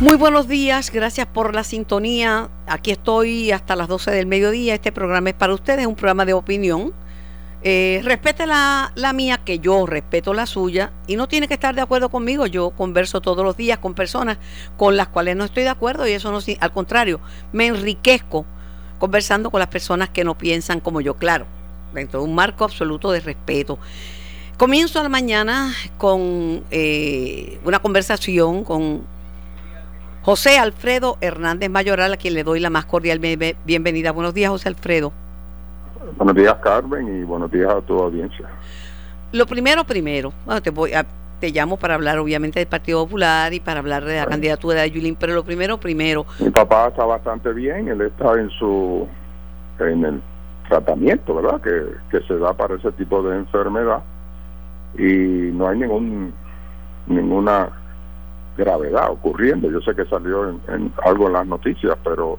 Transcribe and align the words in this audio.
Muy 0.00 0.14
buenos 0.14 0.46
días, 0.46 0.92
gracias 0.92 1.26
por 1.26 1.56
la 1.56 1.64
sintonía. 1.64 2.50
Aquí 2.68 2.92
estoy 2.92 3.50
hasta 3.50 3.74
las 3.74 3.88
12 3.88 4.12
del 4.12 4.26
mediodía. 4.26 4.74
Este 4.74 4.92
programa 4.92 5.30
es 5.30 5.34
para 5.34 5.52
ustedes, 5.52 5.88
un 5.88 5.96
programa 5.96 6.24
de 6.24 6.34
opinión. 6.34 6.92
Eh, 7.62 8.00
respete 8.04 8.46
la, 8.46 8.92
la, 8.94 9.12
mía, 9.12 9.40
que 9.44 9.58
yo 9.58 9.86
respeto 9.86 10.34
la 10.34 10.46
suya, 10.46 10.92
y 11.08 11.16
no 11.16 11.26
tiene 11.26 11.48
que 11.48 11.54
estar 11.54 11.74
de 11.74 11.80
acuerdo 11.80 12.10
conmigo. 12.10 12.46
Yo 12.46 12.70
converso 12.70 13.20
todos 13.20 13.44
los 13.44 13.56
días 13.56 13.78
con 13.78 13.94
personas 13.94 14.38
con 14.76 14.96
las 14.96 15.08
cuales 15.08 15.34
no 15.34 15.44
estoy 15.44 15.64
de 15.64 15.70
acuerdo, 15.70 16.06
y 16.06 16.12
eso 16.12 16.30
no, 16.30 16.38
al 16.60 16.72
contrario, 16.72 17.18
me 17.52 17.66
enriquezco 17.66 18.46
conversando 19.00 19.50
con 19.50 19.58
las 19.58 19.68
personas 19.68 20.10
que 20.10 20.22
no 20.22 20.38
piensan 20.38 20.78
como 20.78 21.00
yo, 21.00 21.14
claro, 21.14 21.46
dentro 21.92 22.20
de 22.20 22.26
un 22.26 22.36
marco 22.36 22.62
absoluto 22.62 23.10
de 23.10 23.18
respeto. 23.18 23.80
Comienzo 24.58 25.00
a 25.00 25.02
la 25.02 25.08
mañana 25.08 25.74
con 25.96 26.62
eh, 26.70 27.58
una 27.64 27.80
conversación 27.80 28.62
con 28.62 29.17
José 30.28 30.58
Alfredo 30.58 31.16
Hernández 31.22 31.70
Mayoral, 31.70 32.12
a 32.12 32.18
quien 32.18 32.34
le 32.34 32.44
doy 32.44 32.60
la 32.60 32.68
más 32.68 32.84
cordial 32.84 33.18
bienvenida. 33.18 34.12
Buenos 34.12 34.34
días, 34.34 34.50
José 34.50 34.68
Alfredo. 34.68 35.10
Buenos 36.18 36.36
días, 36.36 36.54
Carmen, 36.56 37.22
y 37.22 37.24
buenos 37.24 37.50
días 37.50 37.74
a 37.74 37.80
tu 37.80 37.98
audiencia. 37.98 38.46
Lo 39.32 39.46
primero, 39.46 39.84
primero, 39.84 40.34
te, 40.62 40.68
voy 40.68 40.92
a, 40.92 41.06
te 41.40 41.50
llamo 41.50 41.78
para 41.78 41.94
hablar 41.94 42.18
obviamente 42.18 42.58
del 42.58 42.68
Partido 42.68 43.02
Popular 43.04 43.54
y 43.54 43.60
para 43.60 43.80
hablar 43.80 44.04
de 44.04 44.16
la 44.16 44.26
candidatura 44.26 44.82
de 44.82 44.90
Yulín, 44.90 45.16
pero 45.18 45.32
lo 45.32 45.44
primero, 45.44 45.80
primero. 45.80 46.26
Mi 46.40 46.50
papá 46.50 46.88
está 46.88 47.06
bastante 47.06 47.50
bien, 47.54 47.88
él 47.88 48.02
está 48.02 48.34
en 48.34 48.50
su 48.50 49.08
en 49.78 50.04
el 50.04 50.20
tratamiento, 50.68 51.36
¿verdad? 51.36 51.58
Que, 51.62 51.84
que 52.10 52.26
se 52.26 52.36
da 52.36 52.52
para 52.52 52.74
ese 52.74 52.92
tipo 52.92 53.22
de 53.22 53.34
enfermedad 53.34 54.02
y 54.98 55.52
no 55.54 55.68
hay 55.68 55.78
ningún 55.78 56.34
ninguna 57.06 57.77
gravedad 58.58 59.10
ocurriendo. 59.10 59.70
Yo 59.70 59.80
sé 59.80 59.94
que 59.94 60.04
salió 60.06 60.48
en, 60.48 60.92
algo 61.04 61.28
en 61.28 61.32
las 61.32 61.46
noticias, 61.46 61.96
pero 62.04 62.38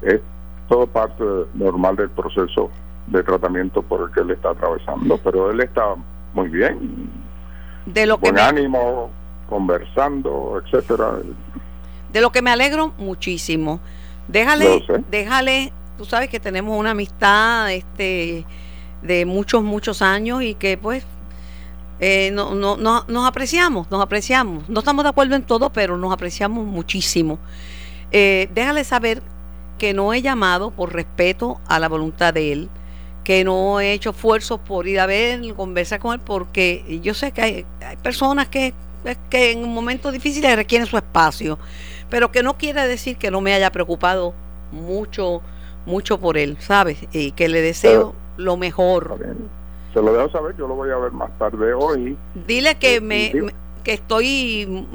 es 0.00 0.20
todo 0.68 0.86
parte 0.86 1.24
normal 1.54 1.96
del 1.96 2.08
proceso 2.10 2.70
de 3.08 3.22
tratamiento 3.22 3.82
por 3.82 4.08
el 4.08 4.14
que 4.14 4.20
él 4.20 4.30
está 4.30 4.50
atravesando. 4.50 5.18
Pero 5.18 5.50
él 5.50 5.60
está 5.60 5.96
muy 6.32 6.48
bien, 6.48 7.10
de 7.84 8.06
lo 8.06 8.18
que 8.18 8.30
buen 8.30 8.38
ánimo, 8.38 9.10
conversando, 9.48 10.62
etcétera. 10.64 11.18
De 12.12 12.20
lo 12.20 12.30
que 12.30 12.40
me 12.40 12.50
alegro 12.50 12.92
muchísimo. 12.98 13.80
Déjale, 14.28 14.84
déjale, 15.10 15.72
tú 15.98 16.04
sabes 16.04 16.28
que 16.28 16.38
tenemos 16.38 16.78
una 16.78 16.92
amistad 16.92 17.72
este 17.72 18.46
de 19.02 19.26
muchos, 19.26 19.64
muchos 19.64 20.02
años 20.02 20.42
y 20.42 20.54
que 20.54 20.78
pues 20.78 21.04
eh, 22.00 22.30
no, 22.32 22.54
no, 22.54 22.78
no, 22.78 23.04
nos 23.08 23.26
apreciamos, 23.26 23.90
nos 23.90 24.00
apreciamos. 24.00 24.68
No 24.68 24.80
estamos 24.80 25.04
de 25.04 25.10
acuerdo 25.10 25.36
en 25.36 25.42
todo, 25.42 25.70
pero 25.70 25.98
nos 25.98 26.12
apreciamos 26.12 26.64
muchísimo. 26.64 27.38
Eh, 28.10 28.48
déjale 28.54 28.84
saber 28.84 29.22
que 29.78 29.92
no 29.92 30.14
he 30.14 30.22
llamado 30.22 30.70
por 30.70 30.94
respeto 30.94 31.60
a 31.68 31.78
la 31.78 31.88
voluntad 31.88 32.32
de 32.32 32.52
él, 32.52 32.68
que 33.22 33.44
no 33.44 33.80
he 33.80 33.92
hecho 33.92 34.10
esfuerzos 34.10 34.60
por 34.60 34.88
ir 34.88 34.98
a 34.98 35.06
ver, 35.06 35.54
conversar 35.54 36.00
con 36.00 36.14
él, 36.14 36.20
porque 36.24 37.00
yo 37.02 37.12
sé 37.12 37.32
que 37.32 37.42
hay, 37.42 37.66
personas 38.02 38.48
que, 38.48 38.72
que 39.28 39.52
en 39.52 39.62
un 39.62 39.74
momento 39.74 40.10
difícil 40.10 40.42
requieren 40.56 40.86
su 40.86 40.96
espacio, 40.96 41.58
pero 42.08 42.32
que 42.32 42.42
no 42.42 42.56
quiere 42.56 42.86
decir 42.88 43.16
que 43.16 43.30
no 43.30 43.42
me 43.42 43.52
haya 43.52 43.70
preocupado 43.72 44.32
mucho, 44.72 45.42
mucho 45.84 46.18
por 46.18 46.38
él, 46.38 46.56
¿sabes? 46.60 46.98
Y 47.12 47.32
que 47.32 47.48
le 47.48 47.60
deseo 47.60 48.14
lo 48.36 48.56
mejor 48.56 49.36
se 49.92 50.00
lo 50.00 50.12
dejo 50.12 50.30
saber, 50.30 50.56
yo 50.56 50.66
lo 50.66 50.74
voy 50.74 50.90
a 50.90 50.96
ver 50.96 51.12
más 51.12 51.36
tarde 51.38 51.72
hoy. 51.74 52.16
Dile 52.46 52.76
que 52.76 52.96
eh, 52.96 53.00
me, 53.00 53.32
que 53.82 53.92
estoy 53.92 54.86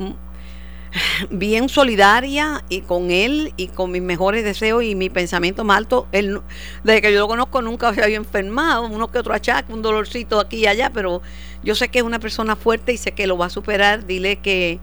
bien 1.29 1.69
solidaria 1.69 2.63
y 2.69 2.81
con 2.81 3.11
él 3.11 3.53
y 3.57 3.67
con 3.67 3.91
mis 3.91 4.01
mejores 4.01 4.43
deseos 4.43 4.83
y 4.83 4.95
mi 4.95 5.09
pensamiento 5.09 5.63
más 5.63 5.77
alto. 5.77 6.07
Él, 6.11 6.41
desde 6.83 7.01
que 7.01 7.13
yo 7.13 7.19
lo 7.19 7.27
conozco 7.27 7.61
nunca 7.61 7.93
se 7.93 8.03
había 8.03 8.17
enfermado, 8.17 8.87
uno 8.87 9.11
que 9.11 9.19
otro 9.19 9.33
achaque, 9.33 9.73
un 9.73 9.81
dolorcito 9.81 10.39
aquí 10.39 10.57
y 10.57 10.67
allá, 10.67 10.91
pero 10.93 11.21
yo 11.63 11.75
sé 11.75 11.89
que 11.89 11.99
es 11.99 12.05
una 12.05 12.19
persona 12.19 12.55
fuerte 12.55 12.93
y 12.93 12.97
sé 12.97 13.11
que 13.11 13.27
lo 13.27 13.37
va 13.37 13.47
a 13.47 13.49
superar. 13.49 14.05
Dile 14.05 14.37
que 14.37 14.79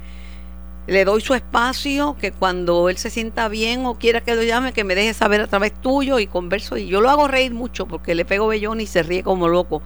le 0.86 1.04
doy 1.04 1.20
su 1.20 1.34
espacio, 1.34 2.16
que 2.20 2.32
cuando 2.32 2.88
él 2.88 2.98
se 2.98 3.08
sienta 3.08 3.48
bien 3.48 3.86
o 3.86 3.94
quiera 3.94 4.20
que 4.20 4.34
lo 4.34 4.42
llame, 4.42 4.72
que 4.72 4.84
me 4.84 4.94
deje 4.94 5.14
saber 5.14 5.40
a 5.40 5.46
través 5.46 5.72
tuyo 5.72 6.18
y 6.18 6.26
converso. 6.26 6.76
Y 6.76 6.86
yo 6.86 7.00
lo 7.00 7.08
hago 7.08 7.28
reír 7.28 7.54
mucho 7.54 7.86
porque 7.86 8.14
le 8.14 8.24
pego 8.24 8.48
bellón 8.48 8.80
y 8.80 8.86
se 8.86 9.02
ríe 9.02 9.22
como 9.22 9.48
loco. 9.48 9.82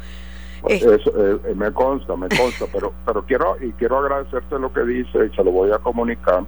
Pues 0.62 0.82
eso, 0.82 1.12
eh, 1.16 1.54
me 1.54 1.72
consta, 1.72 2.16
me 2.16 2.28
consta, 2.28 2.66
pero 2.72 2.92
pero 3.04 3.22
quiero 3.24 3.56
y 3.60 3.72
quiero 3.72 3.98
agradecerte 3.98 4.58
lo 4.58 4.72
que 4.72 4.82
dice 4.84 5.26
y 5.26 5.36
se 5.36 5.44
lo 5.44 5.50
voy 5.50 5.72
a 5.72 5.78
comunicar. 5.78 6.44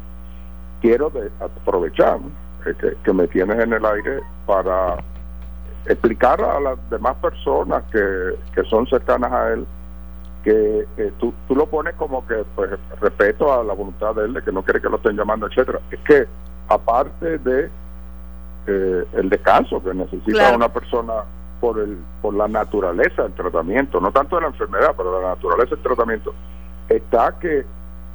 Quiero 0.81 1.11
de, 1.11 1.31
aprovechar 1.41 2.19
eh, 2.67 2.97
que, 3.03 3.13
me 3.13 3.27
tienes 3.29 3.59
en 3.59 3.73
el 3.73 3.85
aire 3.85 4.21
para 4.47 4.97
explicar 5.87 6.41
a 6.41 6.61
las 6.61 6.91
demás 6.91 7.17
personas 7.17 7.83
que, 7.91 8.37
que 8.55 8.63
son 8.69 8.87
cercanas 8.87 9.33
a 9.33 9.53
él 9.53 9.67
que 10.45 11.13
tú, 11.19 11.35
tú 11.47 11.55
lo 11.55 11.67
pones 11.67 11.95
como 11.97 12.27
que 12.27 12.45
pues 12.55 12.71
respeto 13.01 13.53
a 13.53 13.63
la 13.65 13.75
voluntad 13.75 14.15
de 14.15 14.25
él 14.25 14.35
de 14.35 14.43
que 14.43 14.53
no 14.53 14.63
quiere 14.63 14.81
que 14.81 14.89
lo 14.89 14.97
estén 14.97 15.17
llamando 15.17 15.47
etcétera. 15.47 15.81
Es 15.91 16.01
que 16.01 16.27
aparte 16.69 17.39
de 17.39 17.71
eh, 18.67 19.05
el 19.15 19.31
descanso 19.31 19.83
que 19.83 19.95
necesita 19.95 20.55
una 20.55 20.69
persona 20.69 21.25
por 21.61 21.79
el 21.79 21.99
por 22.23 22.35
la 22.35 22.49
naturaleza 22.49 23.23
del 23.25 23.33
tratamiento 23.33 24.01
no 24.01 24.11
tanto 24.13 24.37
de 24.37 24.43
la 24.43 24.49
enfermedad 24.49 24.95
pero 24.97 25.21
la 25.21 25.29
naturaleza 25.31 25.75
del 25.75 25.83
tratamiento 25.83 26.35
está 26.89 27.39
que 27.39 27.65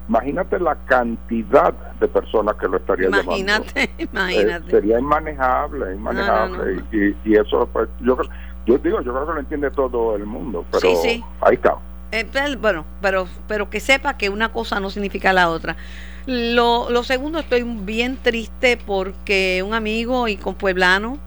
imagínate 0.08 0.60
la 0.60 0.76
cantidad 0.86 1.74
de 2.00 2.08
personas 2.08 2.56
que 2.58 2.68
lo 2.68 2.78
estaría 2.78 3.10
llamando. 3.10 3.32
Eh, 3.76 3.90
imagínate. 4.00 4.70
sería 4.70 5.00
inmanejable 5.00 5.94
inmanejable 5.94 6.84
Y, 6.92 7.16
y, 7.24 7.36
eso 7.36 7.68
pues 7.72 7.88
yo 8.02 8.18
yo 8.66 8.78
digo 8.78 9.02
yo 9.02 9.14
creo 9.14 9.28
que 9.28 9.34
lo 9.34 9.40
entiende 9.40 9.72
todo 9.72 10.16
el 10.16 10.26
mundo 10.26 10.66
pero 10.72 10.90
ahí 11.42 11.56
está. 11.56 11.78
Eh, 12.14 12.28
bueno, 12.60 12.86
pero, 13.02 13.28
pero 13.48 13.72
que 13.72 13.80
sepa 13.80 14.18
que 14.18 14.30
una 14.30 14.52
cosa 14.52 14.80
no 14.80 14.92
significa 14.92 15.34
la 15.34 15.50
otra. 15.50 15.76
Lo, 16.28 16.92
lo 16.92 17.04
segundo, 17.04 17.40
estoy 17.40 17.64
bien 17.64 18.18
triste 18.22 18.78
porque 18.78 19.64
un 19.66 19.74
amigo 19.74 20.28
y 20.28 20.38
compueblano, 20.38 21.18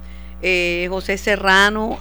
eh, 0.43 0.87
José 0.91 1.19
Serrano, 1.19 1.99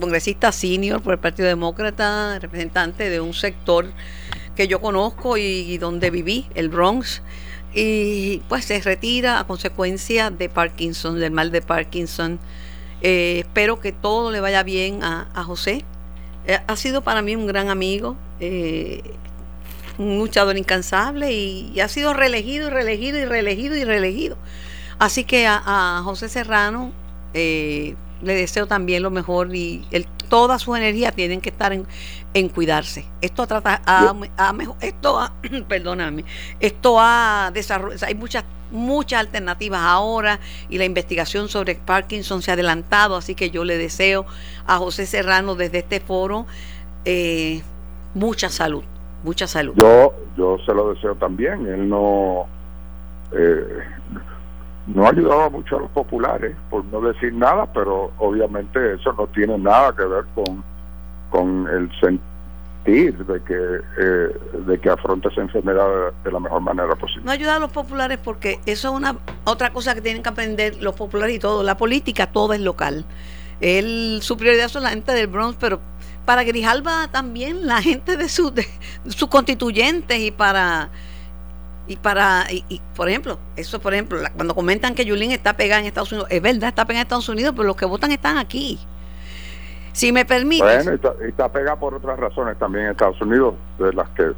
congresista 0.00 0.52
senior 0.52 1.02
por 1.02 1.14
el 1.14 1.18
Partido 1.18 1.48
Demócrata, 1.48 2.38
representante 2.38 3.08
de 3.08 3.20
un 3.20 3.34
sector 3.34 3.92
que 4.56 4.68
yo 4.68 4.80
conozco 4.80 5.36
y, 5.36 5.78
donde 5.78 6.10
viví, 6.10 6.46
el 6.54 6.68
Bronx, 6.68 7.22
y 7.74 8.38
pues 8.48 8.64
se 8.64 8.80
retira 8.80 9.38
a 9.38 9.46
consecuencia 9.46 10.30
de 10.30 10.48
Parkinson, 10.48 11.18
del 11.18 11.30
mal 11.30 11.50
de 11.50 11.62
Parkinson. 11.62 12.38
Eh, 13.00 13.40
espero 13.40 13.80
que 13.80 13.92
todo 13.92 14.30
le 14.30 14.40
vaya 14.40 14.62
bien 14.62 15.02
a, 15.02 15.42
José 15.44 15.84
eh, 16.46 16.58
ha 16.66 16.76
sido 16.76 17.02
para 17.02 17.22
mí 17.22 17.34
un 17.34 17.46
gran 17.46 17.68
amigo, 17.68 18.16
un 19.98 20.18
luchador 20.18 20.56
incansable 20.56 21.32
y, 21.32 21.80
ha 21.80 21.88
sido 21.88 22.14
reelegido 22.14 22.68
y 22.68 22.70
reelegido 22.70 23.18
y 23.18 23.24
reelegido 23.24 23.76
y 23.76 23.84
reelegido. 23.84 24.36
Así 24.98 25.24
que 25.24 25.46
a, 25.46 26.00
José 26.04 26.28
Serrano 26.28 26.92
eh, 27.34 27.94
le 28.22 28.34
deseo 28.34 28.66
también 28.66 29.02
lo 29.02 29.10
mejor 29.10 29.54
y 29.54 29.84
el, 29.90 30.06
toda 30.28 30.58
su 30.58 30.74
energía 30.74 31.12
tienen 31.12 31.40
que 31.40 31.50
estar 31.50 31.72
en, 31.72 31.86
en 32.34 32.48
cuidarse. 32.48 33.04
Esto 33.20 33.46
trata 33.46 33.82
a, 33.84 34.14
esto 34.80 35.30
perdóname, 35.68 36.24
esto 36.60 36.96
ha 36.98 37.50
desarrollado, 37.52 38.06
hay 38.06 38.14
muchas 38.14 38.44
muchas 38.70 39.20
alternativas 39.20 39.82
ahora 39.82 40.40
y 40.70 40.78
la 40.78 40.86
investigación 40.86 41.48
sobre 41.50 41.74
Parkinson 41.74 42.40
se 42.40 42.50
ha 42.50 42.54
adelantado, 42.54 43.16
así 43.16 43.34
que 43.34 43.50
yo 43.50 43.64
le 43.64 43.76
deseo 43.76 44.24
a 44.66 44.78
José 44.78 45.04
Serrano 45.04 45.54
desde 45.54 45.80
este 45.80 46.00
foro 46.00 46.46
eh, 47.04 47.60
mucha 48.14 48.48
salud, 48.48 48.82
mucha 49.24 49.46
salud. 49.46 49.74
Yo, 49.76 50.14
yo 50.36 50.56
se 50.64 50.72
lo 50.72 50.94
deseo 50.94 51.14
también, 51.16 51.66
él 51.66 51.86
no, 51.88 52.46
eh, 53.32 53.66
no 54.86 55.06
ayudaba 55.06 55.48
mucho 55.48 55.76
a 55.76 55.80
los 55.80 55.90
populares, 55.90 56.56
por 56.70 56.84
no 56.86 57.00
decir 57.00 57.32
nada, 57.32 57.66
pero 57.72 58.10
obviamente 58.18 58.94
eso 58.94 59.12
no 59.12 59.26
tiene 59.28 59.58
nada 59.58 59.94
que 59.94 60.04
ver 60.04 60.24
con, 60.34 60.64
con 61.30 61.68
el 61.68 61.88
sentido 62.00 62.32
de 62.84 63.40
que 63.46 63.80
eh, 63.98 64.36
de 64.66 64.80
que 64.80 64.90
afronte 64.90 65.28
esa 65.28 65.40
enfermedad 65.40 66.12
de, 66.24 66.32
la 66.32 66.40
mejor 66.40 66.60
manera 66.60 66.96
posible. 66.96 67.22
No 67.24 67.30
ayudar 67.30 67.56
a 67.56 67.60
los 67.60 67.70
populares 67.70 68.18
porque 68.22 68.58
eso 68.66 68.88
es 68.88 68.94
una 68.94 69.16
otra 69.44 69.72
cosa 69.72 69.94
que 69.94 70.00
tienen 70.00 70.22
que 70.22 70.28
aprender 70.28 70.82
los 70.82 70.96
populares 70.96 71.36
y 71.36 71.38
todo. 71.38 71.62
La 71.62 71.76
política 71.76 72.26
todo 72.26 72.54
es 72.54 72.60
local. 72.60 73.04
Él, 73.60 74.18
su 74.22 74.36
prioridad 74.36 74.68
son 74.68 74.82
la 74.82 74.90
gente 74.90 75.12
del 75.12 75.28
Bronx, 75.28 75.56
pero 75.60 75.78
para 76.24 76.42
Grijalba 76.42 77.06
también 77.08 77.66
la 77.66 77.80
gente 77.80 78.16
de, 78.16 78.28
sus 78.28 78.52
sus 79.06 79.28
constituyentes 79.28 80.18
y 80.18 80.32
para 80.32 80.90
y 81.86 81.96
para 81.96 82.46
y, 82.50 82.80
por 82.94 83.08
ejemplo 83.08 83.38
eso 83.56 83.80
por 83.80 83.92
ejemplo 83.92 84.20
cuando 84.36 84.54
comentan 84.54 84.94
que 84.94 85.04
Yulín 85.04 85.32
está 85.32 85.56
pegada 85.56 85.80
en 85.80 85.86
Estados 85.86 86.12
Unidos 86.12 86.28
es 86.30 86.40
verdad 86.40 86.68
está 86.68 86.84
pegada 86.84 87.00
en 87.00 87.06
Estados 87.06 87.28
Unidos 87.28 87.54
pero 87.56 87.66
los 87.66 87.76
que 87.76 87.86
votan 87.86 88.12
están 88.12 88.38
aquí 88.38 88.78
si 89.92 90.10
me 90.10 90.24
permite. 90.24 90.62
Bueno, 90.62 90.92
está, 90.92 91.14
está 91.26 91.52
pegada 91.52 91.76
por 91.76 91.94
otras 91.94 92.18
razones 92.18 92.58
también 92.58 92.86
en 92.86 92.90
Estados 92.92 93.20
Unidos, 93.20 93.54
de 93.78 93.92
las 93.92 94.08
que. 94.10 94.32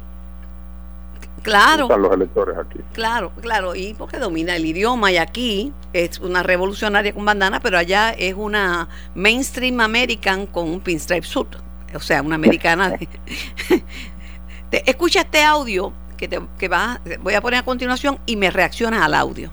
Claro. 1.41 1.83
Están 1.83 2.01
los 2.01 2.11
electores 2.11 2.57
aquí. 2.57 2.79
Claro, 2.93 3.31
claro, 3.41 3.75
y 3.75 3.93
porque 3.93 4.17
domina 4.17 4.55
el 4.55 4.65
idioma 4.65 5.11
y 5.11 5.17
aquí 5.17 5.73
es 5.93 6.19
una 6.19 6.43
revolucionaria 6.43 7.13
con 7.13 7.23
bandana, 7.23 7.59
pero 7.59 7.77
allá 7.77 8.09
es 8.11 8.33
una 8.33 8.89
mainstream 9.13 9.79
American 9.79 10.47
con 10.47 10.67
un 10.69 10.79
pinstripe 10.81 11.25
suit, 11.25 11.55
o 11.93 11.99
sea, 11.99 12.21
una 12.21 12.35
americana. 12.35 12.89
De... 14.71 14.83
escucha 14.87 15.21
este 15.21 15.43
audio 15.43 15.93
que, 16.17 16.27
te, 16.27 16.39
que 16.57 16.67
va, 16.67 16.99
voy 17.19 17.33
a 17.33 17.41
poner 17.41 17.59
a 17.59 17.63
continuación 17.63 18.19
y 18.25 18.35
me 18.35 18.51
reaccionas 18.51 19.01
al 19.01 19.13
audio. 19.13 19.51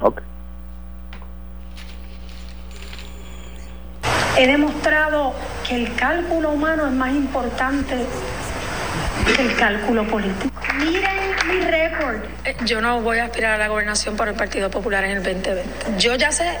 Ok. 0.00 0.20
He 4.38 4.46
demostrado 4.46 5.34
que 5.68 5.76
el 5.76 5.94
cálculo 5.94 6.50
humano 6.50 6.86
es 6.86 6.92
más 6.92 7.10
importante 7.10 8.06
que 9.36 9.42
el 9.42 9.56
cálculo 9.56 10.06
político. 10.06 10.52
Miren 10.78 11.36
mi 11.46 11.60
récord. 11.60 12.16
Eh, 12.44 12.56
yo 12.64 12.80
no 12.80 13.00
voy 13.02 13.18
a 13.18 13.24
aspirar 13.24 13.52
a 13.52 13.58
la 13.58 13.68
gobernación 13.68 14.16
por 14.16 14.28
el 14.28 14.34
Partido 14.34 14.70
Popular 14.70 15.04
en 15.04 15.18
el 15.18 15.22
2020. 15.22 15.98
Yo 15.98 16.14
ya 16.14 16.32
sé 16.32 16.58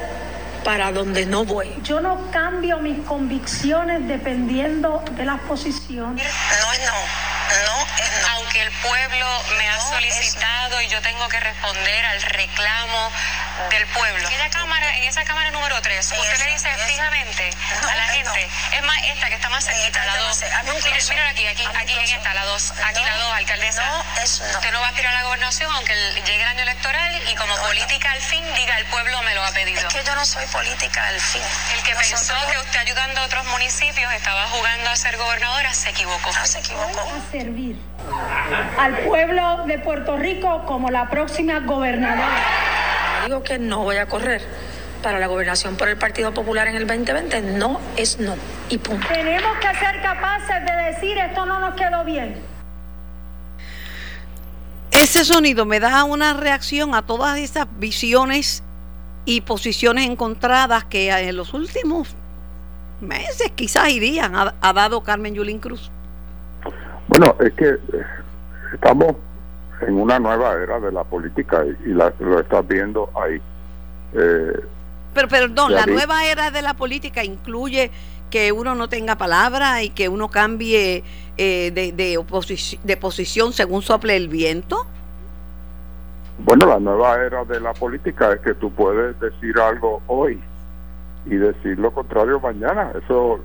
para 0.64 0.92
dónde 0.92 1.26
no 1.26 1.44
voy. 1.44 1.68
Yo 1.82 2.00
no 2.00 2.30
cambio 2.30 2.78
mis 2.78 2.98
convicciones 3.00 4.06
dependiendo 4.06 5.02
de 5.16 5.24
las 5.24 5.40
posiciones. 5.40 6.24
No 6.24 6.72
es 6.72 6.80
no 6.86 7.32
no 7.66 7.86
es 7.98 8.11
Aunque 8.52 8.68
el 8.68 8.72
pueblo 8.86 9.44
me 9.56 9.66
ha 9.70 9.80
solicitado 9.80 10.82
y 10.82 10.88
yo 10.88 11.00
tengo 11.00 11.26
que 11.30 11.40
responder 11.40 12.04
al 12.04 12.20
reclamo 12.20 13.10
del 13.70 13.86
pueblo. 13.86 14.28
En, 14.28 14.50
cámara, 14.50 14.94
en 14.98 15.04
esa 15.04 15.24
cámara 15.24 15.50
número 15.52 15.80
3, 15.80 16.12
usted 16.18 16.38
le 16.38 16.52
dice 16.52 16.68
fijamente 16.86 17.50
a 17.80 17.96
la 17.96 18.04
gente, 18.08 18.48
es 18.72 18.82
más 18.82 19.02
esta 19.04 19.28
que 19.30 19.36
está 19.36 19.48
más 19.48 19.64
cerquita, 19.64 20.04
la 20.04 20.18
2. 20.18 20.44
Mira 21.08 21.28
aquí, 21.30 21.46
aquí, 21.46 21.64
aquí 21.74 21.94
en 21.94 22.04
esta, 22.04 22.34
la 22.34 22.44
2, 22.44 22.74
aquí 22.84 23.02
la 23.02 23.16
2, 23.16 23.32
alcaldesa. 23.32 23.86
No, 23.86 24.22
es 24.22 24.42
no. 24.42 24.58
Usted 24.58 24.70
no 24.72 24.80
va 24.80 24.86
a 24.86 24.90
aspirar 24.90 25.14
a 25.14 25.20
la 25.20 25.24
gobernación 25.24 25.72
aunque 25.74 25.94
llegue 26.26 26.42
el 26.42 26.48
año 26.48 26.62
electoral 26.64 27.22
y 27.30 27.34
como 27.36 27.56
política 27.56 28.12
al 28.12 28.20
fin 28.20 28.44
diga 28.54 28.76
el 28.76 28.84
pueblo 28.86 29.22
me 29.22 29.34
lo 29.34 29.42
ha 29.44 29.52
pedido. 29.52 29.88
Es 29.88 29.94
que 29.94 30.04
yo 30.04 30.14
no 30.14 30.26
soy 30.26 30.44
política 30.48 31.06
al 31.06 31.18
fin. 31.18 31.42
El 31.74 31.82
que 31.84 31.94
pensó 31.94 32.34
que 32.50 32.58
usted 32.58 32.80
ayudando 32.80 33.22
a 33.22 33.24
otros 33.24 33.46
municipios 33.46 34.12
estaba 34.12 34.46
jugando 34.48 34.90
a 34.90 34.96
ser 34.96 35.16
gobernadora 35.16 35.72
se 35.72 35.88
equivocó. 35.88 36.30
No 36.32 36.46
se 36.46 36.58
equivocó 36.58 37.08
servir 37.30 37.80
al 38.78 38.98
pueblo 38.98 39.64
de 39.66 39.78
Puerto 39.78 40.16
Rico 40.16 40.64
como 40.66 40.90
la 40.90 41.08
próxima 41.08 41.60
gobernadora. 41.60 42.38
Digo 43.24 43.42
que 43.42 43.58
no 43.58 43.80
voy 43.84 43.96
a 43.96 44.06
correr 44.06 44.42
para 45.02 45.18
la 45.18 45.26
gobernación 45.26 45.76
por 45.76 45.88
el 45.88 45.96
Partido 45.96 46.32
Popular 46.32 46.68
en 46.68 46.76
el 46.76 46.86
2020. 46.86 47.42
No 47.42 47.80
es 47.96 48.18
no. 48.18 48.34
Y 48.68 48.78
punto. 48.78 49.06
Tenemos 49.08 49.56
que 49.58 49.78
ser 49.78 50.00
capaces 50.02 50.64
de 50.64 50.72
decir 50.92 51.18
esto 51.18 51.44
no 51.44 51.60
nos 51.60 51.74
quedó 51.74 52.04
bien. 52.04 52.36
Ese 54.90 55.24
sonido 55.24 55.66
me 55.66 55.80
da 55.80 56.04
una 56.04 56.34
reacción 56.34 56.94
a 56.94 57.02
todas 57.02 57.38
esas 57.38 57.66
visiones 57.78 58.62
y 59.24 59.40
posiciones 59.40 60.08
encontradas 60.08 60.84
que 60.84 61.10
en 61.10 61.36
los 61.36 61.54
últimos 61.54 62.14
meses, 63.00 63.50
quizás 63.54 63.88
irían, 63.90 64.36
ha, 64.36 64.54
ha 64.60 64.72
dado 64.72 65.02
Carmen 65.02 65.34
Yulín 65.34 65.58
Cruz. 65.58 65.90
Bueno, 67.08 67.36
es 67.40 67.52
que 67.54 67.66
eh, 67.66 68.04
estamos 68.72 69.16
en 69.86 69.94
una 69.98 70.18
nueva 70.18 70.54
era 70.54 70.80
de 70.80 70.92
la 70.92 71.04
política 71.04 71.64
y, 71.84 71.90
lo 71.90 72.40
estás 72.40 72.66
viendo 72.66 73.10
ahí. 73.14 73.40
Eh, 74.14 74.60
pero 75.14 75.28
perdón, 75.28 75.74
la 75.74 75.86
nueva 75.86 76.24
era 76.24 76.50
de 76.50 76.62
la 76.62 76.74
política 76.74 77.22
incluye 77.24 77.90
que 78.30 78.50
uno 78.50 78.74
no 78.74 78.88
tenga 78.88 79.16
palabra 79.16 79.82
y 79.82 79.90
que 79.90 80.08
uno 80.08 80.28
cambie 80.28 81.04
eh, 81.36 81.70
de, 81.74 81.92
de, 81.92 82.78
de 82.82 82.96
posición 82.96 83.52
según 83.52 83.82
sople 83.82 84.16
el 84.16 84.28
viento. 84.28 84.86
Bueno, 86.38 86.66
la 86.66 86.78
nueva 86.78 87.22
era 87.22 87.44
de 87.44 87.60
la 87.60 87.74
política 87.74 88.32
es 88.32 88.40
que 88.40 88.54
tú 88.54 88.72
puedes 88.72 89.18
decir 89.20 89.58
algo 89.58 90.00
hoy 90.06 90.40
y 91.26 91.36
decir 91.36 91.78
lo 91.78 91.92
contrario 91.92 92.40
mañana. 92.40 92.90
Eso 93.04 93.38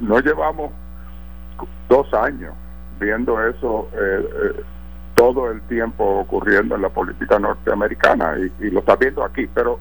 no 0.00 0.20
llevamos 0.20 0.72
dos 1.88 2.12
años 2.14 2.54
viendo 3.00 3.42
eso 3.44 3.88
eh, 3.94 4.28
eh, 4.42 4.62
todo 5.14 5.50
el 5.50 5.60
tiempo 5.62 6.04
ocurriendo 6.20 6.76
en 6.76 6.82
la 6.82 6.88
política 6.90 7.38
norteamericana 7.38 8.36
y, 8.38 8.70
lo 8.70 8.80
está 8.80 8.96
viendo 8.96 9.24
aquí. 9.24 9.48
Pero 9.52 9.78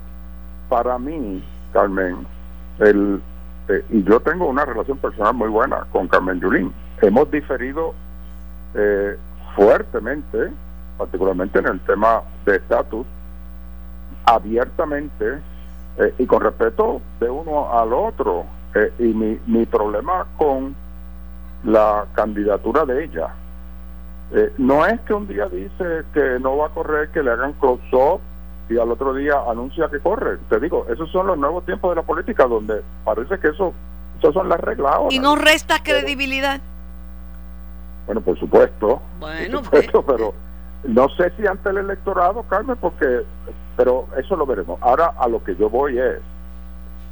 para 0.68 0.98
mí, 0.98 1.44
Carmen, 1.72 2.26
el, 2.80 3.22
eh, 3.68 3.86
y 3.90 4.04
yo 4.04 4.20
tengo 4.22 4.48
una 4.48 4.66
relación 4.66 4.98
personal 4.98 5.34
muy 5.36 5.50
buena 5.50 5.86
con 5.92 6.08
Carmen 6.08 6.40
Yulín. 6.40 6.74
Hemos 7.02 7.30
diferido 7.30 7.94
fuertemente, 9.56 10.52
particularmente 10.98 11.58
en 11.60 11.68
el 11.68 11.80
tema 11.82 12.22
de 12.46 12.58
estatus, 12.58 13.06
abiertamente 14.26 15.40
y 16.20 16.26
con 16.28 16.42
respeto 16.42 17.02
de 17.20 17.30
uno 17.30 17.74
al 17.74 17.94
otro. 17.94 18.46
y 19.00 19.06
mi, 19.06 19.40
mi 19.48 19.66
problema 19.66 20.26
con 20.38 20.76
la 21.64 22.06
candidatura 22.14 22.86
de 22.86 23.04
ella. 23.06 23.30
Eh, 24.32 24.54
no 24.58 24.86
es 24.86 25.00
que 25.02 25.14
un 25.14 25.28
día 25.28 25.48
dice 25.48 26.04
que 26.14 26.40
no 26.40 26.58
va 26.58 26.68
a 26.68 26.70
correr, 26.70 27.10
que 27.10 27.24
le 27.24 27.32
hagan 27.32 27.54
close-up 27.54 28.22
y 28.70 28.78
al 28.78 28.92
otro 28.92 29.14
día 29.14 29.34
anuncia 29.50 29.90
que 29.90 30.00
corre. 30.00 30.38
Te 30.50 30.60
digo, 30.60 30.86
esos 30.90 31.12
son 31.12 31.28
los 31.28 31.38
nuevos 31.38 31.66
tiempos 31.66 31.92
de 31.92 31.96
la 31.96 32.04
política 32.04 32.46
donde 32.46 32.84
parece 33.04 33.40
que 33.40 33.48
eso, 33.48 33.74
eso 34.20 34.32
son 34.32 34.48
las 34.48 34.60
reglas 34.60 34.96
¿Y 35.10 35.20
no 35.20 35.36
resta 35.36 35.82
credibilidad? 35.82 36.62
Bueno, 38.06 38.22
por 38.22 38.38
supuesto. 38.40 39.02
Bueno, 39.20 39.58
por 39.58 39.66
supuesto, 39.66 40.04
pues. 40.04 40.18
pero 40.18 40.34
no 40.84 41.10
sé 41.10 41.32
si 41.38 41.48
ante 41.48 41.70
el 41.70 41.78
electorado, 41.78 42.44
Carmen, 42.44 42.78
porque, 42.80 43.24
pero 43.76 44.08
eso 44.18 44.36
lo 44.36 44.46
veremos. 44.46 44.80
Ahora 44.82 45.14
a 45.18 45.28
lo 45.28 45.44
que 45.44 45.56
yo 45.56 45.70
voy 45.70 45.98
es, 45.98 46.20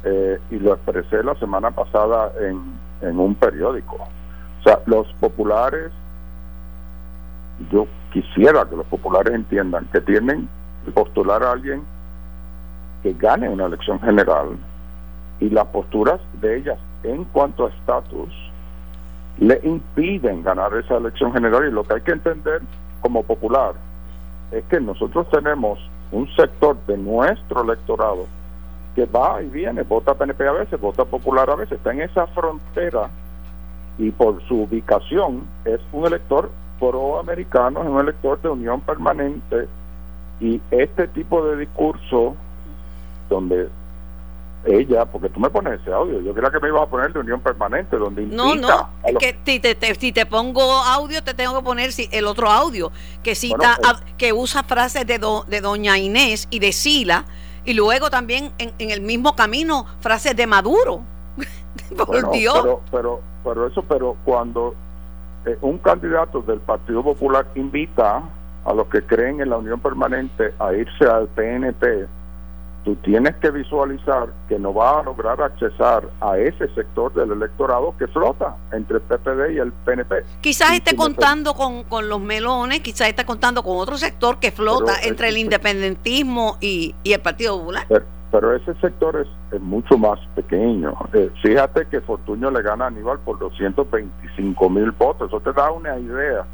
eh, 0.04 0.38
y 0.50 0.58
lo 0.58 0.74
expresé 0.74 1.22
la 1.24 1.34
semana 1.34 1.72
pasada 1.72 2.32
en, 2.40 2.78
en 3.02 3.18
un 3.18 3.34
periódico, 3.34 3.98
los 4.86 5.06
populares, 5.14 5.92
yo 7.70 7.86
quisiera 8.12 8.64
que 8.64 8.76
los 8.76 8.86
populares 8.86 9.34
entiendan 9.34 9.86
que 9.92 10.00
tienen 10.00 10.48
que 10.84 10.90
postular 10.92 11.42
a 11.42 11.52
alguien 11.52 11.82
que 13.02 13.12
gane 13.14 13.48
una 13.48 13.66
elección 13.66 14.00
general 14.00 14.56
y 15.40 15.50
las 15.50 15.66
posturas 15.66 16.20
de 16.40 16.58
ellas 16.58 16.78
en 17.02 17.24
cuanto 17.24 17.66
a 17.66 17.70
estatus 17.70 18.28
le 19.38 19.60
impiden 19.62 20.42
ganar 20.42 20.74
esa 20.74 20.96
elección 20.96 21.32
general. 21.32 21.68
Y 21.68 21.70
lo 21.70 21.84
que 21.84 21.94
hay 21.94 22.00
que 22.00 22.12
entender 22.12 22.60
como 23.00 23.22
popular 23.22 23.74
es 24.50 24.64
que 24.64 24.80
nosotros 24.80 25.28
tenemos 25.30 25.78
un 26.10 26.28
sector 26.34 26.76
de 26.86 26.96
nuestro 26.96 27.62
electorado 27.62 28.26
que 28.94 29.06
va 29.06 29.40
y 29.42 29.46
viene, 29.46 29.82
vota 29.82 30.14
PNP 30.14 30.48
a 30.48 30.52
veces, 30.52 30.80
vota 30.80 31.04
popular 31.04 31.48
a 31.50 31.54
veces, 31.54 31.78
está 31.78 31.92
en 31.92 32.00
esa 32.00 32.26
frontera 32.28 33.08
y 33.98 34.10
por 34.12 34.42
su 34.46 34.62
ubicación 34.62 35.42
es 35.64 35.80
un 35.92 36.06
elector 36.06 36.50
proamericano, 36.78 37.82
es 37.82 37.88
un 37.88 38.00
elector 38.00 38.40
de 38.40 38.48
unión 38.48 38.80
permanente 38.80 39.68
y 40.40 40.60
este 40.70 41.08
tipo 41.08 41.44
de 41.44 41.56
discurso 41.56 42.36
donde 43.28 43.68
ella, 44.64 45.04
porque 45.06 45.28
tú 45.28 45.40
me 45.40 45.50
pones 45.50 45.80
ese 45.80 45.92
audio, 45.92 46.20
yo 46.20 46.32
creía 46.32 46.50
que 46.50 46.60
me 46.60 46.68
iba 46.68 46.82
a 46.82 46.86
poner 46.86 47.12
de 47.12 47.20
unión 47.20 47.40
permanente, 47.40 47.96
donde 47.96 48.22
No, 48.26 48.54
no, 48.54 48.88
es 49.04 49.16
que 49.16 49.36
si 49.44 49.60
te, 49.60 49.94
si 49.94 50.12
te 50.12 50.26
pongo 50.26 50.62
audio, 50.72 51.22
te 51.22 51.34
tengo 51.34 51.56
que 51.56 51.64
poner 51.64 51.90
el 52.10 52.26
otro 52.26 52.50
audio, 52.50 52.92
que 53.22 53.34
cita, 53.34 53.78
pues 53.80 53.96
que 54.16 54.32
usa 54.32 54.62
frases 54.62 55.06
de, 55.06 55.18
de 55.46 55.60
doña 55.60 55.98
Inés 55.98 56.48
y 56.50 56.58
de 56.58 56.72
Sila, 56.72 57.24
y 57.64 57.74
luego 57.74 58.10
también 58.10 58.52
en, 58.58 58.72
en 58.78 58.90
el 58.90 59.00
mismo 59.00 59.34
camino 59.36 59.86
frases 60.00 60.34
de 60.36 60.46
Maduro. 60.46 61.02
Por 61.96 62.30
Dios. 62.32 62.58
Pero, 62.60 62.80
pero, 62.90 63.20
pero 63.44 63.66
eso, 63.66 63.82
pero 63.82 64.16
cuando 64.24 64.74
eh, 65.46 65.56
un 65.62 65.78
candidato 65.78 66.42
del 66.42 66.60
Partido 66.60 67.02
Popular 67.02 67.46
invita 67.54 68.22
a 68.64 68.72
los 68.74 68.86
que 68.88 69.02
creen 69.02 69.40
en 69.40 69.50
la 69.50 69.56
unión 69.56 69.80
permanente 69.80 70.52
a 70.58 70.72
irse 70.74 71.04
al 71.04 71.28
PNP, 71.28 72.06
tú 72.84 72.96
tienes 72.96 73.36
que 73.36 73.50
visualizar 73.50 74.28
que 74.48 74.58
no 74.58 74.74
va 74.74 75.00
a 75.00 75.02
lograr 75.02 75.40
accesar 75.40 76.08
a 76.20 76.38
ese 76.38 76.68
sector 76.74 77.12
del 77.14 77.32
electorado 77.32 77.94
que 77.98 78.06
flota 78.08 78.56
entre 78.72 78.96
el 78.96 79.02
PPD 79.02 79.54
y 79.54 79.58
el 79.58 79.72
PNP. 79.72 80.24
Quizás 80.40 80.72
esté 80.72 80.96
contando 80.96 81.54
con, 81.54 81.84
con, 81.84 82.08
los 82.08 82.20
melones, 82.20 82.80
quizás 82.80 83.08
esté 83.08 83.24
contando 83.24 83.62
con 83.62 83.76
otro 83.76 83.96
sector 83.96 84.38
que 84.38 84.52
flota 84.52 84.94
entre 85.02 85.28
el 85.28 85.38
independentismo 85.38 86.56
y, 86.60 86.94
y 87.02 87.12
el 87.12 87.20
Partido 87.20 87.58
Popular 87.58 87.86
pero 87.88 88.17
ese 88.32 88.74
sector 88.80 89.16
es, 89.16 89.60
mucho 89.60 89.96
más 89.96 90.18
pequeño. 90.34 90.94
Eh, 91.12 91.30
fíjate 91.42 91.86
que 91.86 92.00
Fortuño 92.00 92.50
le 92.50 92.62
gana 92.62 92.84
a 92.84 92.88
Aníbal 92.88 93.18
por 93.20 93.38
225 93.38 94.70
mil 94.70 94.90
votos. 94.92 95.28
Eso 95.28 95.40
te 95.40 95.52
da 95.52 95.70
una 95.70 95.98
idea 95.98 96.44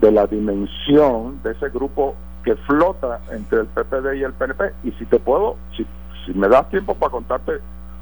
de 0.00 0.10
la 0.10 0.26
dimensión 0.26 1.40
de 1.42 1.52
ese 1.52 1.68
grupo 1.68 2.14
que 2.44 2.56
flota 2.56 3.20
entre 3.30 3.60
el 3.60 3.66
PPD 3.66 4.14
y 4.14 4.22
el 4.24 4.32
PNP. 4.32 4.72
Y 4.84 4.92
si 4.92 5.04
te 5.06 5.18
puedo, 5.18 5.56
si, 5.76 5.86
si 6.24 6.32
me 6.34 6.48
das 6.48 6.68
tiempo 6.70 6.94
para 6.94 7.12
contarte, 7.12 7.52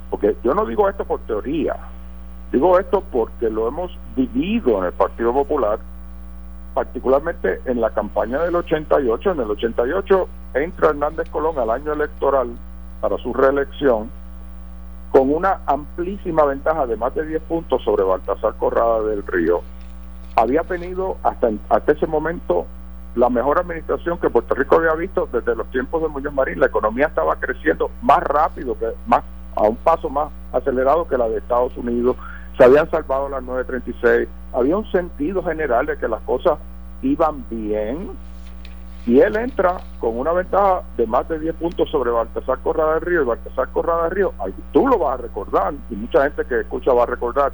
porque 0.09 0.37
yo 0.45 0.55
no 0.55 0.65
digo 0.65 0.89
esto 0.89 1.05
por 1.05 1.21
teoría, 1.21 1.77
digo 2.53 2.79
esto 2.79 3.03
porque 3.13 3.51
lo 3.51 3.69
hemos 3.69 3.97
vivido 4.17 4.79
en 4.79 4.85
el 4.85 4.93
Partido 4.93 5.33
Popular 5.33 5.79
particularmente 6.75 7.61
en 7.65 7.81
la 7.81 7.91
campaña 7.91 8.39
del 8.43 8.55
88. 8.55 9.33
En 9.33 9.41
el 9.41 9.51
88 9.51 10.29
entra 10.55 10.91
Hernández 10.91 11.29
Colón 11.31 11.59
al 11.59 11.71
año 11.71 11.93
electoral 11.93 12.51
para 13.01 13.17
su 13.19 13.33
reelección 13.33 14.11
con 15.11 15.33
una 15.35 15.61
amplísima 15.67 16.45
ventaja 16.45 16.87
de 16.87 16.97
más 16.97 17.15
de 17.15 17.27
10 17.27 17.43
puntos 17.43 17.83
sobre 17.83 18.05
Baltasar 18.05 18.55
Corrada 18.55 19.03
del 19.03 19.27
Río. 19.27 19.63
Había 20.37 20.63
tenido 20.63 21.17
hasta, 21.23 21.51
hasta 21.69 21.93
ese 21.93 22.07
momento 22.07 22.67
la 23.17 23.29
mejor 23.29 23.59
administración 23.59 24.19
que 24.19 24.31
Puerto 24.31 24.55
Rico 24.55 24.77
había 24.77 24.95
visto 24.95 25.29
desde 25.33 25.57
los 25.57 25.69
tiempos 25.71 26.03
de 26.03 26.09
Muñoz 26.09 26.33
Marín. 26.33 26.61
La 26.61 26.67
economía 26.67 27.07
estaba 27.07 27.37
creciendo 27.37 27.91
más 28.03 28.23
rápido, 28.23 28.79
que 28.79 28.87
más 29.07 29.25
a 29.57 29.63
un 29.63 29.77
paso 29.77 30.09
más 30.09 30.31
acelerado 30.53 31.09
que 31.09 31.19
la 31.19 31.29
de 31.29 31.39
Estados 31.39 31.77
Unidos. 31.77 32.17
Se 32.57 32.65
habían 32.65 32.89
salvado 32.91 33.29
las 33.29 33.43
936. 33.43 34.29
Había 34.53 34.77
un 34.77 34.91
sentido 34.93 35.43
general 35.43 35.87
de 35.87 35.97
que 35.97 36.07
las 36.07 36.21
cosas 36.23 36.59
iban 37.03 37.45
bien. 37.51 38.11
Y 39.07 39.21
él 39.21 39.37
entra 39.37 39.79
con 39.99 40.19
una 40.19 40.33
ventaja 40.33 40.83
de 40.97 41.07
más 41.07 41.29
de 41.29 41.39
10 41.39 41.55
puntos 41.57 41.91
sobre 41.91 42.11
Baltasar 42.11 42.59
Corrada 42.59 42.95
del 42.95 43.01
Río. 43.03 43.23
Y 43.23 43.25
Baltasar 43.25 43.69
Corrada 43.71 44.05
del 44.05 44.11
Río, 44.13 44.35
tú 44.73 44.87
lo 44.87 44.99
vas 44.99 45.19
a 45.19 45.23
recordar, 45.23 45.75
y 45.89 45.95
mucha 45.97 46.23
gente 46.25 46.45
que 46.45 46.61
escucha 46.61 46.93
va 46.93 47.05
a 47.05 47.07
recordar, 47.07 47.53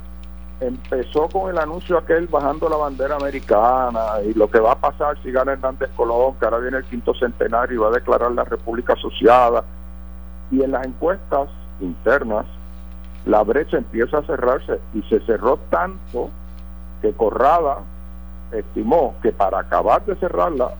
empezó 0.59 1.29
con 1.29 1.49
el 1.51 1.57
anuncio 1.57 1.97
aquel 1.97 2.27
bajando 2.27 2.67
la 2.67 2.77
bandera 2.77 3.15
americana 3.15 4.21
y 4.25 4.33
lo 4.33 4.49
que 4.49 4.59
va 4.59 4.71
a 4.71 4.79
pasar 4.79 5.21
si 5.21 5.31
gana 5.31 5.53
Hernández 5.53 5.89
Colón, 5.95 6.35
que 6.39 6.45
ahora 6.45 6.57
viene 6.59 6.77
el 6.77 6.85
quinto 6.85 7.13
centenario 7.13 7.75
y 7.75 7.77
va 7.77 7.87
a 7.89 7.91
declarar 7.91 8.31
la 8.31 8.43
República 8.43 8.93
Asociada. 8.93 9.63
Y 10.51 10.63
en 10.63 10.71
las 10.71 10.85
encuestas 10.85 11.49
internas, 11.79 12.45
la 13.25 13.43
brecha 13.43 13.77
empieza 13.77 14.19
a 14.19 14.23
cerrarse 14.23 14.79
y 14.93 15.01
se 15.03 15.19
cerró 15.21 15.59
tanto 15.69 16.29
que 17.01 17.13
Corrada 17.13 17.79
estimó 18.51 19.15
que 19.21 19.31
para 19.31 19.59
acabar 19.59 20.03
de 20.05 20.15
cerrarla, 20.15 20.71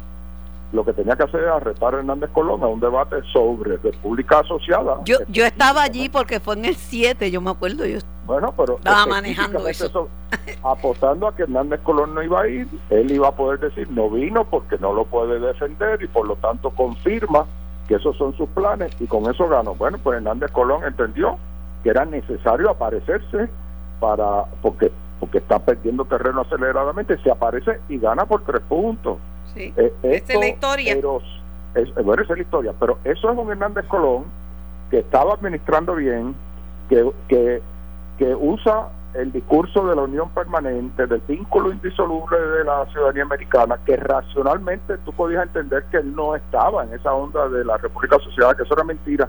lo 0.71 0.83
que 0.83 0.93
tenía 0.93 1.15
que 1.15 1.23
hacer 1.23 1.41
era 1.41 1.59
retar 1.59 1.95
a 1.95 1.99
Hernández 1.99 2.29
Colón 2.31 2.63
a 2.63 2.67
un 2.67 2.79
debate 2.79 3.17
sobre 3.31 3.77
República 3.77 4.39
Asociada. 4.39 4.97
Yo, 5.05 5.17
yo 5.29 5.45
estaba 5.45 5.83
allí 5.83 6.09
porque 6.09 6.39
fue 6.39 6.55
en 6.55 6.65
el 6.65 6.75
7, 6.75 7.31
yo 7.31 7.41
me 7.41 7.51
acuerdo, 7.51 7.85
yo 7.85 7.99
bueno, 8.27 8.53
pero 8.57 8.75
estaba 8.75 9.05
manejando 9.05 9.65
eso. 9.69 10.09
apostando 10.63 11.27
a 11.27 11.35
que 11.35 11.43
Hernández 11.43 11.79
Colón 11.81 12.13
no 12.13 12.21
iba 12.21 12.41
a 12.41 12.47
ir, 12.49 12.67
él 12.89 13.09
iba 13.09 13.29
a 13.29 13.31
poder 13.31 13.61
decir 13.61 13.89
no 13.89 14.09
vino 14.09 14.43
porque 14.43 14.77
no 14.79 14.91
lo 14.91 15.05
puede 15.05 15.39
defender 15.39 16.03
y 16.03 16.07
por 16.07 16.27
lo 16.27 16.35
tanto 16.35 16.69
confirma 16.71 17.45
que 17.87 17.95
esos 17.95 18.17
son 18.17 18.35
sus 18.35 18.49
planes 18.49 18.91
y 18.99 19.07
con 19.07 19.33
eso 19.33 19.47
ganó. 19.47 19.75
Bueno, 19.75 19.97
pues 20.03 20.17
Hernández 20.17 20.51
Colón 20.51 20.83
entendió 20.83 21.37
que 21.83 21.89
era 21.91 22.03
necesario 22.03 22.69
aparecerse 22.69 23.49
para 24.01 24.43
porque 24.61 24.91
porque 25.21 25.39
está 25.39 25.57
perdiendo 25.59 26.05
terreno 26.05 26.41
aceleradamente, 26.41 27.17
se 27.23 27.31
aparece 27.31 27.79
y 27.89 27.97
gana 27.97 28.25
por 28.25 28.43
tres 28.43 28.61
puntos. 28.67 29.17
Sí. 29.53 29.73
Eh, 29.77 29.93
esa 30.03 30.33
es 30.33 30.39
la 30.39 30.47
historia. 30.47 30.93
Es, 31.75 31.93
bueno, 31.93 32.23
esa 32.23 32.33
es 32.33 32.39
la 32.39 32.43
historia, 32.43 32.73
pero 32.79 32.97
eso 33.03 33.31
es 33.31 33.37
un 33.37 33.51
Hernández 33.51 33.85
Colón 33.87 34.25
que 34.89 34.99
estaba 34.99 35.33
administrando 35.33 35.95
bien, 35.95 36.35
que, 36.89 37.11
que, 37.27 37.61
que 38.17 38.35
usa 38.35 38.89
el 39.13 39.31
discurso 39.31 39.87
de 39.87 39.95
la 39.95 40.03
unión 40.03 40.29
permanente, 40.29 41.07
del 41.07 41.21
vínculo 41.27 41.71
indisoluble 41.71 42.39
de 42.39 42.63
la 42.63 42.85
ciudadanía 42.87 43.23
americana, 43.23 43.77
que 43.85 43.97
racionalmente 43.97 44.97
tú 44.99 45.11
podías 45.11 45.43
entender 45.43 45.83
que 45.85 45.97
él 45.97 46.15
no 46.15 46.35
estaba 46.35 46.83
en 46.83 46.93
esa 46.93 47.13
onda 47.13 47.49
de 47.49 47.65
la 47.65 47.77
República 47.77 48.17
Asociada, 48.17 48.55
que 48.55 48.63
eso 48.63 48.73
era 48.73 48.83
mentira. 48.83 49.27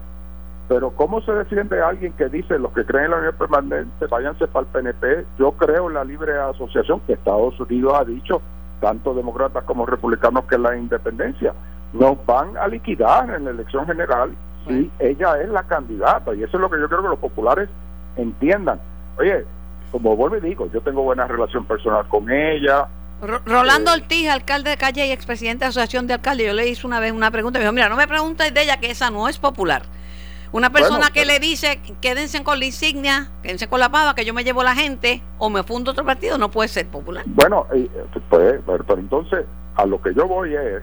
Pero 0.69 0.91
¿cómo 0.91 1.23
se 1.23 1.33
defiende 1.33 1.81
a 1.81 1.89
alguien 1.89 2.13
que 2.13 2.29
dice 2.29 2.59
los 2.59 2.73
que 2.73 2.85
creen 2.85 3.07
en 3.07 3.11
la 3.13 3.17
unión 3.19 3.35
permanente, 3.39 4.07
váyanse 4.07 4.47
para 4.47 4.67
el 4.67 4.73
PNP? 4.73 5.25
Yo 5.39 5.53
creo 5.53 5.89
en 5.89 5.95
la 5.95 6.05
libre 6.05 6.39
asociación 6.39 7.01
que 7.07 7.15
Estados 7.15 7.59
Unidos 7.59 7.95
ha 7.97 8.05
dicho, 8.05 8.43
tanto 8.81 9.15
demócratas 9.15 9.65
como 9.65 9.87
republicanos, 9.87 10.45
que 10.45 10.59
la 10.59 10.77
independencia 10.77 11.55
nos 11.93 12.25
van 12.27 12.57
a 12.57 12.69
liquidar 12.69 13.31
en 13.31 13.45
la 13.45 13.51
elección 13.51 13.87
general 13.87 14.35
si 14.67 14.91
ella 14.99 15.41
es 15.41 15.49
la 15.49 15.63
candidata. 15.63 16.35
Y 16.35 16.43
eso 16.43 16.57
es 16.57 16.61
lo 16.61 16.71
que 16.71 16.79
yo 16.79 16.89
creo 16.89 17.03
que 17.03 17.09
los 17.09 17.19
populares 17.19 17.69
entiendan. 18.17 18.81
Oye, 19.19 19.45
como 19.91 20.17
vuelvo 20.17 20.37
y 20.37 20.41
digo, 20.41 20.71
yo 20.73 20.81
tengo 20.81 21.03
buena 21.03 21.27
relación 21.27 21.65
personal 21.65 22.07
con 22.09 22.31
ella. 22.31 22.87
Rolando 23.47 23.91
eh, 23.91 23.95
Ortiz, 23.95 24.29
alcalde 24.29 24.71
de 24.71 24.77
calle 24.77 25.07
y 25.07 25.11
expresidente 25.11 25.61
de 25.61 25.67
la 25.67 25.71
Asociación 25.71 26.07
de 26.07 26.15
Alcaldes, 26.15 26.47
yo 26.47 26.53
le 26.53 26.69
hice 26.69 26.87
una 26.87 27.01
vez 27.01 27.13
una 27.13 27.31
pregunta 27.31 27.59
me 27.59 27.65
dijo, 27.65 27.73
mira, 27.73 27.89
no 27.89 27.97
me 27.97 28.07
preguntes 28.07 28.53
de 28.55 28.63
ella 28.63 28.79
que 28.79 28.91
esa 28.91 29.11
no 29.11 29.29
es 29.29 29.39
popular. 29.39 29.83
Una 30.53 30.71
persona 30.71 31.11
que 31.11 31.27
le 31.27 31.39
dice, 31.41 31.81
quédense 32.01 32.43
con 32.43 32.59
la 32.59 32.65
insignia, 32.65 33.29
quédense 33.43 33.69
con 33.69 33.81
la 33.81 33.91
pava, 33.91 34.15
que 34.15 34.25
yo 34.25 34.33
me 34.33 34.45
llevo 34.45 34.63
la 34.63 34.75
gente, 34.75 35.23
o 35.39 35.51
me 35.51 35.63
fundo 35.63 35.91
otro 35.91 36.05
partido, 36.05 36.39
no 36.39 36.51
puede 36.51 36.69
ser 36.69 36.87
popular. 36.87 37.25
Bueno, 37.27 37.67
eh, 37.75 37.89
pues, 38.29 38.61
pero, 38.65 38.99
entonces, 38.99 39.45
a 39.77 39.85
lo 39.85 40.01
que 40.01 40.15
yo 40.15 40.27
voy 40.27 40.55
es, 40.55 40.83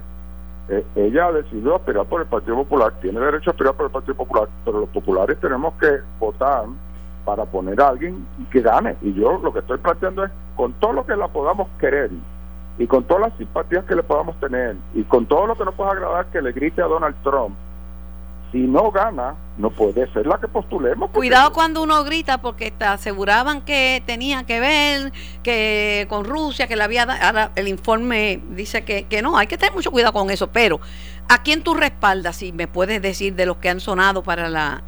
eh, 0.69 0.85
ella 0.95 1.27
ha 1.27 1.31
decidido 1.31 1.75
aspirar 1.75 2.05
por 2.05 2.21
el 2.21 2.27
Partido 2.27 2.55
Popular, 2.57 2.93
tiene 3.01 3.19
derecho 3.19 3.49
a 3.49 3.53
aspirar 3.53 3.73
por 3.73 3.87
el 3.87 3.91
Partido 3.91 4.15
Popular, 4.15 4.47
pero 4.63 4.79
los 4.81 4.89
populares 4.89 5.39
tenemos 5.39 5.73
que 5.79 5.99
votar 6.19 6.65
para 7.23 7.45
poner 7.45 7.81
a 7.81 7.89
alguien 7.89 8.25
que 8.51 8.61
gane. 8.61 8.95
Y 9.01 9.13
yo 9.13 9.39
lo 9.43 9.51
que 9.51 9.59
estoy 9.59 9.79
planteando 9.79 10.25
es, 10.25 10.31
con 10.55 10.73
todo 10.73 10.93
lo 10.93 11.05
que 11.05 11.15
la 11.15 11.27
podamos 11.27 11.67
querer, 11.79 12.11
y 12.77 12.87
con 12.87 13.03
todas 13.05 13.29
las 13.29 13.37
simpatías 13.37 13.85
que 13.85 13.95
le 13.95 14.03
podamos 14.03 14.39
tener, 14.39 14.75
y 14.93 15.03
con 15.03 15.25
todo 15.25 15.47
lo 15.47 15.55
que 15.55 15.65
nos 15.65 15.73
pueda 15.73 15.91
agradar 15.91 16.27
que 16.27 16.41
le 16.41 16.51
grite 16.51 16.81
a 16.81 16.85
Donald 16.85 17.15
Trump, 17.23 17.55
si 18.55 18.61
no 18.61 18.89
gana, 18.89 19.35
no 19.57 19.69
puede 19.69 20.09
ser 20.13 20.25
la 20.25 20.39
que 20.39 20.47
postulemos. 20.47 21.09
Cuidado 21.09 21.51
cuando 21.51 21.83
uno 21.83 22.01
grita 22.05 22.37
porque 22.37 22.71
te 22.71 22.85
aseguraban 22.85 23.59
que 23.65 24.01
tenía 24.05 24.45
que 24.45 24.61
ver 24.61 25.11
que 25.43 26.05
con 26.07 26.23
Rusia, 26.23 26.65
que 26.65 26.77
le 26.77 26.83
había 26.83 27.03
ahora 27.03 27.51
el 27.55 27.67
informe 27.67 28.39
dice 28.51 28.85
que, 28.85 29.07
que 29.07 29.21
no, 29.21 29.37
hay 29.37 29.47
que 29.47 29.57
tener 29.57 29.75
mucho 29.75 29.91
cuidado 29.91 30.13
con 30.13 30.29
eso, 30.29 30.47
pero 30.53 30.79
¿a 31.27 31.43
quién 31.43 31.63
tú 31.63 31.73
respaldas? 31.73 32.37
Si 32.37 32.53
me 32.53 32.69
puedes 32.69 33.01
decir 33.01 33.35
de 33.35 33.45
los 33.45 33.57
que 33.57 33.67
han 33.67 33.81
sonado 33.81 34.23
para 34.23 34.47
la... 34.47 34.81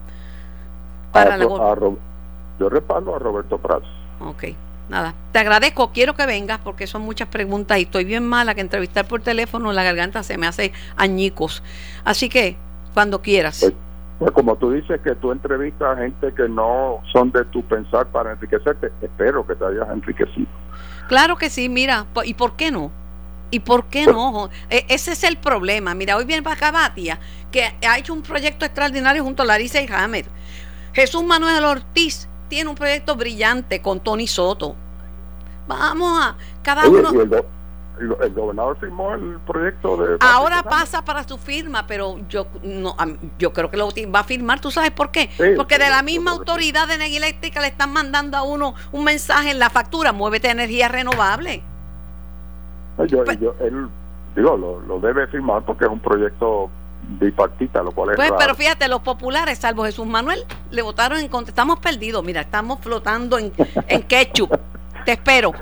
Para 1.12 1.36
la... 1.36 1.44
yo 1.44 2.70
respaldo 2.70 3.18
a 3.18 3.20
Roberto 3.20 3.58
Prats. 3.58 3.88
Ok 4.22 4.46
nada, 4.90 5.14
te 5.34 5.40
agradezco, 5.40 5.92
quiero 5.92 6.16
que 6.16 6.26
vengas 6.26 6.60
porque 6.64 6.88
son 6.88 7.02
muchas 7.02 7.28
preguntas 7.28 7.78
y 7.78 7.82
estoy 7.82 8.06
bien 8.06 8.26
mala 8.26 8.56
que 8.56 8.62
entrevistar 8.62 9.06
por 9.06 9.22
teléfono, 9.22 9.74
la 9.74 9.84
garganta 9.84 10.24
se 10.24 10.38
me 10.38 10.48
hace 10.48 10.72
añicos. 10.96 11.62
Así 12.06 12.30
que 12.30 12.56
cuando 12.98 13.22
quieras. 13.22 13.60
Pues, 13.60 13.74
pues, 14.18 14.32
como 14.32 14.56
tú 14.56 14.72
dices 14.72 15.00
que 15.04 15.14
tú 15.14 15.32
entrevistas 15.32 15.96
a 15.96 16.02
gente 16.02 16.34
que 16.34 16.50
no 16.50 17.00
son 17.14 17.32
de 17.32 17.46
tu 17.46 17.62
pensar 17.62 18.08
para 18.08 18.32
enriquecerte, 18.32 18.92
espero 19.04 19.46
que 19.46 19.54
te 19.54 19.64
hayas 19.66 19.88
enriquecido. 19.92 20.48
Claro 21.08 21.38
que 21.38 21.52
sí, 21.52 21.70
mira, 21.70 22.08
¿y 22.26 22.34
por 22.34 22.56
qué 22.56 22.72
no? 22.72 22.90
¿Y 23.52 23.60
por 23.60 23.86
qué 23.86 24.06
pues 24.06 24.16
no? 24.16 24.50
E, 24.72 24.84
ese 24.90 25.12
es 25.12 25.24
el 25.24 25.38
problema. 25.38 25.94
Mira, 25.94 26.18
hoy 26.18 26.26
viene 26.26 26.42
para 26.42 26.56
acá 26.56 26.72
Batia, 26.72 27.20
que 27.52 27.72
ha 27.88 28.00
hecho 28.00 28.14
un 28.14 28.24
proyecto 28.24 28.66
extraordinario 28.66 29.24
junto 29.24 29.44
a 29.44 29.46
Larissa 29.46 29.80
y 29.80 29.88
Hammer. 29.94 30.26
Jesús 30.94 31.24
Manuel 31.24 31.64
Ortiz 31.66 32.28
tiene 32.48 32.68
un 32.68 32.76
proyecto 32.76 33.16
brillante 33.16 33.80
con 33.80 34.00
Tony 34.00 34.26
Soto. 34.26 34.76
Vamos 35.68 36.20
a, 36.20 36.36
cada 36.64 36.90
uno 36.90 37.12
el, 37.12 37.30
gobernador 38.34 38.78
firmó 38.80 39.14
el 39.14 39.40
proyecto 39.46 39.98
de... 39.98 40.18
Ahora 40.20 40.64
pasa 40.64 41.04
para 41.04 41.24
su 41.24 41.38
firma, 41.38 41.88
pero 41.88 42.20
yo 42.30 42.48
no, 42.64 42.96
yo 43.40 43.54
creo 43.54 43.70
que 43.72 43.78
lo 43.78 43.90
va 44.14 44.20
a 44.20 44.24
firmar. 44.24 44.60
¿Tú 44.60 44.72
sabes 44.72 44.92
por 44.92 45.12
qué? 45.12 45.30
Porque 45.56 45.78
de 45.78 45.90
la 45.90 46.04
misma 46.04 46.32
autoridad 46.32 46.88
de 46.88 46.96
energía 46.96 47.18
eléctrica 47.18 47.62
le 47.62 47.68
están 47.68 47.94
mandando 47.94 48.38
a 48.38 48.44
uno 48.44 48.76
un 48.92 49.04
mensaje 49.04 49.52
en 49.52 49.60
la 49.60 49.70
factura, 49.70 50.12
muévete 50.12 50.48
a 50.48 50.52
energía 50.52 50.88
renovable. 50.88 51.64
Yo, 53.08 53.24
él, 53.24 53.90
digo, 54.36 54.58
lo, 54.58 55.00
debe 55.00 55.28
firmar 55.28 55.64
porque 55.64 55.86
es 55.86 55.92
un 55.92 56.00
proyecto 56.00 56.70
bipartita, 57.20 57.84
lo 57.84 57.92
cual 57.92 58.12
es 58.12 58.16
Pues, 58.16 58.32
pero 58.38 58.56
fíjate, 58.56 58.88
los 58.88 59.02
populares, 59.02 59.60
salvo 59.60 59.84
Jesús 59.84 60.08
Manuel, 60.08 60.44
le 60.72 60.82
votaron 60.82 61.20
en 61.20 61.28
contra. 61.28 61.52
Estamos 61.52 61.80
perdidos, 61.80 62.24
mira, 62.24 62.42
estamos 62.42 62.80
flotando 62.82 63.38
en, 63.38 63.54
en 63.88 64.02
ketchup. 64.04 64.52
Te 65.06 65.14
espero. 65.14 65.54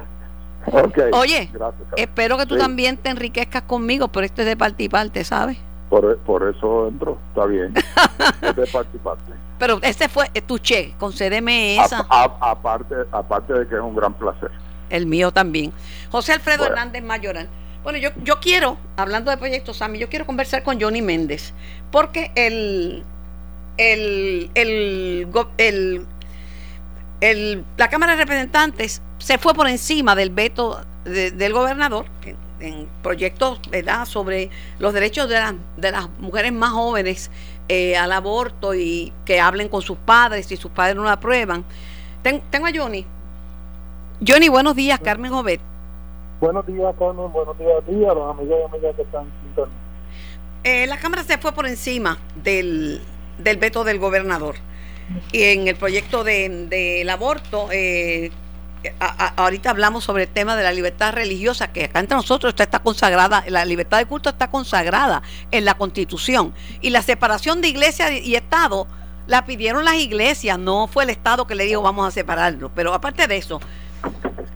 Oye, 1.13 1.49
espero 1.95 2.37
que 2.37 2.45
tú 2.45 2.57
también 2.57 2.97
te 2.97 3.09
enriquezcas 3.09 3.63
conmigo, 3.63 4.07
pero 4.07 4.25
esto 4.25 4.41
es 4.41 4.47
de 4.47 4.57
parte 4.57 4.83
y 4.83 4.89
parte, 4.89 5.23
¿sabes? 5.23 5.57
Por, 5.89 6.17
por 6.19 6.47
eso 6.49 6.87
entro, 6.87 7.17
está 7.29 7.45
bien. 7.45 7.73
es 8.41 8.55
de 8.55 8.67
parte 8.67 8.89
y 8.95 8.99
parte. 8.99 9.31
Pero 9.59 9.79
ese 9.81 10.09
fue 10.09 10.29
tu 10.45 10.57
che, 10.59 10.93
concédeme 10.97 11.77
esa. 11.77 12.05
aparte, 12.09 12.95
aparte 13.11 13.53
de 13.53 13.67
que 13.67 13.75
es 13.75 13.81
un 13.81 13.95
gran 13.95 14.13
placer. 14.13 14.51
El 14.89 15.05
mío 15.05 15.31
también. 15.31 15.71
José 16.11 16.33
Alfredo 16.33 16.65
Hernández 16.65 17.03
Mayoral. 17.03 17.47
Bueno, 17.83 17.99
yo, 17.99 18.09
yo 18.23 18.39
quiero, 18.39 18.77
hablando 18.97 19.29
de 19.29 19.37
proyectos, 19.37 19.77
Sammy, 19.77 19.99
yo 19.99 20.09
quiero 20.09 20.25
conversar 20.25 20.63
con 20.63 20.81
Johnny 20.81 21.03
Méndez, 21.03 21.53
porque 21.91 22.31
el, 22.33 23.03
el, 23.77 24.49
el, 24.55 25.27
el, 25.57 25.57
el, 25.59 26.07
la 27.21 27.89
Cámara 27.89 28.13
de 28.13 28.19
Representantes 28.19 29.01
se 29.17 29.37
fue 29.37 29.53
por 29.53 29.67
encima 29.67 30.15
del 30.15 30.29
veto 30.29 30.81
del 31.05 31.53
gobernador 31.53 32.05
en, 32.59 32.87
proyectos 33.03 33.59
¿verdad? 33.69 34.05
sobre 34.05 34.49
los 34.79 34.93
derechos 34.93 35.29
de, 35.29 35.39
de 35.77 35.91
las 35.91 36.09
mujeres 36.19 36.51
más 36.51 36.71
jóvenes 36.71 37.29
eh, 37.67 37.97
al 37.97 38.11
aborto 38.11 38.75
y 38.75 39.11
que 39.25 39.39
hablen 39.39 39.69
con 39.69 39.81
sus 39.81 39.97
padres 39.97 40.45
si 40.45 40.55
sus 40.55 40.71
padres 40.71 40.95
no 40.95 41.03
lo 41.03 41.09
aprueban. 41.09 41.63
tengo 42.21 42.67
a 42.67 42.71
Johnny. 42.73 43.05
Johnny, 44.25 44.49
buenos 44.49 44.75
días, 44.75 44.99
Carmen 44.99 45.31
Jovet. 45.31 45.59
Buenos 46.39 46.65
días, 46.67 46.93
Carmen. 46.99 47.31
Buenos 47.31 47.57
días 47.57 47.71
a 47.77 47.81
ti, 47.81 48.05
a 48.05 48.13
los 48.13 48.35
amigos 48.35 48.57
y 48.61 48.75
amigas 48.75 48.95
que 48.95 49.01
están 49.01 49.23
en. 49.23 49.85
Eh, 50.63 50.87
la 50.87 50.97
Cámara 50.97 51.23
se 51.23 51.37
fue 51.37 51.53
por 51.53 51.67
encima 51.67 52.17
del, 52.43 53.01
del 53.37 53.57
veto 53.57 53.83
del 53.83 53.99
gobernador. 53.99 54.55
Y 55.31 55.43
en 55.43 55.67
el 55.67 55.75
proyecto 55.75 56.23
del 56.23 56.69
de, 56.69 56.99
del 56.99 57.09
aborto, 57.09 57.69
eh, 57.71 58.31
a, 58.99 59.33
ahorita 59.43 59.69
hablamos 59.69 60.03
sobre 60.03 60.23
el 60.23 60.29
tema 60.29 60.55
de 60.55 60.63
la 60.63 60.71
libertad 60.71 61.13
religiosa, 61.13 61.71
que 61.71 61.85
acá 61.85 61.99
entre 61.99 62.15
nosotros 62.15 62.51
está, 62.51 62.63
está 62.63 62.79
consagrada, 62.79 63.43
la 63.47 63.65
libertad 63.65 63.97
de 63.97 64.05
culto 64.05 64.29
está 64.29 64.49
consagrada 64.49 65.21
en 65.51 65.65
la 65.65 65.75
Constitución. 65.75 66.53
Y 66.81 66.89
la 66.89 67.01
separación 67.01 67.61
de 67.61 67.67
iglesia 67.69 68.11
y 68.11 68.35
Estado 68.35 68.87
la 69.27 69.45
pidieron 69.45 69.85
las 69.85 69.95
iglesias, 69.95 70.59
no 70.59 70.87
fue 70.87 71.03
el 71.03 71.09
Estado 71.09 71.47
que 71.47 71.55
le 71.55 71.65
dijo 71.65 71.81
vamos 71.81 72.07
a 72.07 72.11
separarlo. 72.11 72.71
Pero 72.73 72.93
aparte 72.93 73.27
de 73.27 73.37
eso, 73.37 73.59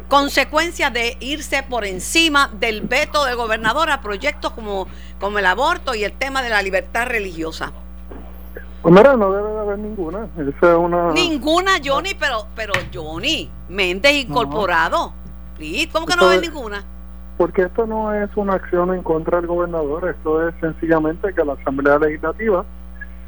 consecuencias 0.07 0.93
de 0.93 1.17
irse 1.19 1.63
por 1.63 1.85
encima 1.85 2.49
del 2.59 2.81
veto 2.81 3.25
del 3.25 3.35
gobernador 3.35 3.89
a 3.89 4.01
proyectos 4.01 4.53
como, 4.53 4.87
como 5.19 5.39
el 5.39 5.45
aborto 5.45 5.95
y 5.95 6.03
el 6.03 6.13
tema 6.13 6.41
de 6.41 6.49
la 6.49 6.61
libertad 6.61 7.07
religiosa. 7.07 7.71
Pues 8.81 8.95
mira, 8.95 9.15
no 9.15 9.31
debe 9.31 9.51
de 9.51 9.59
haber 9.59 9.79
ninguna. 9.79 10.27
Esa 10.37 10.71
es 10.71 10.77
una... 10.77 11.11
Ninguna, 11.11 11.71
Johnny, 11.83 12.11
pero, 12.17 12.47
pero 12.55 12.73
Johnny, 12.93 13.49
mentes 13.67 14.13
incorporado. 14.13 15.07
No. 15.07 15.19
¿Cómo 15.91 16.05
que 16.05 16.15
no 16.15 16.29
debe 16.29 16.47
ninguna? 16.47 16.83
Porque 17.37 17.63
esto 17.63 17.85
no 17.85 18.13
es 18.13 18.29
una 18.35 18.53
acción 18.53 18.93
en 18.93 19.03
contra 19.03 19.37
del 19.37 19.47
gobernador, 19.47 20.09
esto 20.09 20.47
es 20.47 20.55
sencillamente 20.59 21.33
que 21.33 21.43
la 21.43 21.53
Asamblea 21.53 21.97
Legislativa 21.97 22.65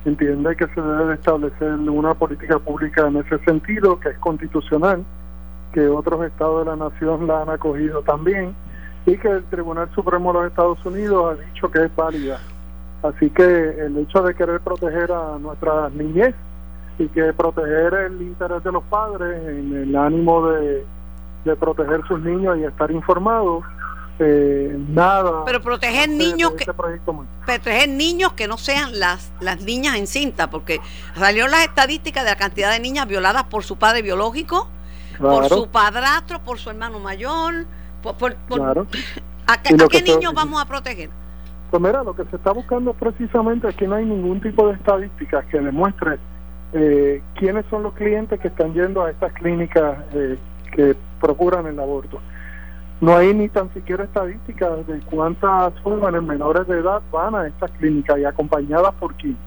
entiende 0.03 0.55
que 0.55 0.67
se 0.67 0.81
debe 0.81 1.13
establecer 1.13 1.74
una 1.74 2.13
política 2.13 2.60
pública 2.60 3.08
en 3.08 3.17
ese 3.17 3.38
sentido, 3.46 4.00
que 4.00 4.10
es 4.10 4.17
constitucional, 4.17 5.03
que 5.74 5.88
otros 5.88 6.25
estados 6.25 6.65
de 6.65 6.72
la 6.72 6.75
nación 6.77 7.27
la 7.27 7.43
han 7.43 7.50
acogido 7.50 8.01
también 8.01 8.53
y 9.05 9.17
que 9.17 9.29
el 9.29 9.43
Tribunal 9.46 9.89
Supremo 9.93 10.34
de 10.34 10.39
los 10.39 10.50
Estados 10.50 10.86
Unidos 10.86 11.38
ha 11.38 11.43
dicho 11.46 11.72
que 11.72 11.86
es 11.86 11.96
válida. 11.96 12.39
Así 13.03 13.29
que 13.31 13.43
el 13.43 13.98
hecho 13.98 14.22
de 14.22 14.36
querer 14.36 14.60
proteger 14.62 15.12
a 15.12 15.39
nuestras 15.39 15.91
niñez 15.93 16.36
y 17.00 17.08
que 17.08 17.34
proteger 17.34 17.93
el 17.93 18.22
interés 18.22 18.63
de 18.63 18.72
los 18.72 18.84
padres 18.84 19.41
en 19.48 19.75
el 19.75 19.96
ánimo 19.96 20.48
de, 20.48 20.86
de 21.46 21.55
proteger 21.55 22.01
sus 22.08 22.20
niños 22.20 22.58
y 22.60 22.63
estar 22.63 22.91
informados, 22.91 23.63
eh, 24.20 24.77
nada. 24.89 25.46
Pero 25.46 25.62
proteger 25.62 26.10
niños 26.10 26.51
que 26.51 26.65
proteger 27.46 27.89
niños 27.89 28.34
que 28.34 28.48
no 28.48 28.58
sean 28.58 29.00
las 29.00 29.31
las 29.39 29.62
niñas 29.62 29.96
en 29.96 30.05
cinta, 30.05 30.51
porque 30.51 30.79
salieron 31.15 31.50
las 31.50 31.62
estadísticas 31.62 32.24
de 32.24 32.29
la 32.29 32.36
cantidad 32.38 32.72
de 32.72 32.79
niñas 32.79 33.08
violadas 33.08 33.46
por 33.46 33.63
su 33.63 33.77
padre 33.77 34.03
biológico, 34.03 34.67
claro. 35.17 35.39
por 35.39 35.50
su 35.50 35.67
padrastro, 35.70 36.39
por 36.43 36.60
su 36.60 36.70
hermano 36.70 37.00
mayor, 37.00 37.65
por, 38.03 38.15
por, 38.15 38.36
por 38.36 38.60
claro. 38.60 38.86
¿a, 39.48 39.53
a, 39.53 39.55
a 39.55 39.88
qué 39.89 40.01
niños 40.03 40.34
vamos 40.36 40.62
a 40.62 40.65
proteger? 40.65 41.10
Pues 41.71 41.81
mira, 41.81 42.03
lo 42.03 42.13
que 42.13 42.25
se 42.25 42.35
está 42.35 42.51
buscando 42.51 42.93
precisamente 42.93 43.73
que 43.73 43.87
no 43.87 43.95
hay 43.95 44.05
ningún 44.05 44.41
tipo 44.41 44.67
de 44.67 44.73
estadísticas 44.73 45.45
que 45.45 45.59
demuestre 45.59 46.19
eh, 46.73 47.21
quiénes 47.35 47.65
son 47.69 47.83
los 47.83 47.93
clientes 47.93 48.39
que 48.41 48.49
están 48.49 48.73
yendo 48.73 49.03
a 49.03 49.09
estas 49.09 49.31
clínicas 49.33 49.97
eh, 50.13 50.37
que 50.75 50.95
procuran 51.21 51.65
el 51.67 51.79
aborto. 51.79 52.19
No 52.99 53.15
hay 53.15 53.33
ni 53.33 53.47
tan 53.47 53.73
siquiera 53.73 54.03
estadísticas 54.03 54.85
de 54.85 54.99
cuántas 54.99 55.73
jóvenes 55.81 56.21
menores 56.21 56.67
de 56.67 56.79
edad 56.79 57.01
van 57.09 57.35
a 57.35 57.47
estas 57.47 57.71
clínicas 57.71 58.19
y 58.19 58.25
acompañadas 58.25 58.93
por 58.95 59.15
quién. 59.15 59.37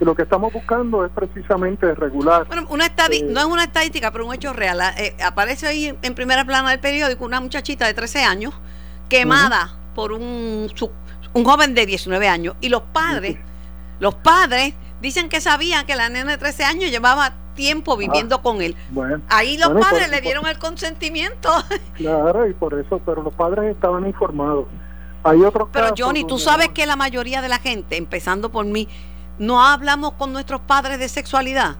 Lo 0.00 0.14
que 0.14 0.22
estamos 0.22 0.52
buscando 0.52 1.04
es 1.04 1.12
precisamente 1.12 1.94
regular. 1.94 2.46
Bueno, 2.48 2.66
una 2.68 2.86
eh, 2.86 3.24
no 3.30 3.40
es 3.40 3.46
una 3.46 3.62
estadística, 3.62 4.10
pero 4.10 4.26
un 4.26 4.34
hecho 4.34 4.52
real. 4.52 4.80
Eh, 4.98 5.16
aparece 5.24 5.68
ahí 5.68 5.96
en 6.02 6.14
primera 6.14 6.44
plana 6.44 6.70
del 6.70 6.80
periódico 6.80 7.24
una 7.24 7.40
muchachita 7.40 7.86
de 7.86 7.94
13 7.94 8.24
años 8.24 8.52
quemada 9.08 9.64
uh 9.64 9.68
-huh. 9.68 9.94
por 9.94 10.12
un, 10.12 10.68
su, 10.74 10.90
un 11.34 11.44
joven 11.44 11.74
de 11.74 11.84
19 11.86 12.28
años. 12.28 12.56
Y 12.60 12.70
los 12.70 12.82
padres, 12.82 13.36
los 14.00 14.14
padres 14.14 14.74
dicen 15.02 15.28
que 15.28 15.40
sabían 15.40 15.84
que 15.84 15.96
la 15.96 16.08
nena 16.08 16.32
de 16.32 16.38
13 16.38 16.64
años 16.64 16.90
llevaba 16.90 17.34
tiempo 17.54 17.96
viviendo 17.96 18.36
ah, 18.36 18.42
con 18.42 18.62
él. 18.62 18.74
Bueno, 18.90 19.20
Ahí 19.28 19.58
los 19.58 19.72
bueno, 19.72 19.80
padres 19.80 20.08
por, 20.08 20.14
le 20.14 20.20
dieron 20.22 20.46
el 20.46 20.58
consentimiento. 20.58 21.50
Claro, 21.94 22.48
y 22.48 22.54
por 22.54 22.74
eso, 22.78 23.00
pero 23.04 23.22
los 23.22 23.34
padres 23.34 23.72
estaban 23.72 24.06
informados. 24.06 24.66
Hay 25.22 25.40
otros 25.42 25.68
Pero 25.72 25.86
casos 25.86 26.00
Johnny, 26.00 26.24
tú 26.24 26.38
sabes 26.38 26.68
que 26.70 26.84
la 26.86 26.96
mayoría 26.96 27.40
de 27.40 27.48
la 27.48 27.58
gente, 27.58 27.96
empezando 27.96 28.50
por 28.50 28.66
mí, 28.66 28.88
no 29.38 29.64
hablamos 29.64 30.12
con 30.12 30.32
nuestros 30.32 30.60
padres 30.60 30.98
de 30.98 31.08
sexualidad. 31.08 31.76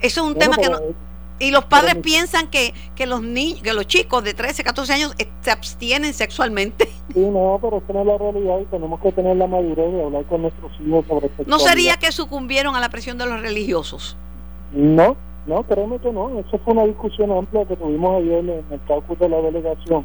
Eso 0.00 0.22
es 0.22 0.26
un 0.26 0.34
bueno, 0.34 0.56
tema 0.56 0.56
que 0.56 0.68
no... 0.68 0.78
Y 1.42 1.50
los 1.50 1.64
padres 1.64 1.94
pero, 1.94 2.02
piensan 2.02 2.46
que, 2.48 2.72
que 2.94 3.06
los 3.06 3.20
niños, 3.20 3.62
que 3.62 3.72
los 3.72 3.86
chicos 3.88 4.22
de 4.22 4.32
13, 4.32 4.62
14 4.62 4.92
años 4.92 5.14
eh, 5.18 5.28
se 5.40 5.50
abstienen 5.50 6.14
sexualmente. 6.14 6.88
Sí, 7.12 7.18
no, 7.18 7.58
pero 7.60 7.78
esa 7.78 7.92
no 7.92 8.00
es 8.02 8.06
la 8.06 8.18
realidad 8.18 8.60
y 8.60 8.64
tenemos 8.66 9.00
que 9.00 9.10
tener 9.10 9.36
la 9.36 9.48
madurez 9.48 9.92
de 9.92 10.04
hablar 10.04 10.24
con 10.26 10.42
nuestros 10.42 10.70
hijos 10.80 11.04
sobre 11.06 11.28
sexualidad. 11.28 11.50
¿No 11.50 11.58
sería 11.58 11.96
que 11.96 12.12
sucumbieron 12.12 12.76
a 12.76 12.80
la 12.80 12.88
presión 12.90 13.18
de 13.18 13.26
los 13.26 13.42
religiosos? 13.42 14.16
No, 14.72 15.16
no, 15.46 15.64
créeme 15.64 15.98
que 15.98 16.12
no. 16.12 16.38
Eso 16.38 16.58
fue 16.64 16.74
una 16.74 16.84
discusión 16.84 17.32
amplia 17.32 17.64
que 17.64 17.74
tuvimos 17.74 18.22
ayer 18.22 18.38
en 18.38 18.64
el 18.70 18.80
caucus 18.86 19.18
de 19.18 19.28
la 19.28 19.40
delegación. 19.40 20.04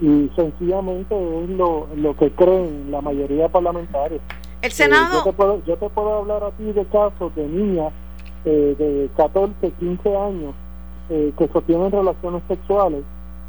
Y 0.00 0.30
sencillamente 0.34 1.14
es 1.14 1.50
lo, 1.50 1.88
lo 1.94 2.16
que 2.16 2.30
creen 2.30 2.90
la 2.90 3.02
mayoría 3.02 3.48
parlamentaria. 3.48 4.18
El 4.62 4.72
Senado. 4.72 5.18
Eh, 5.18 5.22
yo, 5.24 5.24
te 5.24 5.32
puedo, 5.34 5.64
yo, 5.66 5.76
te 5.76 5.88
puedo, 5.90 6.14
hablar 6.14 6.42
a 6.42 6.50
ti 6.52 6.64
de 6.64 6.86
casos 6.86 7.34
de 7.36 7.46
niñas 7.46 7.92
eh, 8.44 8.74
de 8.78 9.10
14, 9.16 9.70
15 9.78 10.16
años 10.16 10.54
eh, 11.10 11.32
que 11.38 11.48
sostienen 11.48 11.90
relaciones 11.90 12.42
sexuales 12.48 13.02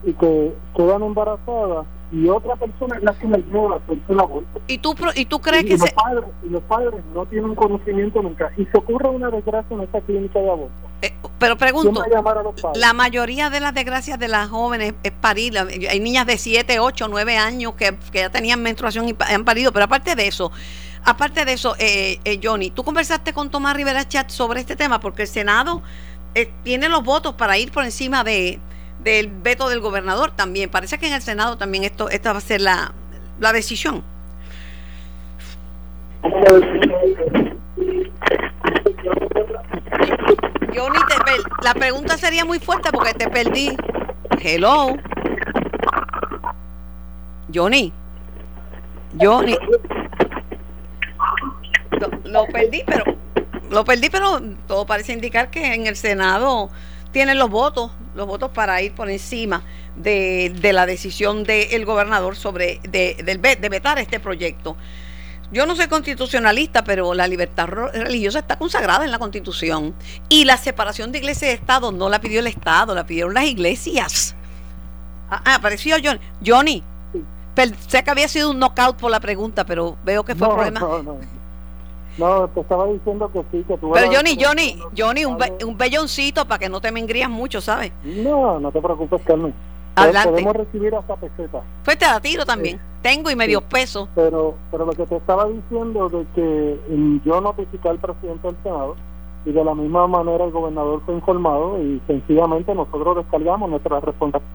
y 0.03 0.13
que 0.13 0.53
quedan 0.75 1.03
embarazadas 1.03 1.86
y 2.12 2.29
otra 2.29 2.55
persona 2.55 2.95
es 2.97 3.03
la 3.03 3.13
que 3.13 3.27
les 3.27 3.45
lleva 3.47 3.73
a 3.73 3.77
hacerse 3.77 4.03
el 4.10 4.19
aborto. 4.19 4.62
¿Y 4.67 4.77
tú, 4.77 4.95
y 5.15 5.25
tú 5.25 5.41
crees 5.41 5.63
y, 5.63 5.67
que 5.67 5.73
y 5.73 5.77
se... 5.77 5.86
los, 5.86 5.93
padres, 5.93 6.23
y 6.43 6.49
los 6.49 6.63
padres 6.63 6.93
no 7.13 7.25
tienen 7.25 7.55
conocimiento 7.55 8.21
nunca 8.21 8.51
y 8.58 8.65
se 8.65 8.77
ocurre 8.77 9.10
una 9.10 9.29
desgracia 9.29 9.75
en 9.75 9.81
esta 9.81 10.01
clínica 10.01 10.39
de 10.39 10.49
aborto. 10.49 10.73
Eh, 11.01 11.13
pero 11.39 11.58
pregunto, 11.58 12.03
la 12.75 12.93
mayoría 12.93 13.49
de 13.49 13.60
las 13.60 13.73
desgracias 13.73 14.19
de 14.19 14.27
las 14.27 14.49
jóvenes 14.49 14.93
es 15.03 15.12
parir. 15.12 15.58
Hay 15.58 15.99
niñas 15.99 16.25
de 16.25 16.38
7, 16.38 16.79
8, 16.79 17.08
9 17.10 17.38
años 17.38 17.73
que, 17.73 17.97
que 18.12 18.19
ya 18.19 18.29
tenían 18.29 18.62
menstruación 18.62 19.10
y 19.10 19.15
han 19.19 19.43
parido, 19.43 19.71
pero 19.71 19.86
aparte 19.86 20.15
de 20.15 20.27
eso, 20.27 20.51
aparte 21.05 21.45
de 21.45 21.53
eso, 21.53 21.75
eh, 21.79 22.19
eh, 22.25 22.39
Johnny, 22.43 22.71
tú 22.71 22.83
conversaste 22.83 23.31
con 23.31 23.49
Tomás 23.49 23.75
Rivera 23.75 24.07
Chat 24.07 24.29
sobre 24.29 24.59
este 24.59 24.75
tema 24.75 24.99
porque 24.99 25.21
el 25.21 25.27
Senado 25.27 25.81
eh, 26.33 26.51
tiene 26.63 26.89
los 26.89 27.03
votos 27.03 27.35
para 27.35 27.57
ir 27.57 27.71
por 27.71 27.85
encima 27.85 28.23
de 28.23 28.59
del 28.99 29.27
veto 29.27 29.69
del 29.69 29.81
gobernador 29.81 30.31
también. 30.31 30.69
Parece 30.69 30.97
que 30.97 31.05
en 31.07 31.13
el 31.13 31.21
Senado 31.21 31.57
también 31.57 31.83
esto 31.83 32.09
esta 32.09 32.33
va 32.33 32.39
a 32.39 32.41
ser 32.41 32.61
la, 32.61 32.91
la 33.39 33.53
decisión. 33.53 34.03
Johnny, 40.73 40.99
te 41.07 41.63
la 41.63 41.73
pregunta 41.75 42.17
sería 42.17 42.45
muy 42.45 42.57
fuerte 42.59 42.89
porque 42.91 43.13
te 43.13 43.29
perdí. 43.29 43.77
Hello. 44.41 44.97
Johnny. 47.53 47.93
Johnny. 49.19 49.55
Lo, 51.99 52.29
lo, 52.29 52.47
perdí, 52.47 52.84
pero 52.86 53.03
lo 53.69 53.86
perdí, 53.86 54.10
pero 54.10 54.41
todo 54.67 54.86
parece 54.86 55.13
indicar 55.13 55.49
que 55.49 55.73
en 55.73 55.88
el 55.88 55.95
Senado 55.95 56.69
tienen 57.12 57.39
los 57.39 57.49
votos, 57.49 57.91
los 58.15 58.27
votos 58.27 58.51
para 58.51 58.81
ir 58.81 58.93
por 58.93 59.10
encima 59.10 59.63
de, 59.95 60.53
de 60.60 60.73
la 60.73 60.86
decisión 60.86 61.43
del 61.43 61.86
gobernador 61.86 62.36
sobre 62.36 62.79
de, 62.84 63.15
de, 63.23 63.55
de 63.55 63.69
vetar 63.69 63.99
este 63.99 64.19
proyecto. 64.19 64.75
Yo 65.51 65.65
no 65.65 65.75
soy 65.75 65.88
constitucionalista, 65.88 66.84
pero 66.84 67.13
la 67.13 67.27
libertad 67.27 67.67
religiosa 67.67 68.39
está 68.39 68.58
consagrada 68.58 69.05
en 69.05 69.12
la 69.12 69.19
Constitución. 69.19 69.93
Y 70.27 70.43
la 70.43 70.58
separación 70.58 71.12
de 71.12 71.19
iglesia 71.19 71.49
y 71.49 71.53
Estado 71.53 71.91
no 71.91 72.10
la 72.10 72.19
pidió 72.19 72.39
el 72.39 72.47
Estado, 72.47 72.95
la 72.95 73.05
pidieron 73.05 73.36
las 73.36 73.45
iglesias. 73.45 74.36
Ah, 75.29 75.55
apareció 75.55 75.97
John, 76.03 76.19
Johnny. 76.45 76.84
Sé 77.88 78.03
que 78.03 78.12
había 78.12 78.27
sido 78.27 78.51
un 78.51 78.60
knockout 78.60 78.97
por 78.97 79.12
la 79.12 79.19
pregunta, 79.19 79.65
pero 79.65 79.97
veo 80.03 80.25
que 80.25 80.36
fue 80.36 80.47
no, 80.47 80.55
problema. 80.55 80.79
No, 80.79 81.03
no. 81.03 81.19
No, 82.17 82.47
te 82.47 82.62
estaba 82.62 82.88
diciendo 82.88 83.30
que 83.32 83.39
sí, 83.51 83.63
que 83.67 83.78
tú 83.78 83.91
Pero 83.93 84.08
Johnny, 84.12 84.38
Johnny, 84.39 84.80
Johnny, 84.97 85.25
un, 85.25 85.38
be 85.38 85.54
un 85.65 85.78
belloncito 85.78 86.45
para 86.45 86.60
que 86.60 86.69
no 86.69 86.80
te 86.80 86.91
me 86.91 86.99
engrías 86.99 87.30
mucho, 87.30 87.60
¿sabes? 87.60 87.91
No, 88.04 88.60
no 88.60 88.71
te 88.71 88.82
preocupes, 88.82 89.21
Carmen. 89.23 89.54
Adelante. 89.95 90.32
Podemos 90.32 90.56
recibir 90.56 90.95
hasta 90.95 91.15
peseta. 91.15 91.62
Pues 91.84 91.97
te 91.97 92.06
la 92.06 92.19
tiro 92.19 92.45
también. 92.45 92.78
Sí. 92.78 92.84
Tengo 93.01 93.30
y 93.30 93.36
medio 93.36 93.60
sí. 93.60 93.65
peso. 93.69 94.10
Pero, 94.15 94.56
pero 94.71 94.86
lo 94.86 94.93
que 94.93 95.06
te 95.06 95.15
estaba 95.15 95.47
diciendo 95.47 96.10
de 96.10 96.25
que 96.36 96.80
yo 97.25 97.41
notifiqué 97.41 97.89
al 97.89 97.99
presidente 97.99 98.47
del 98.47 98.58
Senado 98.63 98.95
y 99.45 99.51
de 99.51 99.63
la 99.63 99.75
misma 99.75 100.08
manera 100.08 100.43
el 100.43 100.51
gobernador 100.51 101.01
fue 101.06 101.15
informado 101.15 101.82
y 101.82 102.01
sencillamente 102.08 102.73
nosotros 102.73 103.17
descargamos 103.17 103.69
nuestra 103.69 103.99
responsabilidad. 103.99 104.51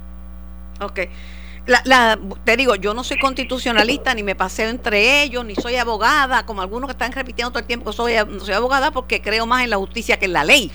Ok. 0.82 1.00
La, 1.66 1.82
la, 1.84 2.18
te 2.44 2.56
digo, 2.56 2.74
yo 2.74 2.94
no 2.94 3.04
soy 3.04 3.18
constitucionalista, 3.18 4.14
ni 4.14 4.22
me 4.22 4.34
paseo 4.34 4.70
entre 4.70 5.22
ellos, 5.22 5.44
ni 5.44 5.54
soy 5.54 5.76
abogada, 5.76 6.46
como 6.46 6.62
algunos 6.62 6.88
que 6.88 6.92
están 6.92 7.12
repitiendo 7.12 7.50
todo 7.50 7.60
el 7.60 7.66
tiempo, 7.66 7.92
soy, 7.92 8.14
soy 8.40 8.54
abogada 8.54 8.90
porque 8.90 9.20
creo 9.20 9.46
más 9.46 9.62
en 9.62 9.70
la 9.70 9.76
justicia 9.76 10.18
que 10.18 10.24
en 10.26 10.32
la 10.32 10.44
ley. 10.44 10.72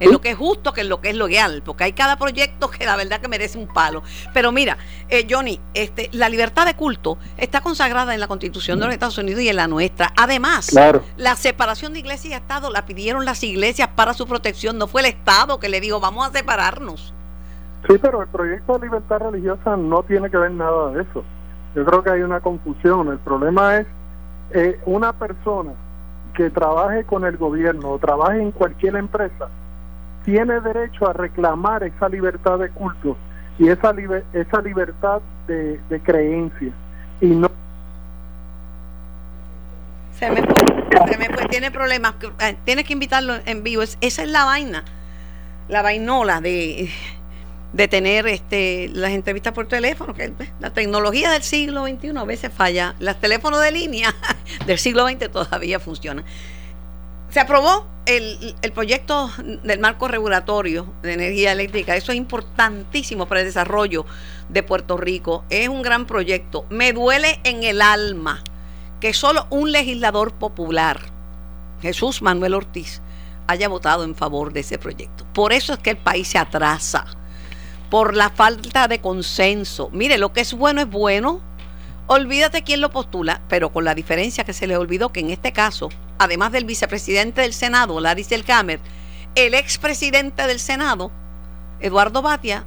en 0.00 0.10
lo 0.10 0.20
que 0.20 0.30
es 0.30 0.36
justo 0.36 0.72
que 0.72 0.80
en 0.80 0.88
lo 0.88 1.00
que 1.00 1.10
es 1.10 1.14
legal, 1.14 1.62
porque 1.64 1.84
hay 1.84 1.92
cada 1.92 2.16
proyecto 2.16 2.70
que 2.70 2.86
la 2.86 2.96
verdad 2.96 3.20
que 3.20 3.28
merece 3.28 3.58
un 3.58 3.68
palo. 3.68 4.02
Pero 4.32 4.50
mira, 4.50 4.78
eh, 5.08 5.26
Johnny, 5.28 5.60
este, 5.74 6.08
la 6.12 6.28
libertad 6.28 6.66
de 6.66 6.74
culto 6.74 7.18
está 7.36 7.60
consagrada 7.60 8.14
en 8.14 8.20
la 8.20 8.26
Constitución 8.26 8.78
de 8.80 8.86
los 8.86 8.94
Estados 8.94 9.18
Unidos 9.18 9.42
y 9.42 9.48
en 9.50 9.56
la 9.56 9.68
nuestra. 9.68 10.12
Además, 10.16 10.70
la 11.16 11.36
separación 11.36 11.92
de 11.92 11.98
iglesia 12.00 12.30
y 12.30 12.32
Estado 12.32 12.70
la 12.70 12.86
pidieron 12.86 13.24
las 13.24 13.44
iglesias 13.44 13.90
para 13.94 14.14
su 14.14 14.26
protección, 14.26 14.78
no 14.78 14.88
fue 14.88 15.02
el 15.02 15.08
Estado 15.08 15.60
que 15.60 15.68
le 15.68 15.80
dijo 15.80 16.00
vamos 16.00 16.26
a 16.26 16.32
separarnos. 16.32 17.12
Sí, 17.88 17.96
pero 18.00 18.22
el 18.22 18.28
proyecto 18.28 18.78
de 18.78 18.86
libertad 18.86 19.20
religiosa 19.20 19.76
no 19.76 20.02
tiene 20.02 20.30
que 20.30 20.36
ver 20.36 20.50
nada 20.52 20.90
de 20.92 21.02
eso. 21.02 21.24
Yo 21.74 21.84
creo 21.84 22.02
que 22.02 22.10
hay 22.10 22.22
una 22.22 22.40
confusión. 22.40 23.08
El 23.08 23.18
problema 23.18 23.78
es 23.78 23.86
eh, 24.52 24.80
una 24.84 25.12
persona 25.12 25.72
que 26.34 26.50
trabaje 26.50 27.04
con 27.04 27.24
el 27.24 27.36
gobierno 27.36 27.90
o 27.90 27.98
trabaje 27.98 28.40
en 28.40 28.52
cualquier 28.52 28.96
empresa 28.96 29.48
tiene 30.24 30.60
derecho 30.60 31.08
a 31.08 31.12
reclamar 31.12 31.82
esa 31.82 32.08
libertad 32.08 32.58
de 32.58 32.68
culto 32.70 33.16
y 33.58 33.68
esa 33.68 33.94
esa 34.32 34.62
libertad 34.62 35.20
de, 35.46 36.00
creencia 36.04 36.72
y 37.20 37.26
no 37.26 37.50
se 40.12 40.30
me 40.30 40.42
fue, 40.42 41.08
se 41.10 41.18
me 41.18 41.28
fue, 41.30 41.46
tiene 41.46 41.70
problemas 41.70 42.14
eh, 42.40 42.56
tienes 42.64 42.84
que 42.84 42.92
invitarlo 42.92 43.34
en 43.44 43.62
vivo 43.62 43.82
esa 43.82 44.22
es 44.22 44.30
la 44.30 44.44
vaina 44.44 44.84
la 45.68 45.82
vainola 45.82 46.40
de 46.40 46.88
de 47.72 47.88
tener 47.88 48.26
este, 48.26 48.90
las 48.92 49.12
entrevistas 49.12 49.52
por 49.52 49.68
teléfono, 49.68 50.14
que 50.14 50.32
la 50.58 50.72
tecnología 50.72 51.30
del 51.30 51.42
siglo 51.42 51.86
XXI 51.86 52.16
a 52.16 52.24
veces 52.24 52.52
falla. 52.52 52.94
Los 52.98 53.20
teléfonos 53.20 53.60
de 53.62 53.70
línea 53.70 54.14
del 54.66 54.78
siglo 54.78 55.06
XX 55.08 55.30
todavía 55.30 55.78
funcionan. 55.78 56.24
Se 57.30 57.38
aprobó 57.38 57.86
el, 58.06 58.56
proyecto 58.74 59.30
del 59.62 59.78
marco 59.78 60.08
regulatorio 60.08 60.92
de 61.02 61.12
energía 61.12 61.52
eléctrica. 61.52 61.94
Eso 61.94 62.10
es 62.10 62.18
importantísimo 62.18 63.26
para 63.26 63.42
el 63.42 63.46
desarrollo 63.46 64.04
de 64.48 64.64
Puerto 64.64 64.96
Rico. 64.96 65.44
Es 65.48 65.68
un 65.68 65.82
gran 65.82 66.06
proyecto. 66.06 66.66
Me 66.70 66.92
duele 66.92 67.38
en 67.44 67.62
el 67.62 67.82
alma 67.82 68.42
que 68.98 69.14
solo 69.14 69.46
un 69.50 69.70
legislador 69.70 70.32
popular, 70.32 71.00
Jesús 71.80 72.20
Manuel 72.20 72.54
Ortiz, 72.54 73.00
haya 73.46 73.68
votado 73.68 74.02
en 74.02 74.16
favor 74.16 74.52
de 74.52 74.60
ese 74.60 74.78
proyecto. 74.78 75.24
Por 75.32 75.52
eso 75.52 75.72
es 75.72 75.78
que 75.78 75.90
el 75.90 75.98
país 75.98 76.26
se 76.26 76.38
atrasa 76.38 77.06
por 77.90 78.14
la 78.16 78.30
falta 78.30 78.88
de 78.88 79.00
consenso. 79.00 79.90
Mire, 79.92 80.16
lo 80.16 80.32
que 80.32 80.40
es 80.40 80.54
bueno 80.54 80.80
es 80.80 80.88
bueno. 80.88 81.40
Olvídate 82.06 82.62
quién 82.62 82.80
lo 82.80 82.90
postula, 82.90 83.40
pero 83.48 83.72
con 83.72 83.84
la 83.84 83.94
diferencia 83.94 84.44
que 84.44 84.52
se 84.52 84.66
le 84.66 84.76
olvidó 84.76 85.12
que 85.12 85.20
en 85.20 85.30
este 85.30 85.52
caso, 85.52 85.90
además 86.18 86.52
del 86.52 86.64
vicepresidente 86.64 87.42
del 87.42 87.52
Senado, 87.52 88.00
Larry 88.00 88.24
Selkamer, 88.24 88.80
el 89.34 89.54
expresidente 89.54 90.46
del 90.46 90.58
Senado, 90.58 91.12
Eduardo 91.80 92.22
Batia, 92.22 92.64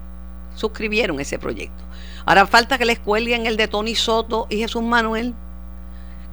suscribieron 0.56 1.20
ese 1.20 1.40
proyecto. 1.40 1.84
Ahora 2.26 2.48
falta 2.48 2.78
que 2.78 2.86
les 2.86 3.00
cuelguen 3.00 3.46
el 3.46 3.58
de 3.58 3.68
Tony 3.68 3.96
Soto 3.96 4.48
y 4.50 4.58
Jesús 4.58 4.84
Manuel. 4.84 5.34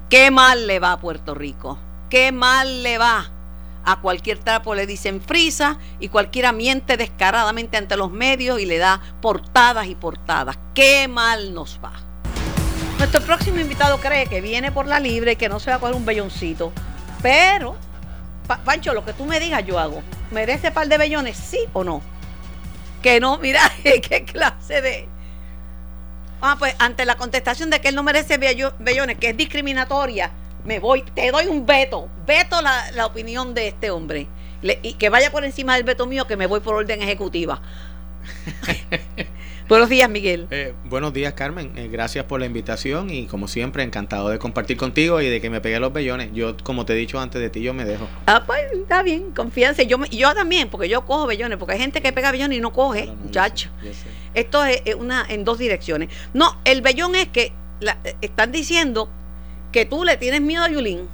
Qué 0.08 0.30
mal 0.30 0.66
le 0.66 0.78
va 0.78 0.92
a 0.92 1.00
Puerto 1.00 1.34
Rico. 1.34 1.78
Qué 2.10 2.32
mal 2.32 2.82
le 2.82 2.98
va. 2.98 3.30
A 3.84 4.00
cualquier 4.00 4.38
trapo 4.38 4.74
le 4.74 4.86
dicen 4.86 5.20
frisa 5.20 5.78
y 5.98 6.08
cualquiera 6.08 6.52
miente 6.52 6.96
descaradamente 6.96 7.76
ante 7.76 7.96
los 7.96 8.10
medios 8.10 8.60
y 8.60 8.66
le 8.66 8.78
da 8.78 9.00
portadas 9.20 9.86
y 9.86 9.94
portadas. 9.94 10.58
Qué 10.74 11.08
mal 11.08 11.54
nos 11.54 11.80
va. 11.82 11.92
Nuestro 12.98 13.22
próximo 13.22 13.58
invitado 13.58 13.98
cree 13.98 14.26
que 14.26 14.42
viene 14.42 14.72
por 14.72 14.86
la 14.86 15.00
libre 15.00 15.32
y 15.32 15.36
que 15.36 15.48
no 15.48 15.58
se 15.58 15.70
va 15.70 15.76
a 15.76 15.78
coger 15.78 15.94
un 15.94 16.04
belloncito. 16.04 16.72
Pero, 17.22 17.76
Pancho, 18.64 18.92
lo 18.92 19.04
que 19.04 19.14
tú 19.14 19.24
me 19.24 19.40
digas 19.40 19.64
yo 19.64 19.78
hago. 19.78 20.02
¿Merece 20.30 20.70
par 20.70 20.86
de 20.88 20.98
bellones? 20.98 21.36
¿Sí 21.36 21.60
o 21.72 21.82
no? 21.82 22.02
Que 23.02 23.18
no, 23.18 23.38
mira, 23.38 23.60
qué 23.82 24.24
clase 24.24 24.82
de... 24.82 25.08
Ah, 26.42 26.56
pues 26.58 26.74
ante 26.78 27.04
la 27.04 27.16
contestación 27.16 27.70
de 27.70 27.80
que 27.80 27.88
él 27.88 27.94
no 27.94 28.02
merece 28.02 28.38
bellones, 28.38 29.18
que 29.18 29.30
es 29.30 29.36
discriminatoria, 29.36 30.30
me 30.64 30.80
voy, 30.80 31.02
te 31.02 31.30
doy 31.30 31.46
un 31.46 31.66
veto, 31.66 32.08
veto 32.26 32.60
la, 32.62 32.90
la 32.92 33.06
opinión 33.06 33.54
de 33.54 33.68
este 33.68 33.90
hombre. 33.90 34.28
y 34.62 34.94
que 34.94 35.08
vaya 35.08 35.30
por 35.30 35.44
encima 35.44 35.74
del 35.74 35.84
veto 35.84 36.06
mío, 36.06 36.26
que 36.26 36.36
me 36.36 36.46
voy 36.46 36.60
por 36.60 36.74
orden 36.74 37.02
ejecutiva. 37.02 37.62
buenos 39.68 39.88
días, 39.88 40.08
Miguel. 40.08 40.46
Eh, 40.50 40.74
buenos 40.84 41.12
días, 41.12 41.32
Carmen. 41.34 41.72
Eh, 41.76 41.88
gracias 41.88 42.24
por 42.24 42.40
la 42.40 42.46
invitación 42.46 43.10
y 43.10 43.26
como 43.26 43.48
siempre, 43.48 43.82
encantado 43.82 44.28
de 44.28 44.38
compartir 44.38 44.76
contigo 44.76 45.20
y 45.20 45.28
de 45.28 45.40
que 45.40 45.50
me 45.50 45.60
pegue 45.60 45.80
los 45.80 45.92
bellones. 45.92 46.30
Yo, 46.32 46.56
como 46.62 46.84
te 46.84 46.92
he 46.92 46.96
dicho 46.96 47.18
antes 47.18 47.40
de 47.40 47.50
ti, 47.50 47.62
yo 47.62 47.74
me 47.74 47.84
dejo. 47.84 48.08
Ah, 48.26 48.44
pues 48.46 48.60
está 48.72 49.02
bien, 49.02 49.32
confianza. 49.32 49.82
Yo, 49.82 50.04
yo 50.06 50.34
también, 50.34 50.68
porque 50.68 50.88
yo 50.88 51.04
cojo 51.04 51.26
bellones, 51.26 51.58
porque 51.58 51.74
hay 51.74 51.80
gente 51.80 52.00
que 52.00 52.12
pega 52.12 52.32
bellones 52.32 52.58
y 52.58 52.60
no 52.60 52.72
coge, 52.72 53.06
muchacho. 53.06 53.70
Esto 54.34 54.64
es 54.64 54.94
una 54.94 55.24
en 55.28 55.44
dos 55.44 55.58
direcciones. 55.58 56.08
No, 56.34 56.56
el 56.64 56.82
bellón 56.82 57.14
es 57.14 57.28
que 57.28 57.52
la, 57.80 57.98
están 58.20 58.52
diciendo 58.52 59.08
que 59.72 59.86
tú 59.86 60.04
le 60.04 60.16
tienes 60.16 60.40
miedo 60.40 60.64
a 60.64 60.68
Yulín. 60.68 61.08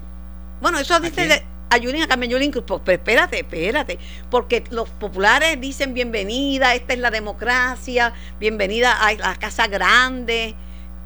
Bueno, 0.60 0.78
eso 0.78 0.98
dice 1.00 1.44
¿A, 1.68 1.78
Yulín, 1.78 2.02
a 2.02 2.08
Carmen 2.08 2.30
Yulín, 2.30 2.52
pues, 2.52 2.64
pues, 2.64 2.98
espérate, 2.98 3.40
espérate, 3.40 3.98
porque 4.30 4.62
los 4.70 4.88
populares 4.88 5.60
dicen 5.60 5.94
bienvenida, 5.94 6.74
esta 6.74 6.92
es 6.92 7.00
la 7.00 7.10
democracia, 7.10 8.12
bienvenida 8.38 8.92
a 8.92 9.12
la 9.14 9.34
casa 9.34 9.66
grande 9.66 10.54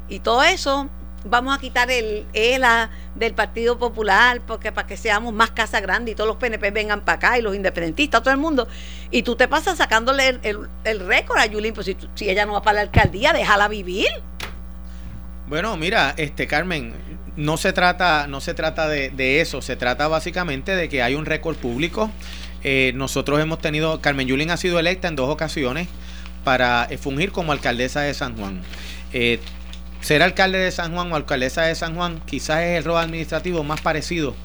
y 0.07 0.19
todo 0.19 0.43
eso. 0.43 0.87
Vamos 1.23 1.55
a 1.55 1.59
quitar 1.59 1.91
el 1.91 2.25
ELA 2.33 2.89
del 3.15 3.33
Partido 3.33 3.77
Popular 3.77 4.41
porque 4.47 4.71
para 4.71 4.87
que 4.87 4.97
seamos 4.97 5.33
más 5.33 5.51
casa 5.51 5.79
grande 5.79 6.11
y 6.11 6.15
todos 6.15 6.27
los 6.27 6.37
PNP 6.37 6.71
vengan 6.71 7.01
para 7.01 7.17
acá 7.17 7.37
y 7.37 7.41
los 7.41 7.55
independentistas, 7.55 8.21
todo 8.21 8.33
el 8.33 8.39
mundo. 8.39 8.67
Y 9.11 9.23
tú 9.23 9.35
te 9.35 9.47
pasas 9.47 9.77
sacándole 9.77 10.39
el, 10.43 10.99
récord 10.99 11.39
a 11.39 11.45
Yulín, 11.45 11.73
pues 11.73 11.85
si, 11.85 11.97
si 12.15 12.29
ella 12.29 12.45
no 12.45 12.53
va 12.53 12.61
para 12.61 12.75
la 12.75 12.81
alcaldía, 12.81 13.33
déjala 13.33 13.67
vivir. 13.67 14.09
Bueno, 15.47 15.75
mira, 15.75 16.13
este 16.17 16.47
Carmen, 16.47 16.93
no 17.35 17.57
se 17.57 17.73
trata, 17.73 18.27
no 18.27 18.41
se 18.41 18.53
trata 18.53 18.87
de, 18.87 19.41
eso, 19.41 19.61
se 19.61 19.75
trata 19.75 20.07
básicamente 20.07 20.75
de 20.75 20.89
que 20.89 21.01
hay 21.01 21.15
un 21.15 21.25
récord 21.25 21.55
público. 21.55 22.11
Eh, 22.63 22.91
nosotros 22.95 23.39
hemos 23.39 23.59
tenido, 23.59 24.01
Carmen 24.01 24.27
Yulín 24.27 24.51
ha 24.51 24.57
sido 24.57 24.79
electa 24.79 25.07
en 25.07 25.15
dos 25.15 25.29
ocasiones 25.29 25.87
para 26.43 26.87
eh, 26.89 26.97
fungir 26.97 27.31
como 27.31 27.51
alcaldesa 27.51 28.01
de 28.01 28.13
San 28.13 28.37
Juan. 28.37 28.61
Eh, 29.13 29.39
ser 30.01 30.23
alcalde 30.23 30.57
de 30.57 30.71
San 30.71 30.93
Juan 30.93 31.11
o 31.11 31.15
alcaldesa 31.15 31.63
de 31.63 31.75
San 31.75 31.95
Juan 31.95 32.21
quizás 32.25 32.61
es 32.61 32.77
el 32.77 32.83
rol 32.83 32.97
administrativo 32.97 33.63
más 33.63 33.81
parecido 33.81 34.35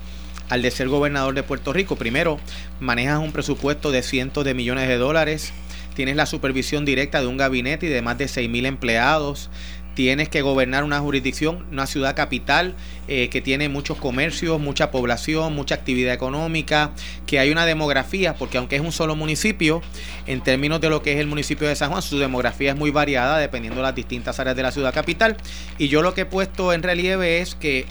al 0.48 0.62
de 0.62 0.70
ser 0.70 0.88
gobernador 0.88 1.34
de 1.34 1.42
Puerto 1.42 1.72
Rico. 1.72 1.96
Primero, 1.96 2.38
manejas 2.78 3.18
un 3.18 3.32
presupuesto 3.32 3.90
de 3.90 4.02
cientos 4.02 4.44
de 4.44 4.54
millones 4.54 4.88
de 4.88 4.96
dólares, 4.96 5.52
tienes 5.94 6.16
la 6.16 6.26
supervisión 6.26 6.84
directa 6.84 7.20
de 7.20 7.26
un 7.26 7.36
gabinete 7.36 7.86
y 7.86 7.88
de 7.88 8.02
más 8.02 8.18
de 8.18 8.28
6 8.28 8.48
mil 8.48 8.66
empleados, 8.66 9.50
tienes 9.96 10.28
que 10.28 10.42
gobernar 10.42 10.84
una 10.84 11.00
jurisdicción, 11.00 11.64
una 11.72 11.86
ciudad 11.86 12.14
capital 12.14 12.74
eh, 13.08 13.30
que 13.30 13.40
tiene 13.40 13.70
muchos 13.70 13.96
comercios, 13.96 14.60
mucha 14.60 14.90
población, 14.90 15.54
mucha 15.54 15.74
actividad 15.74 16.12
económica, 16.12 16.90
que 17.26 17.38
hay 17.38 17.50
una 17.50 17.64
demografía, 17.64 18.34
porque 18.34 18.58
aunque 18.58 18.76
es 18.76 18.82
un 18.82 18.92
solo 18.92 19.16
municipio, 19.16 19.80
en 20.26 20.42
términos 20.42 20.82
de 20.82 20.90
lo 20.90 21.02
que 21.02 21.14
es 21.14 21.18
el 21.18 21.26
municipio 21.26 21.66
de 21.66 21.74
San 21.74 21.90
Juan, 21.90 22.02
su 22.02 22.18
demografía 22.18 22.72
es 22.72 22.76
muy 22.76 22.90
variada 22.90 23.38
dependiendo 23.38 23.80
de 23.80 23.84
las 23.84 23.94
distintas 23.94 24.38
áreas 24.38 24.54
de 24.54 24.62
la 24.62 24.70
ciudad 24.70 24.92
capital. 24.92 25.38
Y 25.78 25.88
yo 25.88 26.02
lo 26.02 26.12
que 26.12 26.20
he 26.20 26.26
puesto 26.26 26.74
en 26.74 26.82
relieve 26.82 27.40
es 27.40 27.54
que 27.54 27.86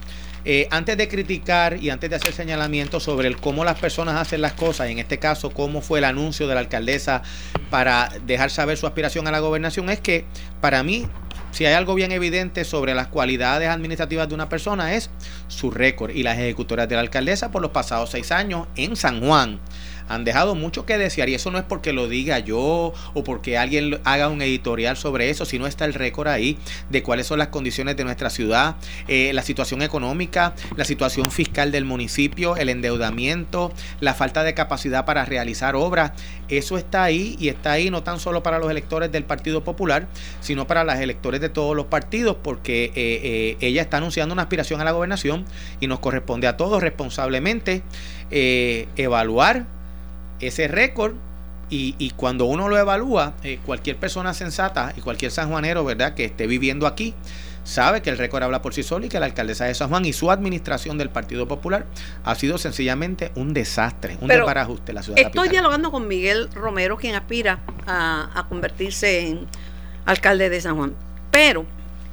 eh, 0.45 0.67
antes 0.69 0.95
de 0.95 1.07
criticar 1.07 1.81
y 1.81 1.89
antes 1.89 2.11
de 2.11 2.17
hacer 2.17 2.33
señalamientos 2.33 3.01
sobre 3.01 3.27
el 3.27 3.37
cómo 3.37 3.65
las 3.65 3.79
personas 3.79 4.21
hacen 4.21 4.41
las 4.41 4.53
cosas, 4.53 4.89
y 4.89 4.91
en 4.91 4.99
este 4.99 5.17
caso 5.17 5.49
cómo 5.49 5.81
fue 5.81 5.97
el 5.97 6.05
anuncio 6.05 6.47
de 6.47 6.53
la 6.53 6.59
alcaldesa 6.59 7.23
para 7.71 8.11
dejar 8.27 8.51
saber 8.51 8.77
su 8.77 8.85
aspiración 8.85 9.27
a 9.27 9.31
la 9.31 9.39
gobernación, 9.39 9.89
es 9.89 9.99
que 9.99 10.25
para 10.61 10.83
mí 10.83 11.07
si 11.55 11.65
hay 11.65 11.73
algo 11.73 11.95
bien 11.95 12.11
evidente 12.11 12.65
sobre 12.65 12.93
las 12.93 13.07
cualidades 13.07 13.69
administrativas 13.69 14.27
de 14.27 14.35
una 14.35 14.49
persona 14.49 14.93
es 14.93 15.09
su 15.47 15.71
récord 15.71 16.11
y 16.11 16.21
las 16.21 16.37
ejecutoras 16.37 16.89
de 16.89 16.95
la 16.95 17.01
alcaldesa 17.01 17.49
por 17.49 17.61
los 17.61 17.71
pasados 17.71 18.09
seis 18.09 18.33
años 18.33 18.67
en 18.75 18.97
San 18.97 19.21
Juan 19.21 19.61
han 20.07 20.23
dejado 20.23 20.55
mucho 20.55 20.85
que 20.85 20.97
desear 20.97 21.29
y 21.29 21.35
eso 21.35 21.51
no 21.51 21.57
es 21.57 21.63
porque 21.63 21.93
lo 21.93 22.07
diga 22.07 22.39
yo 22.39 22.93
o 23.13 23.23
porque 23.23 23.57
alguien 23.57 23.99
haga 24.03 24.29
un 24.29 24.41
editorial 24.41 24.97
sobre 24.97 25.29
eso, 25.29 25.45
sino 25.45 25.67
está 25.67 25.85
el 25.85 25.93
récord 25.93 26.27
ahí 26.27 26.57
de 26.89 27.03
cuáles 27.03 27.27
son 27.27 27.39
las 27.39 27.49
condiciones 27.49 27.97
de 27.97 28.03
nuestra 28.03 28.29
ciudad, 28.29 28.75
eh, 29.07 29.31
la 29.33 29.41
situación 29.41 29.81
económica, 29.81 30.53
la 30.75 30.85
situación 30.85 31.31
fiscal 31.31 31.71
del 31.71 31.85
municipio, 31.85 32.55
el 32.57 32.69
endeudamiento, 32.69 33.71
la 33.99 34.13
falta 34.13 34.43
de 34.43 34.53
capacidad 34.53 35.05
para 35.05 35.25
realizar 35.25 35.75
obras. 35.75 36.11
Eso 36.47 36.77
está 36.77 37.03
ahí 37.03 37.35
y 37.39 37.49
está 37.49 37.71
ahí 37.71 37.89
no 37.89 38.03
tan 38.03 38.19
solo 38.19 38.43
para 38.43 38.59
los 38.59 38.69
electores 38.69 39.11
del 39.11 39.23
Partido 39.23 39.63
Popular, 39.63 40.07
sino 40.41 40.67
para 40.67 40.83
los 40.83 40.95
electores 40.95 41.41
de 41.41 41.49
todos 41.49 41.75
los 41.75 41.87
partidos, 41.87 42.37
porque 42.43 42.85
eh, 42.85 42.91
eh, 42.95 43.57
ella 43.61 43.81
está 43.81 43.97
anunciando 43.97 44.33
una 44.33 44.43
aspiración 44.43 44.79
a 44.81 44.83
la 44.83 44.91
gobernación 44.91 45.45
y 45.79 45.87
nos 45.87 45.99
corresponde 45.99 46.47
a 46.47 46.57
todos 46.57 46.81
responsablemente 46.83 47.83
evaluar 48.29 49.74
ese 50.47 50.67
récord 50.67 51.15
y, 51.69 52.12
cuando 52.12 52.45
uno 52.45 52.69
lo 52.69 52.77
evalúa, 52.77 53.34
eh, 53.43 53.60
cualquier 53.65 53.97
persona 53.97 54.34
sensata 54.34 54.93
y 54.95 55.01
cualquier 55.01 55.31
sanjuanero, 55.31 55.84
¿verdad?, 55.84 56.13
que 56.13 56.25
esté 56.25 56.45
viviendo 56.45 56.86
aquí, 56.86 57.15
sabe 57.63 58.03
que 58.03 58.12
el 58.12 58.19
récord 58.19 58.43
habla 58.43 58.62
por 58.62 58.73
sí 58.73 58.84
solo 58.84 59.08
y 59.08 59.10
que 59.10 59.19
la 59.19 59.25
alcaldesa 59.25 59.65
de 59.65 59.73
San 59.73 59.89
Juan 59.89 60.05
y 60.05 60.13
su 60.13 60.29
administración 60.29 60.99
del 60.99 61.10
Partido 61.10 61.47
Popular 61.47 61.88
ha 62.23 62.36
sido 62.36 62.60
sencillamente 62.60 63.31
un 63.36 63.53
desastre, 63.53 64.17
un 64.21 64.27
desbarajuste 64.27 64.93
la 64.93 65.01
ciudad. 65.01 65.19
Estoy 65.19 65.49
dialogando 65.49 65.91
con 65.91 66.08
Miguel 66.08 66.49
Romero, 66.53 66.97
quien 66.97 67.15
aspira 67.15 67.60
a, 67.88 68.29
a 68.36 68.47
convertirse 68.47 69.27
en 69.27 69.47
alcalde 70.05 70.49
de 70.49 70.62
San 70.62 70.75
Juan. 70.77 70.93
Pero 71.31 71.65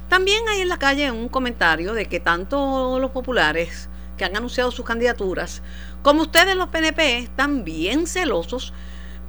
también 0.09 0.43
hay 0.49 0.61
en 0.61 0.69
la 0.69 0.77
calle 0.77 1.11
un 1.11 1.29
comentario 1.29 1.93
de 1.93 2.07
que 2.07 2.19
tanto 2.19 2.99
los 2.99 3.11
populares 3.11 3.87
que 4.17 4.25
han 4.25 4.35
anunciado 4.35 4.71
sus 4.71 4.85
candidaturas, 4.85 5.61
como 6.03 6.21
ustedes 6.21 6.55
los 6.55 6.67
PNP, 6.67 7.19
están 7.19 7.63
bien 7.63 8.07
celosos 8.07 8.73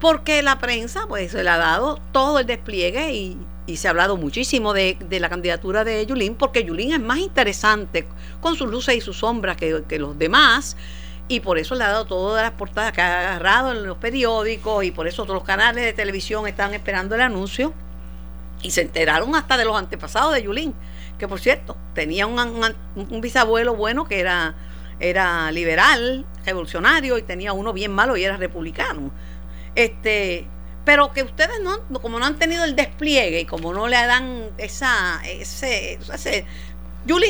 porque 0.01 0.43
la 0.43 0.59
prensa 0.59 1.07
pues 1.09 1.31
se 1.33 1.43
le 1.43 1.49
ha 1.49 1.57
dado 1.57 2.01
todo 2.13 2.41
el 2.41 2.47
despliegue 2.47 3.15
y, 3.15 3.39
se 3.77 3.87
ha 3.87 3.91
hablado 3.91 4.19
muchísimo 4.19 4.75
de, 4.75 4.99
la 5.09 5.31
candidatura 5.31 5.85
de 5.85 6.05
Yulín 6.05 6.35
porque 6.35 6.65
Yulín 6.65 6.93
es 6.93 7.01
más 7.01 7.19
interesante 7.19 8.07
con 8.43 8.57
sus 8.57 8.69
luces 8.71 8.97
y 8.97 9.01
sus 9.01 9.19
sombras 9.19 9.57
que, 9.57 9.99
los 9.99 10.19
demás 10.19 10.77
y 11.29 11.41
por 11.41 11.57
eso 11.57 11.75
le 11.75 11.85
ha 11.85 11.89
dado 11.89 12.05
todas 12.05 12.43
las 12.43 12.53
portadas 12.53 12.93
que 12.93 13.01
ha 13.01 13.21
agarrado 13.21 13.73
en 13.73 13.87
los 13.87 13.97
periódicos 13.97 14.85
y 14.85 14.91
por 14.91 15.07
eso 15.07 15.23
todos 15.23 15.37
los 15.37 15.45
canales 15.45 15.83
de 15.83 15.95
televisión 15.95 16.47
están 16.47 16.75
esperando 16.75 17.15
el 17.15 17.23
anuncio 17.23 17.73
y 18.63 18.73
se 18.73 18.83
enteraron 18.83 19.35
hasta 19.35 19.57
de 19.57 19.65
los 19.65 19.77
antepasados 19.77 20.35
de 20.35 20.43
Yulín, 20.43 20.75
que 21.19 21.27
por 21.27 21.41
cierto 21.41 21.77
tenía 21.95 22.27
un, 22.27 22.39
un 22.97 23.21
bisabuelo 23.23 23.75
bueno 23.75 24.05
que 24.07 24.21
era, 24.21 24.55
era 25.05 25.51
liberal, 25.53 26.27
revolucionario 26.45 27.19
y 27.19 27.23
tenía 27.23 27.53
uno 27.53 27.73
bien 27.73 27.93
malo 27.93 28.17
y 28.17 28.25
era 28.25 28.37
republicano. 28.37 29.11
Este, 29.75 30.47
pero 30.85 31.13
que 31.13 31.23
ustedes 31.23 31.61
no, 31.63 31.81
como 32.01 32.19
no 32.19 32.27
han 32.27 32.39
tenido 32.39 32.65
el 32.65 32.77
despliegue 32.77 33.41
y 33.41 33.45
como 33.45 33.73
no 33.73 33.89
le 33.89 33.97
dan 33.97 34.51
esa, 34.59 35.21
ese, 35.25 35.99
ese 36.13 36.45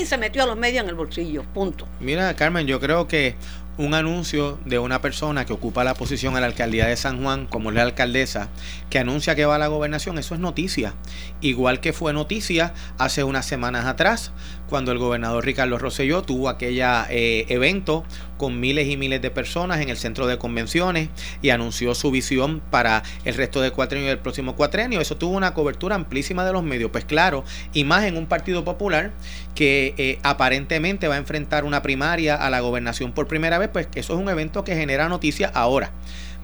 se 0.05 0.19
metió 0.19 0.43
a 0.43 0.47
los 0.47 0.57
medios 0.57 0.85
en 0.85 0.89
el 0.89 0.95
bolsillo, 0.95 1.43
punto. 1.43 1.87
Mira, 2.01 2.35
Carmen, 2.35 2.67
yo 2.67 2.81
creo 2.81 3.09
que 3.09 3.35
un 3.77 3.95
anuncio 3.95 4.59
de 4.65 4.79
una 4.79 5.01
persona 5.01 5.45
que 5.45 5.53
ocupa 5.53 5.85
la 5.85 5.95
posición 5.95 6.35
en 6.35 6.43
la 6.43 6.47
alcaldía 6.47 6.87
de 6.87 6.97
San 6.97 7.23
Juan, 7.23 7.47
como 7.47 7.71
es 7.71 7.77
la 7.77 7.83
alcaldesa, 7.83 8.49
que 8.91 8.99
anuncia 8.99 9.35
que 9.35 9.47
va 9.47 9.57
a 9.57 9.59
la 9.59 9.67
gobernación, 9.67 10.19
eso 10.19 10.35
es 10.35 10.41
noticia. 10.41 10.95
Igual 11.41 11.81
que 11.81 11.93
fue 11.93 12.13
noticia 12.13 12.75
hace 12.99 13.25
unas 13.25 13.47
semanas 13.47 13.87
atrás, 13.87 14.33
cuando 14.69 14.93
el 14.93 14.99
gobernador 14.99 15.45
Ricardo 15.45 15.79
Rosselló 15.79 16.23
tuvo 16.23 16.49
aquel 16.49 16.79
eh, 16.81 17.47
evento 17.49 18.05
con 18.37 18.61
miles 18.61 18.89
y 18.89 18.97
miles 18.97 19.23
de 19.23 19.31
personas 19.31 19.81
en 19.81 19.89
el 19.89 19.97
centro 19.97 20.27
de 20.27 20.39
convenciones 20.39 21.09
y 21.43 21.51
anunció 21.51 21.95
su 21.95 22.11
visión 22.11 22.63
para 22.71 23.03
el 23.25 23.35
resto 23.35 23.61
del 23.61 23.73
cuatrenio 23.73 24.09
y 24.09 24.11
el 24.11 24.19
próximo 24.19 24.57
cuatrenio. 24.57 25.01
Eso 25.01 25.17
tuvo 25.17 25.37
una 25.37 25.55
cobertura 25.55 25.95
amplísima 25.95 26.45
de 26.45 26.53
los 26.53 26.63
medios. 26.63 26.91
Pues 26.91 27.05
claro, 27.05 27.45
y 27.73 27.85
más 27.85 28.05
en 28.05 28.17
un 28.17 28.27
partido 28.27 28.65
popular 28.65 29.13
que 29.55 29.95
eh, 29.99 30.19
aparentemente 30.23 31.09
va 31.09 31.15
a 31.15 31.19
enfrentar 31.19 31.65
una 31.65 31.83
primaria 31.83 32.35
a 32.35 32.51
la 32.51 32.61
gobernación 32.61 33.13
por 33.13 33.29
primera 33.29 33.59
vez, 33.59 33.71
pues 33.73 33.89
eso 33.95 34.15
es 34.15 34.21
un 34.21 34.29
evento 34.29 34.65
que 34.65 34.75
genera 34.75 35.09
noticias 35.09 35.53
ahora. 35.55 35.93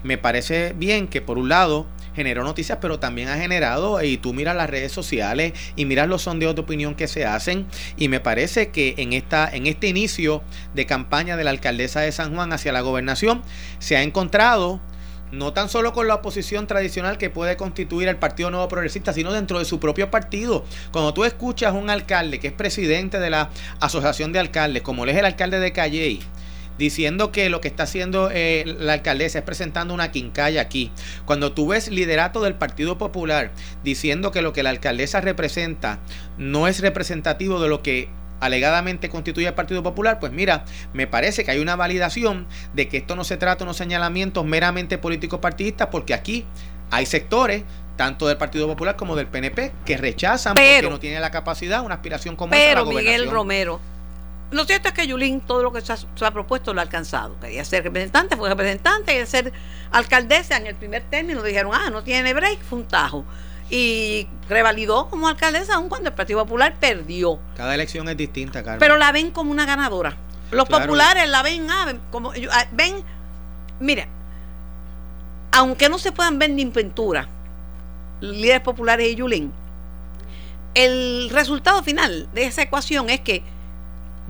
Me 0.03 0.17
parece 0.17 0.73
bien 0.73 1.07
que 1.07 1.21
por 1.21 1.37
un 1.37 1.49
lado 1.49 1.87
generó 2.15 2.43
noticias, 2.43 2.79
pero 2.81 2.99
también 2.99 3.29
ha 3.29 3.37
generado, 3.37 4.01
y 4.03 4.17
tú 4.17 4.33
miras 4.33 4.55
las 4.55 4.69
redes 4.69 4.91
sociales 4.91 5.53
y 5.75 5.85
miras 5.85 6.07
los 6.07 6.23
sondeos 6.23 6.55
de 6.55 6.61
opinión 6.61 6.95
que 6.95 7.07
se 7.07 7.25
hacen, 7.25 7.67
y 7.97 8.07
me 8.07 8.19
parece 8.19 8.69
que 8.69 8.95
en, 8.97 9.13
esta, 9.13 9.49
en 9.49 9.67
este 9.67 9.87
inicio 9.87 10.43
de 10.73 10.85
campaña 10.85 11.37
de 11.37 11.43
la 11.43 11.51
alcaldesa 11.51 12.01
de 12.01 12.11
San 12.11 12.35
Juan 12.35 12.51
hacia 12.53 12.71
la 12.71 12.81
gobernación, 12.81 13.41
se 13.79 13.95
ha 13.95 14.03
encontrado 14.03 14.81
no 15.31 15.53
tan 15.53 15.69
solo 15.69 15.93
con 15.93 16.07
la 16.07 16.15
oposición 16.15 16.67
tradicional 16.67 17.17
que 17.17 17.29
puede 17.29 17.55
constituir 17.55 18.09
el 18.09 18.17
Partido 18.17 18.51
Nuevo 18.51 18.67
Progresista, 18.67 19.13
sino 19.13 19.31
dentro 19.31 19.59
de 19.59 19.65
su 19.65 19.79
propio 19.79 20.11
partido. 20.11 20.65
Cuando 20.91 21.13
tú 21.13 21.23
escuchas 21.23 21.73
a 21.73 21.77
un 21.77 21.89
alcalde 21.89 22.39
que 22.39 22.47
es 22.47 22.53
presidente 22.53 23.17
de 23.17 23.29
la 23.29 23.49
Asociación 23.79 24.33
de 24.33 24.39
Alcaldes, 24.39 24.83
como 24.83 25.05
él 25.05 25.11
es 25.11 25.17
el 25.17 25.25
alcalde 25.25 25.59
de 25.61 25.71
Calley, 25.71 26.19
diciendo 26.81 27.31
que 27.31 27.49
lo 27.51 27.61
que 27.61 27.67
está 27.67 27.83
haciendo 27.83 28.31
eh, 28.33 28.63
la 28.65 28.93
alcaldesa 28.93 29.37
es 29.37 29.45
presentando 29.45 29.93
una 29.93 30.11
quincalla 30.11 30.61
aquí. 30.61 30.91
Cuando 31.25 31.51
tú 31.51 31.67
ves 31.67 31.89
liderato 31.89 32.41
del 32.41 32.55
Partido 32.55 32.97
Popular 32.97 33.51
diciendo 33.83 34.31
que 34.31 34.41
lo 34.41 34.51
que 34.51 34.63
la 34.63 34.71
alcaldesa 34.71 35.21
representa 35.21 35.99
no 36.39 36.67
es 36.67 36.79
representativo 36.79 37.61
de 37.61 37.69
lo 37.69 37.83
que 37.83 38.09
alegadamente 38.39 39.09
constituye 39.09 39.47
el 39.47 39.53
Partido 39.53 39.83
Popular, 39.83 40.19
pues 40.19 40.31
mira, 40.31 40.65
me 40.91 41.05
parece 41.05 41.45
que 41.45 41.51
hay 41.51 41.59
una 41.59 41.75
validación 41.75 42.47
de 42.73 42.87
que 42.87 42.97
esto 42.97 43.15
no 43.15 43.23
se 43.23 43.37
trata 43.37 43.59
de 43.59 43.65
unos 43.65 43.77
señalamientos 43.77 44.43
meramente 44.43 44.97
políticos 44.97 45.39
partidistas, 45.39 45.89
porque 45.91 46.15
aquí 46.15 46.45
hay 46.89 47.05
sectores 47.05 47.63
tanto 47.95 48.27
del 48.27 48.37
Partido 48.37 48.65
Popular 48.65 48.95
como 48.95 49.15
del 49.15 49.27
PNP 49.27 49.71
que 49.85 49.97
rechazan 49.97 50.55
porque 50.55 50.89
no 50.89 50.99
tiene 50.99 51.19
la 51.19 51.29
capacidad, 51.29 51.83
una 51.83 51.93
aspiración 51.93 52.35
como 52.35 52.49
pero 52.49 52.87
Miguel 52.87 53.29
Romero, 53.29 53.79
lo 54.51 54.65
cierto 54.65 54.89
es 54.89 54.93
que 54.93 55.07
Yulín 55.07 55.39
todo 55.41 55.63
lo 55.63 55.71
que 55.71 55.81
se 55.81 55.93
ha, 55.93 56.31
propuesto 56.31 56.73
lo 56.73 56.81
ha 56.81 56.83
alcanzado. 56.83 57.39
Quería 57.39 57.63
ser 57.63 57.83
representante, 57.83 58.35
fue 58.35 58.49
representante, 58.49 59.13
quería 59.13 59.25
ser 59.25 59.53
alcaldesa 59.91 60.57
en 60.57 60.67
el 60.67 60.75
primer 60.75 61.03
término. 61.03 61.41
Dijeron, 61.41 61.71
ah, 61.73 61.89
no 61.89 62.03
tiene 62.03 62.33
break, 62.33 62.61
fue 62.61 62.79
un 62.79 62.85
tajo. 62.85 63.23
Y 63.69 64.27
revalidó 64.49 65.09
como 65.09 65.29
alcaldesa 65.29 65.75
aun 65.75 65.87
cuando 65.87 66.09
el 66.09 66.15
Partido 66.15 66.39
Popular 66.43 66.75
perdió. 66.79 67.39
Cada 67.55 67.73
elección 67.73 68.09
es 68.09 68.17
distinta, 68.17 68.61
Carmen. 68.61 68.79
Pero 68.79 68.97
la 68.97 69.13
ven 69.13 69.31
como 69.31 69.51
una 69.51 69.65
ganadora. 69.65 70.17
Los 70.51 70.67
populares 70.67 71.29
la 71.29 71.43
ven, 71.43 71.67
ah, 71.71 71.93
como, 72.11 72.33
ah, 72.51 72.65
ven, 72.73 72.95
mira, 73.79 74.07
aunque 75.53 75.87
no 75.87 75.97
se 75.97 76.11
puedan 76.11 76.39
ver 76.39 76.49
ni 76.49 76.61
en 76.61 76.71
pintura, 76.71 77.29
líderes 78.19 78.59
populares 78.59 79.07
y 79.07 79.15
Yulín, 79.15 79.53
el 80.73 81.29
resultado 81.31 81.81
final 81.83 82.29
de 82.33 82.45
esa 82.45 82.63
ecuación 82.63 83.09
es 83.09 83.21
que 83.21 83.43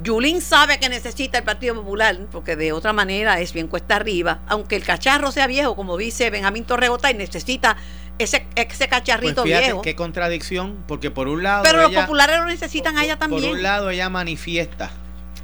Yulín 0.04 0.42
sabe 0.42 0.80
que 0.80 0.90
necesita 0.90 1.38
el 1.38 1.44
Partido 1.44 1.76
Popular, 1.76 2.18
porque 2.32 2.56
de 2.56 2.72
otra 2.72 2.94
manera 2.94 3.40
es 3.40 3.54
bien 3.54 3.68
cuesta 3.68 3.98
arriba, 3.98 4.40
aunque 4.48 4.76
el 4.76 4.84
cacharro 4.84 5.32
sea 5.32 5.48
viejo, 5.48 5.76
como 5.76 5.98
dice 5.98 6.30
Benjamín 6.30 6.64
Torregota, 6.64 7.12
y 7.12 7.14
necesita 7.14 7.78
ese, 8.18 8.48
ese 8.56 8.88
cacharrito 8.88 9.44
pues 9.44 9.60
viejo. 9.60 9.82
Qué 9.82 9.96
contradicción, 9.96 10.84
porque 10.88 11.12
por 11.12 11.28
un 11.28 11.44
lado. 11.44 11.64
Pero 11.64 11.82
los 11.84 11.94
populares 11.94 12.38
lo 12.40 12.46
necesitan 12.46 12.98
a 12.98 13.04
ella 13.04 13.18
también. 13.18 13.44
Por 13.44 13.52
un 13.52 13.64
lado, 13.64 13.90
ella 13.90 14.10
manifiesta 14.10 14.92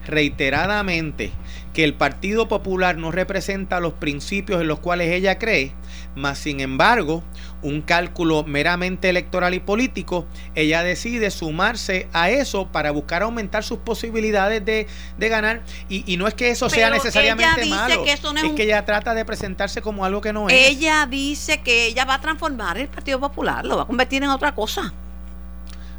reiteradamente 0.07 1.31
que 1.73 1.83
el 1.83 1.93
Partido 1.93 2.47
Popular 2.47 2.97
no 2.97 3.11
representa 3.11 3.79
los 3.79 3.93
principios 3.93 4.61
en 4.61 4.67
los 4.67 4.79
cuales 4.79 5.11
ella 5.11 5.37
cree, 5.37 5.73
mas 6.15 6.39
sin 6.39 6.59
embargo, 6.59 7.23
un 7.61 7.81
cálculo 7.81 8.43
meramente 8.43 9.09
electoral 9.09 9.53
y 9.53 9.59
político, 9.59 10.25
ella 10.55 10.83
decide 10.83 11.31
sumarse 11.31 12.07
a 12.13 12.29
eso 12.29 12.67
para 12.67 12.91
buscar 12.91 13.23
aumentar 13.23 13.63
sus 13.63 13.79
posibilidades 13.79 14.63
de, 14.63 14.87
ganar. 15.17 15.61
Y, 15.89 16.17
no 16.17 16.27
es 16.27 16.33
que 16.33 16.49
eso 16.49 16.69
sea 16.69 16.89
necesariamente 16.89 17.65
malo, 17.65 18.05
es, 18.05 18.19
que 18.55 18.63
ella 18.63 18.85
trata 18.85 19.13
de 19.13 19.25
presentarse 19.25 19.81
como 19.81 20.05
algo 20.05 20.21
que 20.21 20.33
no 20.33 20.49
es. 20.49 20.55
Ella 20.55 21.05
dice 21.05 21.61
que 21.61 21.87
ella 21.87 22.05
va 22.05 22.15
a 22.15 22.21
transformar 22.21 22.77
el 22.77 22.87
Partido 22.87 23.19
Popular, 23.19 23.65
lo 23.65 23.77
va 23.77 23.83
a 23.83 23.87
convertir 23.87 24.23
en 24.23 24.29
otra 24.29 24.53
cosa. 24.53 24.93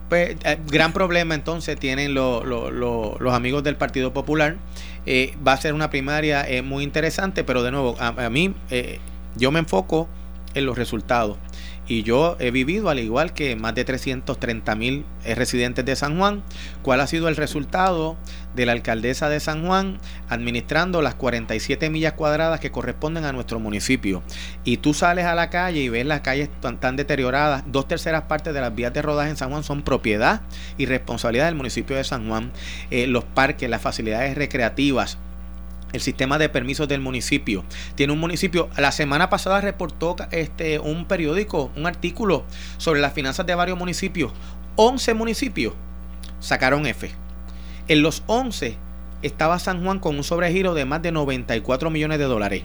Pues, 0.08 0.36
eh, 0.44 0.58
gran 0.66 0.92
problema 0.92 1.34
entonces 1.34 1.78
tienen 1.78 2.14
los 2.14 3.34
amigos 3.34 3.62
del 3.62 3.76
Partido 3.76 4.12
Popular. 4.12 4.56
Eh, 5.06 5.36
va 5.46 5.52
a 5.52 5.56
ser 5.56 5.74
una 5.74 5.90
primaria 5.90 6.48
eh, 6.48 6.62
muy 6.62 6.84
interesante, 6.84 7.44
pero 7.44 7.62
de 7.62 7.70
nuevo, 7.70 7.96
a, 7.98 8.08
a 8.08 8.30
mí 8.30 8.54
yo 9.36 9.50
me 9.50 9.60
enfoco 9.60 10.08
en 10.54 10.66
los 10.66 10.78
resultados. 10.78 11.38
Y 11.88 12.02
yo 12.02 12.36
he 12.38 12.50
vivido, 12.50 12.90
al 12.90 12.98
igual 12.98 13.32
que 13.32 13.56
más 13.56 13.74
de 13.74 13.84
330 13.84 14.74
mil 14.74 15.06
residentes 15.24 15.86
de 15.86 15.96
San 15.96 16.18
Juan, 16.18 16.42
cuál 16.82 17.00
ha 17.00 17.06
sido 17.06 17.28
el 17.28 17.36
resultado 17.36 18.18
de 18.54 18.66
la 18.66 18.72
alcaldesa 18.72 19.30
de 19.30 19.40
San 19.40 19.66
Juan 19.66 19.98
administrando 20.28 21.00
las 21.00 21.14
47 21.14 21.88
millas 21.88 22.12
cuadradas 22.12 22.60
que 22.60 22.70
corresponden 22.70 23.24
a 23.24 23.32
nuestro 23.32 23.58
municipio. 23.58 24.22
Y 24.64 24.78
tú 24.78 24.92
sales 24.92 25.24
a 25.24 25.34
la 25.34 25.48
calle 25.48 25.80
y 25.80 25.88
ves 25.88 26.04
las 26.04 26.20
calles 26.20 26.50
tan, 26.60 26.96
deterioradas. 26.96 27.64
Dos 27.66 27.88
terceras 27.88 28.24
partes 28.24 28.52
de 28.52 28.60
las 28.60 28.74
vías 28.74 28.92
de 28.92 29.00
rodaje 29.00 29.30
en 29.30 29.36
San 29.36 29.50
Juan 29.50 29.64
son 29.64 29.82
propiedad 29.82 30.42
y 30.76 30.84
responsabilidad 30.84 31.46
del 31.46 31.54
municipio 31.54 31.96
de 31.96 32.04
San 32.04 32.28
Juan. 32.28 32.52
Eh, 32.90 33.06
los 33.06 33.24
parques, 33.24 33.70
las 33.70 33.80
facilidades 33.80 34.36
recreativas, 34.36 35.16
el 35.92 36.00
sistema 36.00 36.38
de 36.38 36.48
permisos 36.48 36.88
del 36.88 37.00
municipio. 37.00 37.64
Tiene 37.94 38.12
un 38.12 38.20
municipio, 38.20 38.68
la 38.76 38.92
semana 38.92 39.30
pasada 39.30 39.60
reportó 39.60 40.16
este, 40.30 40.78
un 40.78 41.06
periódico, 41.06 41.70
un 41.76 41.86
artículo 41.86 42.44
sobre 42.76 43.00
las 43.00 43.12
finanzas 43.12 43.46
de 43.46 43.54
varios 43.54 43.78
municipios. 43.78 44.32
11 44.76 45.14
municipios 45.14 45.74
sacaron 46.40 46.86
F. 46.86 47.10
En 47.88 48.02
los 48.02 48.22
11 48.26 48.76
estaba 49.22 49.58
San 49.58 49.82
Juan 49.82 49.98
con 49.98 50.16
un 50.16 50.24
sobregiro 50.24 50.74
de 50.74 50.84
más 50.84 51.02
de 51.02 51.12
94 51.12 51.90
millones 51.90 52.18
de 52.18 52.24
dólares. 52.24 52.62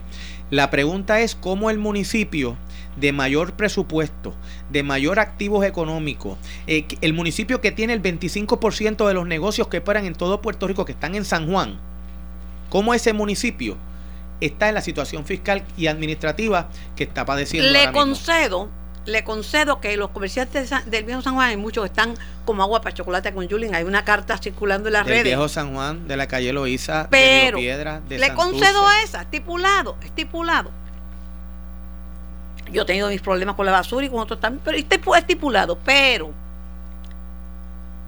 La 0.52 0.70
pregunta 0.70 1.22
es 1.22 1.36
cómo 1.36 1.70
el 1.70 1.80
municipio 1.80 2.58
de 2.96 3.12
mayor 3.12 3.54
presupuesto, 3.54 4.36
de 4.70 4.84
mayor 4.84 5.20
activos 5.20 5.66
económicos, 5.66 6.38
eh, 6.68 6.86
el 7.02 7.14
municipio 7.14 7.60
que 7.60 7.72
tiene 7.72 7.94
el 7.94 8.02
25% 8.04 9.08
de 9.08 9.14
los 9.16 9.26
negocios 9.26 9.68
que 9.68 9.80
operan 9.80 10.06
en 10.06 10.14
todo 10.14 10.42
Puerto 10.42 10.68
Rico, 10.68 10.86
que 10.86 10.92
están 10.92 11.16
en 11.16 11.26
San 11.26 11.50
Juan, 11.50 11.80
cómo 12.74 12.96
ese 12.96 13.14
municipio 13.14 13.78
está 14.42 14.68
en 14.68 14.74
la 14.74 14.82
situación 14.82 15.26
fiscal 15.26 15.64
y 15.78 15.86
administrativa 15.86 16.70
que 16.96 17.04
está 17.04 17.24
padeciendo. 17.24 17.70
Le 17.72 17.92
concedo 17.92 18.68
le 19.06 19.24
concedo 19.26 19.80
que 19.82 19.96
los 19.98 20.10
comerciantes 20.12 20.72
del 20.86 21.04
viejo 21.04 21.22
San 21.22 21.36
Juan, 21.36 21.50
hay 21.50 21.58
muchos 21.58 21.84
que 21.84 21.88
están 21.90 22.16
como 22.46 22.64
agua 22.64 22.82
para 22.82 22.96
chocolate 22.96 23.34
con 23.34 23.48
Julien. 23.50 23.76
Hay 23.76 23.84
una 23.84 24.04
carta 24.06 24.38
circulando 24.38 24.88
en 24.88 24.94
las 24.94 25.04
del 25.06 25.12
redes. 25.12 25.26
viejo 25.26 25.48
San 25.50 25.74
Juan, 25.74 26.08
de 26.08 26.16
la 26.18 26.26
calle 26.28 26.52
Loíza, 26.54 27.08
Pero 27.12 27.46
de 27.46 27.52
Río 27.52 27.58
Piedra, 27.58 28.02
de 28.08 28.18
le 28.18 28.28
Santurce. 28.28 28.52
concedo 28.52 28.84
esa, 29.04 29.22
estipulado, 29.24 29.98
estipulado. 30.04 30.72
Yo 32.72 32.84
he 32.84 32.86
tenido 32.86 33.10
mis 33.10 33.22
problemas 33.22 33.56
con 33.56 33.66
la 33.66 33.74
basura 33.74 34.06
y 34.06 34.10
con 34.10 34.20
otros 34.20 34.40
también, 34.40 34.62
pero 34.64 34.78
estipu- 34.78 35.18
estipulado. 35.18 35.78
Pero 35.86 36.32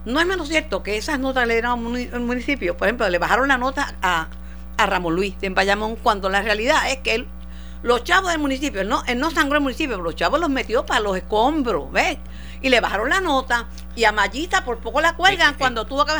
no 0.05 0.19
es 0.21 0.25
menos 0.25 0.47
cierto 0.47 0.81
que 0.81 0.95
esas 0.97 1.19
notas 1.19 1.45
le 1.45 1.55
dieron 1.55 1.83
muni- 1.83 2.09
al 2.13 2.21
municipio. 2.21 2.77
Por 2.77 2.87
ejemplo, 2.87 3.09
le 3.09 3.19
bajaron 3.19 3.47
la 3.49 3.57
nota 3.57 3.95
a, 4.01 4.27
a 4.77 4.85
Ramón 4.85 5.15
Luis 5.15 5.39
de 5.39 5.49
Bayamón 5.49 5.95
cuando 5.95 6.29
la 6.29 6.41
realidad 6.41 6.89
es 6.91 6.97
que 6.97 7.15
él, 7.15 7.27
los 7.83 8.03
chavos 8.03 8.31
del 8.31 8.39
municipio, 8.39 8.81
él 8.81 8.89
no, 8.89 9.03
él 9.07 9.19
no 9.19 9.31
sangró 9.31 9.57
el 9.57 9.63
municipio, 9.63 9.95
pero 9.95 10.03
los 10.03 10.15
chavos 10.15 10.39
los 10.39 10.49
metió 10.49 10.85
para 10.85 10.99
los 11.01 11.15
escombros, 11.17 11.91
¿ves? 11.91 12.17
Y 12.61 12.69
le 12.69 12.79
bajaron 12.81 13.09
la 13.09 13.21
nota 13.21 13.67
y 13.95 14.05
a 14.05 14.11
Mayita 14.11 14.65
por 14.65 14.79
poco 14.79 15.01
la 15.01 15.15
cuelgan 15.15 15.47
En- 15.49 15.53
en- 15.53 15.59
cuando 15.59 15.85
tuvo 15.85 16.03
que... 16.05 16.13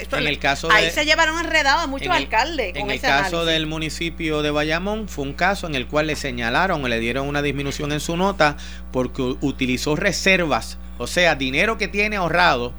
esto 0.00 0.16
en 0.16 0.24
le- 0.24 0.30
el 0.30 0.38
caso 0.38 0.70
ahí 0.72 0.86
de- 0.86 0.90
se 0.90 1.04
llevaron 1.04 1.38
enredados 1.38 1.82
a 1.82 1.86
muchos 1.86 2.06
en 2.06 2.12
el- 2.12 2.18
alcaldes 2.22 2.74
En 2.76 2.88
el 2.90 2.96
ese 2.96 3.06
caso 3.08 3.36
análisis. 3.40 3.46
del 3.46 3.66
municipio 3.66 4.40
de 4.42 4.50
Bayamón, 4.50 5.06
fue 5.08 5.24
un 5.24 5.34
caso 5.34 5.66
en 5.66 5.74
el 5.74 5.86
cual 5.86 6.06
le 6.06 6.16
señalaron 6.16 6.82
o 6.82 6.88
le 6.88 6.98
dieron 6.98 7.28
una 7.28 7.42
disminución 7.42 7.92
en 7.92 8.00
su 8.00 8.16
nota 8.16 8.56
porque 8.90 9.20
utilizó 9.42 9.94
reservas, 9.96 10.78
o 10.98 11.06
sea, 11.06 11.34
dinero 11.34 11.76
que 11.76 11.88
tiene 11.88 12.16
ahorrado 12.16 12.72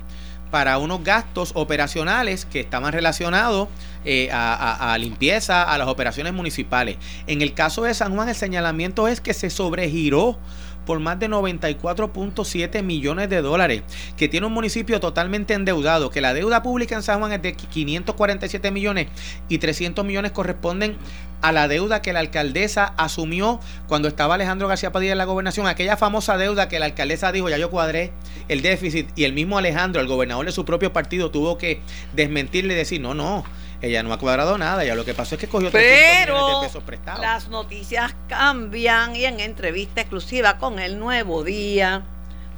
para 0.49 0.77
unos 0.79 1.03
gastos 1.03 1.51
operacionales 1.55 2.45
que 2.45 2.59
estaban 2.61 2.93
relacionados 2.93 3.69
eh, 4.05 4.29
a, 4.31 4.53
a- 4.53 4.93
a 4.93 4.97
limpieza, 4.97 5.63
a 5.63 5.77
las 5.77 5.87
operaciones 5.87 6.33
municipales. 6.33 6.97
En 7.27 7.41
el 7.41 7.53
caso 7.53 7.83
de 7.83 7.93
San 7.93 8.13
Juan, 8.15 8.29
el 8.29 8.35
señalamiento 8.35 9.07
es 9.07 9.21
que 9.21 9.33
se 9.33 9.49
sobregiró 9.49 10.37
por 10.85 10.99
más 10.99 11.17
de 11.17 11.29
94.7 11.29 12.83
millones 12.83 13.29
de 13.29 13.41
dólares, 13.41 13.83
que 14.17 14.27
tiene 14.27 14.47
un 14.47 14.53
municipio 14.53 14.99
totalmente 14.99 15.53
endeudado, 15.53 16.09
que 16.09 16.19
la 16.21 16.33
deuda 16.33 16.61
pública 16.61 16.95
en 16.95 17.03
San 17.03 17.19
Juan 17.19 17.31
es 17.31 17.41
de 17.41 17.53
547 17.53 18.71
millones 18.71 19.07
y 19.49 19.59
300 19.59 20.03
millones 20.05 20.31
corresponden 20.31 20.97
a 21.41 21.51
la 21.51 21.67
deuda 21.67 22.01
que 22.01 22.13
la 22.13 22.19
alcaldesa 22.19 22.93
asumió 22.97 23.59
cuando 23.87 24.07
estaba 24.07 24.35
Alejandro 24.35 24.67
García 24.67 24.91
Padilla 24.91 25.11
en 25.13 25.17
la 25.17 25.25
gobernación, 25.25 25.67
aquella 25.67 25.97
famosa 25.97 26.37
deuda 26.37 26.69
que 26.69 26.79
la 26.79 26.85
alcaldesa 26.85 27.31
dijo, 27.31 27.49
ya 27.49 27.57
yo 27.57 27.69
cuadré 27.69 28.11
el 28.47 28.61
déficit 28.61 29.07
y 29.15 29.25
el 29.25 29.33
mismo 29.33 29.57
Alejandro, 29.57 30.01
el 30.01 30.07
gobernador 30.07 30.45
de 30.45 30.51
su 30.53 30.63
propio 30.65 30.93
partido, 30.93 31.31
tuvo 31.31 31.57
que 31.57 31.81
desmentirle 32.13 32.73
y 32.73 32.77
decir, 32.77 33.01
no, 33.01 33.13
no, 33.13 33.43
ella 33.83 34.01
no 34.01 34.13
ha 34.13 34.17
cuadrado 34.17 34.57
nada, 34.57 34.85
ya 34.85 34.95
lo 34.95 35.03
que 35.03 35.13
pasó 35.13 35.35
es 35.35 35.41
que 35.41 35.49
cogió 35.49 35.69
300 35.69 35.99
millones 35.99 36.25
Pero 36.25 36.61
de 36.61 36.67
pesos 36.67 36.83
prestados. 36.83 37.19
las 37.19 37.49
noticias 37.49 38.15
cambian 38.29 39.13
y 39.13 39.25
en 39.25 39.41
entrevista 39.41 39.99
exclusiva 39.99 40.57
con 40.57 40.79
el 40.79 40.97
Nuevo 40.97 41.43
Día, 41.43 42.01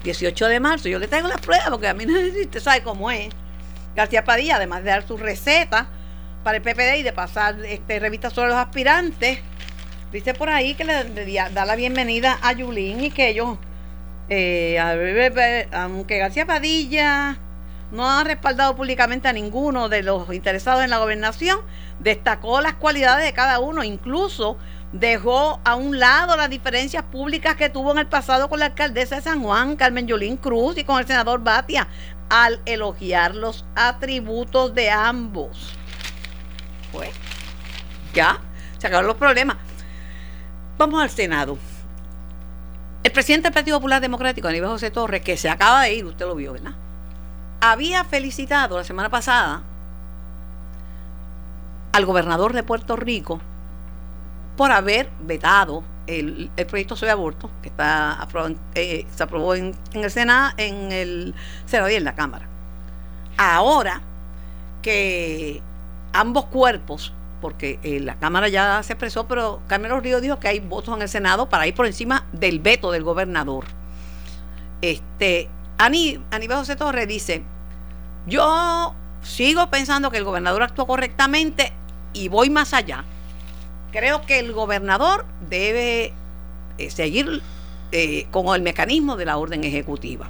18 0.03 0.47
de 0.47 0.59
marzo, 0.59 0.87
yo 0.87 0.99
le 0.99 1.07
traigo 1.07 1.27
las 1.27 1.41
pruebas 1.41 1.71
porque 1.71 1.87
a 1.87 1.95
mí 1.95 2.05
no 2.05 2.13
usted 2.41 2.59
sabe 2.59 2.83
cómo 2.83 3.09
es. 3.09 3.29
García 3.95 4.23
Padilla, 4.23 4.57
además 4.57 4.83
de 4.83 4.91
dar 4.91 5.07
su 5.07 5.17
receta 5.17 5.87
para 6.43 6.57
el 6.57 6.61
PPD 6.61 6.99
y 6.99 7.03
de 7.03 7.11
pasar 7.11 7.55
este, 7.65 7.99
revistas 7.99 8.31
sobre 8.31 8.49
los 8.49 8.57
aspirantes, 8.59 9.39
dice 10.11 10.35
por 10.35 10.49
ahí 10.49 10.75
que 10.75 10.83
le, 10.83 11.03
da 11.53 11.65
la 11.65 11.75
bienvenida 11.75 12.37
a 12.43 12.53
Yulín 12.53 13.03
y 13.03 13.09
que 13.09 13.29
ellos, 13.29 13.57
eh, 14.29 14.77
a 14.77 15.85
aunque 15.85 16.19
García 16.19 16.45
Padilla 16.45 17.39
no 17.95 18.09
ha 18.09 18.23
respaldado 18.23 18.75
públicamente 18.75 19.27
a 19.27 19.33
ninguno 19.33 19.89
de 19.89 20.03
los 20.03 20.31
interesados 20.33 20.83
en 20.83 20.89
la 20.89 20.99
gobernación, 20.99 21.59
destacó 21.99 22.61
las 22.61 22.73
cualidades 22.73 23.25
de 23.25 23.33
cada 23.33 23.59
uno, 23.59 23.83
incluso 23.83 24.57
dejó 24.91 25.59
a 25.63 25.75
un 25.75 25.99
lado 25.99 26.37
las 26.37 26.49
diferencias 26.49 27.03
públicas 27.03 27.55
que 27.55 27.69
tuvo 27.69 27.91
en 27.91 27.99
el 27.99 28.07
pasado 28.07 28.49
con 28.49 28.59
la 28.59 28.67
alcaldesa 28.67 29.15
de 29.15 29.21
San 29.21 29.41
Juan, 29.41 29.75
Carmen 29.75 30.07
Yulín 30.07 30.37
Cruz, 30.37 30.77
y 30.77 30.83
con 30.83 30.99
el 30.99 31.07
senador 31.07 31.41
Batia, 31.41 31.87
al 32.29 32.61
elogiar 32.65 33.35
los 33.35 33.65
atributos 33.75 34.73
de 34.75 34.89
ambos. 34.89 35.73
Pues, 36.91 37.09
ya, 38.13 38.39
se 38.77 38.87
acabaron 38.87 39.07
los 39.07 39.17
problemas. 39.17 39.57
Vamos 40.77 41.01
al 41.01 41.09
Senado. 41.09 41.57
El 43.03 43.11
presidente 43.11 43.47
del 43.47 43.53
Partido 43.53 43.77
Popular 43.77 44.01
Democrático, 44.01 44.47
Aníbal 44.47 44.71
José 44.71 44.91
Torres, 44.91 45.21
que 45.21 45.37
se 45.37 45.49
acaba 45.49 45.83
de 45.83 45.93
ir, 45.93 46.05
usted 46.05 46.25
lo 46.25 46.35
vio, 46.35 46.53
¿verdad? 46.53 46.73
Había 47.61 48.03
felicitado 48.03 48.77
la 48.77 48.83
semana 48.83 49.09
pasada 49.09 49.63
al 51.93 52.05
gobernador 52.05 52.53
de 52.53 52.63
Puerto 52.63 52.95
Rico 52.95 53.39
por 54.57 54.71
haber 54.71 55.09
vetado 55.21 55.83
el, 56.07 56.51
el 56.55 56.65
proyecto 56.65 56.95
sobre 56.95 57.11
aborto 57.11 57.49
que 57.61 57.69
está 57.69 58.27
eh, 58.75 59.05
se 59.13 59.23
aprobó 59.23 59.55
en, 59.55 59.75
en 59.93 60.03
el 60.03 60.11
Senado, 60.11 60.53
en 60.57 60.91
el 60.91 61.35
Senado 61.65 61.89
y 61.89 61.95
en 61.95 62.03
la 62.03 62.15
Cámara. 62.15 62.47
Ahora 63.37 64.01
que 64.81 65.61
ambos 66.13 66.45
cuerpos, 66.45 67.11
porque 67.41 67.79
eh, 67.83 67.99
la 67.99 68.15
Cámara 68.15 68.47
ya 68.47 68.81
se 68.83 68.93
expresó, 68.93 69.27
pero 69.27 69.61
Carmelo 69.67 69.99
Río 69.99 70.21
dijo 70.21 70.39
que 70.39 70.47
hay 70.47 70.59
votos 70.59 70.95
en 70.95 71.01
el 71.01 71.09
Senado 71.09 71.49
para 71.49 71.67
ir 71.67 71.75
por 71.75 71.85
encima 71.85 72.25
del 72.31 72.59
veto 72.59 72.91
del 72.91 73.03
gobernador. 73.03 73.65
Este, 74.81 75.49
Ani, 75.77 76.19
Aníbal 76.31 76.59
José 76.59 76.75
Torres 76.75 77.07
dice, 77.07 77.43
yo 78.27 78.95
sigo 79.21 79.69
pensando 79.69 80.09
que 80.11 80.17
el 80.17 80.23
gobernador 80.23 80.63
actuó 80.63 80.87
correctamente 80.87 81.73
y 82.13 82.29
voy 82.29 82.49
más 82.49 82.73
allá. 82.73 83.03
Creo 83.91 84.21
que 84.21 84.39
el 84.39 84.53
gobernador 84.53 85.25
debe 85.49 86.13
eh, 86.77 86.89
seguir 86.89 87.41
eh, 87.91 88.27
con 88.31 88.53
el 88.55 88.61
mecanismo 88.61 89.15
de 89.15 89.25
la 89.25 89.37
orden 89.37 89.63
ejecutiva. 89.63 90.29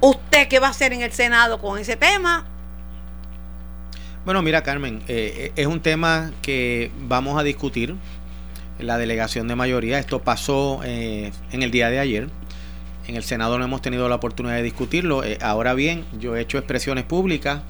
¿Usted 0.00 0.48
qué 0.48 0.58
va 0.58 0.68
a 0.68 0.70
hacer 0.70 0.92
en 0.92 1.02
el 1.02 1.12
Senado 1.12 1.58
con 1.58 1.78
ese 1.78 1.96
tema? 1.96 2.44
Bueno, 4.24 4.42
mira, 4.42 4.62
Carmen, 4.62 5.02
eh, 5.08 5.52
es 5.56 5.66
un 5.66 5.80
tema 5.80 6.32
que 6.42 6.90
vamos 7.08 7.38
a 7.38 7.42
discutir 7.42 7.94
la 8.78 8.98
delegación 8.98 9.48
de 9.48 9.56
mayoría. 9.56 9.98
Esto 9.98 10.20
pasó 10.20 10.82
en 10.84 11.62
el 11.62 11.70
día 11.70 11.88
de 11.88 11.98
ayer. 11.98 12.28
En 13.06 13.14
el 13.14 13.22
Senado 13.22 13.58
no 13.58 13.64
hemos 13.64 13.82
tenido 13.82 14.08
la 14.08 14.16
oportunidad 14.16 14.56
de 14.56 14.62
discutirlo. 14.62 15.22
Eh, 15.22 15.38
ahora 15.40 15.74
bien, 15.74 16.04
yo 16.18 16.36
he 16.36 16.40
hecho 16.40 16.58
expresiones 16.58 17.04
públicas 17.04 17.62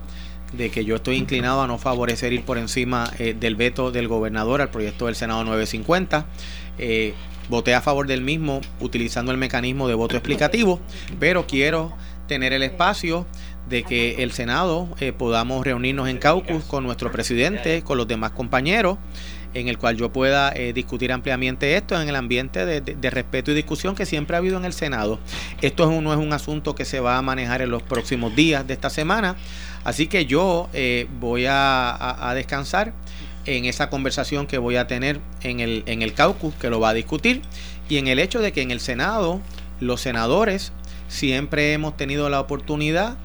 de 0.53 0.70
que 0.70 0.85
yo 0.85 0.96
estoy 0.96 1.16
inclinado 1.16 1.61
a 1.61 1.66
no 1.66 1.77
favorecer 1.77 2.33
ir 2.33 2.44
por 2.44 2.57
encima 2.57 3.11
eh, 3.18 3.35
del 3.38 3.57
veto 3.57 3.90
del 3.90 4.09
gobernador 4.09 4.62
al 4.62 4.70
proyecto 4.70 5.07
del 5.07 5.14
Senado 5.14 5.44
950. 5.44 6.25
Eh, 6.79 7.14
voté 7.51 7.75
a 7.75 7.83
favor 7.83 8.07
del 8.07 8.22
mismo 8.22 8.61
utilizando 8.81 9.31
el 9.31 9.38
mecanismo 9.38 9.88
de 9.88 9.94
voto 9.94 10.16
explicativo, 10.16 10.81
pero 11.20 11.46
quiero 11.46 11.92
tener 12.29 12.53
el 12.53 12.62
espacio 12.62 13.27
de 13.68 13.83
que 13.83 14.22
el 14.22 14.33
Senado 14.33 14.88
podamos 15.16 15.64
reunirnos 15.64 16.09
en 16.09 16.18
caucus 16.18 16.64
con 16.64 16.85
nuestro 16.85 17.12
presidente, 17.12 17.83
con 17.83 17.99
los 17.99 18.09
demás 18.09 18.33
compañeros, 18.33 18.99
en 19.61 19.69
el 19.69 19.79
cual 19.79 19.97
yo 19.97 20.11
pueda 20.12 20.53
eh, 20.55 20.73
discutir 20.73 21.12
ampliamente 21.12 21.77
esto 21.77 22.01
en 22.01 22.09
el 22.09 22.16
ambiente 22.16 22.66
de, 22.66 23.11
respeto 23.11 23.51
y 23.51 23.55
discusión 23.55 23.95
que 23.95 24.07
siempre 24.07 24.37
ha 24.37 24.38
habido 24.38 24.57
en 24.59 24.64
el 24.64 24.73
Senado. 24.73 25.19
Esto 25.62 25.90
no 26.01 26.12
es 26.12 26.19
un 26.19 26.33
asunto 26.33 26.75
que 26.75 26.85
se 26.85 27.01
va 27.01 27.16
a 27.19 27.23
manejar 27.23 27.62
en 27.62 27.71
los 27.71 27.83
próximos 27.83 28.35
días 28.37 28.66
de 28.66 28.75
esta 28.75 28.90
semana, 28.90 29.37
así 29.85 30.07
que 30.09 30.27
yo 30.27 30.69
eh, 30.73 31.07
voy 31.21 31.47
a, 31.47 31.90
a- 31.90 32.31
a 32.31 32.35
descansar 32.35 32.92
en 33.47 33.64
esa 33.64 33.88
conversación 33.90 34.47
que 34.47 34.59
voy 34.59 34.77
a 34.77 34.87
tener 34.87 35.21
en 35.42 35.61
el, 35.61 35.85
en 35.87 36.03
el 36.03 36.12
caucus 36.14 36.55
que 36.57 36.69
lo 36.69 36.81
va 36.81 36.88
a 36.90 36.95
discutir 36.95 37.42
y 37.88 37.99
en 37.99 38.09
el 38.09 38.19
hecho 38.19 38.40
de 38.40 38.53
que 38.53 38.61
en 38.62 38.71
el 38.73 38.81
Senado 38.81 39.40
los 39.81 40.01
senadores 40.01 40.73
siempre 41.09 41.73
hemos 41.73 41.97
tenido 41.97 42.29
la 42.29 42.40
oportunidad 42.40 43.16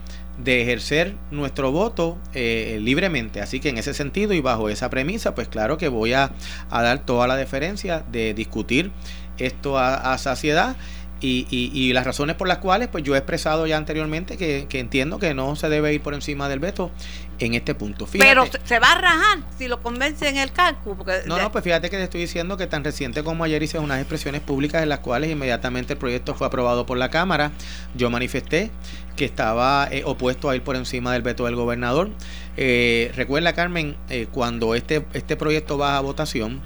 de 0.43 0.61
ejercer 0.61 1.15
nuestro 1.31 1.71
voto 1.71 2.17
eh, 2.33 2.79
libremente. 2.81 3.41
Así 3.41 3.59
que 3.59 3.69
en 3.69 3.77
ese 3.77 3.93
sentido 3.93 4.33
y 4.33 4.41
bajo 4.41 4.69
esa 4.69 4.89
premisa, 4.89 5.35
pues 5.35 5.47
claro 5.47 5.77
que 5.77 5.87
voy 5.87 6.13
a, 6.13 6.31
a 6.69 6.81
dar 6.81 6.99
toda 6.99 7.27
la 7.27 7.35
deferencia 7.35 8.03
de 8.11 8.33
discutir 8.33 8.91
esto 9.37 9.77
a, 9.77 10.13
a 10.13 10.17
saciedad 10.17 10.75
y, 11.19 11.45
y- 11.51 11.69
y 11.79 11.93
las 11.93 12.03
razones 12.05 12.35
por 12.35 12.47
las 12.47 12.57
cuales 12.57 12.87
pues 12.87 13.03
yo 13.03 13.13
he 13.13 13.17
expresado 13.19 13.67
ya 13.67 13.77
anteriormente 13.77 14.37
que, 14.37 14.65
que 14.67 14.79
entiendo 14.79 15.19
que 15.19 15.35
no 15.35 15.55
se 15.55 15.69
debe 15.69 15.93
ir 15.93 16.01
por 16.01 16.15
encima 16.15 16.49
del 16.49 16.59
veto 16.59 16.89
en 17.37 17.53
este 17.53 17.75
punto. 17.75 18.07
Fíjate- 18.07 18.27
Pero 18.27 18.45
se, 18.63 18.79
va 18.79 18.93
a 18.93 18.95
rajar 19.01 19.39
si 19.57 19.67
lo 19.67 19.81
convence 19.83 20.27
en 20.27 20.37
el 20.37 20.51
cálculo. 20.51 20.95
Porque 20.97 21.13
no, 21.27 21.37
no, 21.37 21.51
pues 21.51 21.63
fíjate 21.63 21.89
que 21.91 21.97
te 21.97 22.03
estoy 22.03 22.21
diciendo 22.21 22.57
que 22.57 22.65
tan 22.65 22.83
reciente 22.83 23.23
como 23.23 23.43
ayer 23.43 23.61
hice 23.61 23.77
unas 23.77 23.99
expresiones 23.99 24.41
públicas 24.41 24.81
en 24.81 24.89
las 24.89 24.99
cuales 24.99 25.29
inmediatamente 25.31 25.93
el 25.93 25.99
proyecto 25.99 26.33
fue 26.33 26.47
aprobado 26.47 26.87
por 26.87 26.97
la 26.97 27.09
Cámara. 27.09 27.51
Yo 27.95 28.09
manifesté 28.09 28.71
que 29.15 29.25
estaba 29.25 29.87
eh, 29.91 30.03
opuesto 30.05 30.49
a 30.49 30.55
ir 30.55 30.63
por 30.63 30.75
encima 30.75 31.13
del 31.13 31.21
veto 31.21 31.45
del 31.45 31.55
gobernador. 31.55 32.09
Eh, 32.57 33.11
recuerda, 33.15 33.53
Carmen, 33.53 33.95
eh, 34.09 34.27
cuando 34.31 34.75
este, 34.75 35.05
este 35.13 35.35
proyecto 35.35 35.77
va 35.77 35.97
a 35.97 36.01
votación, 36.01 36.61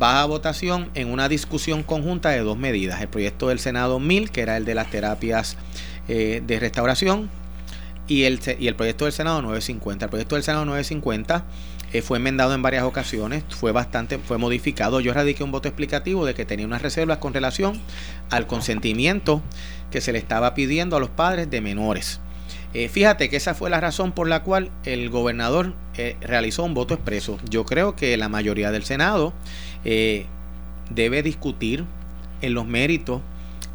va 0.00 0.22
a 0.22 0.26
votación 0.26 0.90
en 0.94 1.12
una 1.12 1.28
discusión 1.28 1.82
conjunta 1.82 2.30
de 2.30 2.40
dos 2.40 2.58
medidas. 2.58 3.00
El 3.00 3.08
proyecto 3.08 3.48
del 3.48 3.58
Senado 3.58 3.98
1000, 3.98 4.30
que 4.30 4.40
era 4.42 4.56
el 4.56 4.64
de 4.64 4.74
las 4.74 4.90
terapias 4.90 5.56
de 6.08 6.58
restauración, 6.58 7.30
y 8.10 8.24
el, 8.24 8.40
y 8.58 8.66
el 8.66 8.74
proyecto 8.74 9.04
del 9.04 9.12
Senado 9.12 9.40
950. 9.40 10.06
El 10.06 10.10
proyecto 10.10 10.34
del 10.34 10.42
Senado 10.42 10.64
950 10.64 11.44
eh, 11.92 12.02
fue 12.02 12.18
enmendado 12.18 12.52
en 12.54 12.60
varias 12.60 12.82
ocasiones, 12.82 13.44
fue 13.48 13.70
bastante, 13.70 14.18
fue 14.18 14.36
modificado. 14.36 14.98
Yo 14.98 15.14
radiqué 15.14 15.44
un 15.44 15.52
voto 15.52 15.68
explicativo 15.68 16.26
de 16.26 16.34
que 16.34 16.44
tenía 16.44 16.66
unas 16.66 16.82
reservas 16.82 17.18
con 17.18 17.32
relación 17.32 17.80
al 18.28 18.48
consentimiento 18.48 19.42
que 19.92 20.00
se 20.00 20.12
le 20.12 20.18
estaba 20.18 20.54
pidiendo 20.54 20.96
a 20.96 21.00
los 21.00 21.08
padres 21.08 21.48
de 21.50 21.60
menores. 21.60 22.20
Eh, 22.74 22.88
fíjate 22.88 23.30
que 23.30 23.36
esa 23.36 23.54
fue 23.54 23.70
la 23.70 23.80
razón 23.80 24.10
por 24.10 24.26
la 24.26 24.42
cual 24.42 24.72
el 24.84 25.08
gobernador 25.08 25.74
eh, 25.96 26.16
realizó 26.20 26.64
un 26.64 26.74
voto 26.74 26.94
expreso. 26.94 27.38
Yo 27.48 27.64
creo 27.64 27.94
que 27.94 28.16
la 28.16 28.28
mayoría 28.28 28.72
del 28.72 28.82
Senado 28.82 29.32
debe 29.84 31.22
discutir 31.22 31.84
en 32.42 32.54
los 32.54 32.66
méritos 32.66 33.22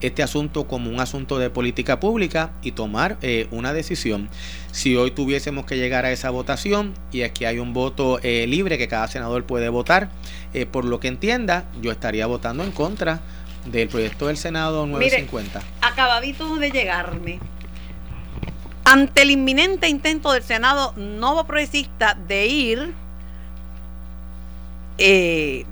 este 0.05 0.23
asunto 0.23 0.67
como 0.67 0.89
un 0.89 0.99
asunto 0.99 1.39
de 1.39 1.49
política 1.49 1.99
pública 1.99 2.51
y 2.61 2.71
tomar 2.71 3.17
eh, 3.21 3.47
una 3.51 3.73
decisión. 3.73 4.29
Si 4.71 4.95
hoy 4.95 5.11
tuviésemos 5.11 5.65
que 5.65 5.77
llegar 5.77 6.05
a 6.05 6.11
esa 6.11 6.29
votación 6.29 6.93
y 7.11 7.23
aquí 7.23 7.45
hay 7.45 7.59
un 7.59 7.73
voto 7.73 8.19
eh, 8.23 8.45
libre 8.47 8.77
que 8.77 8.87
cada 8.87 9.07
senador 9.07 9.45
puede 9.45 9.69
votar, 9.69 10.09
eh, 10.53 10.65
por 10.65 10.85
lo 10.85 10.99
que 10.99 11.07
entienda, 11.07 11.65
yo 11.81 11.91
estaría 11.91 12.25
votando 12.27 12.63
en 12.63 12.71
contra 12.71 13.21
del 13.65 13.87
proyecto 13.87 14.27
del 14.27 14.37
Senado 14.37 14.85
950. 14.85 15.59
Mire, 15.59 15.71
acabadito 15.81 16.55
de 16.57 16.71
llegarme. 16.71 17.39
Ante 18.83 19.23
el 19.23 19.31
inminente 19.31 19.89
intento 19.89 20.31
del 20.31 20.43
Senado 20.43 20.93
nuevo 20.95 21.45
progresista 21.45 22.15
de 22.27 22.45
ir 22.45 22.93
eh, 24.97 25.65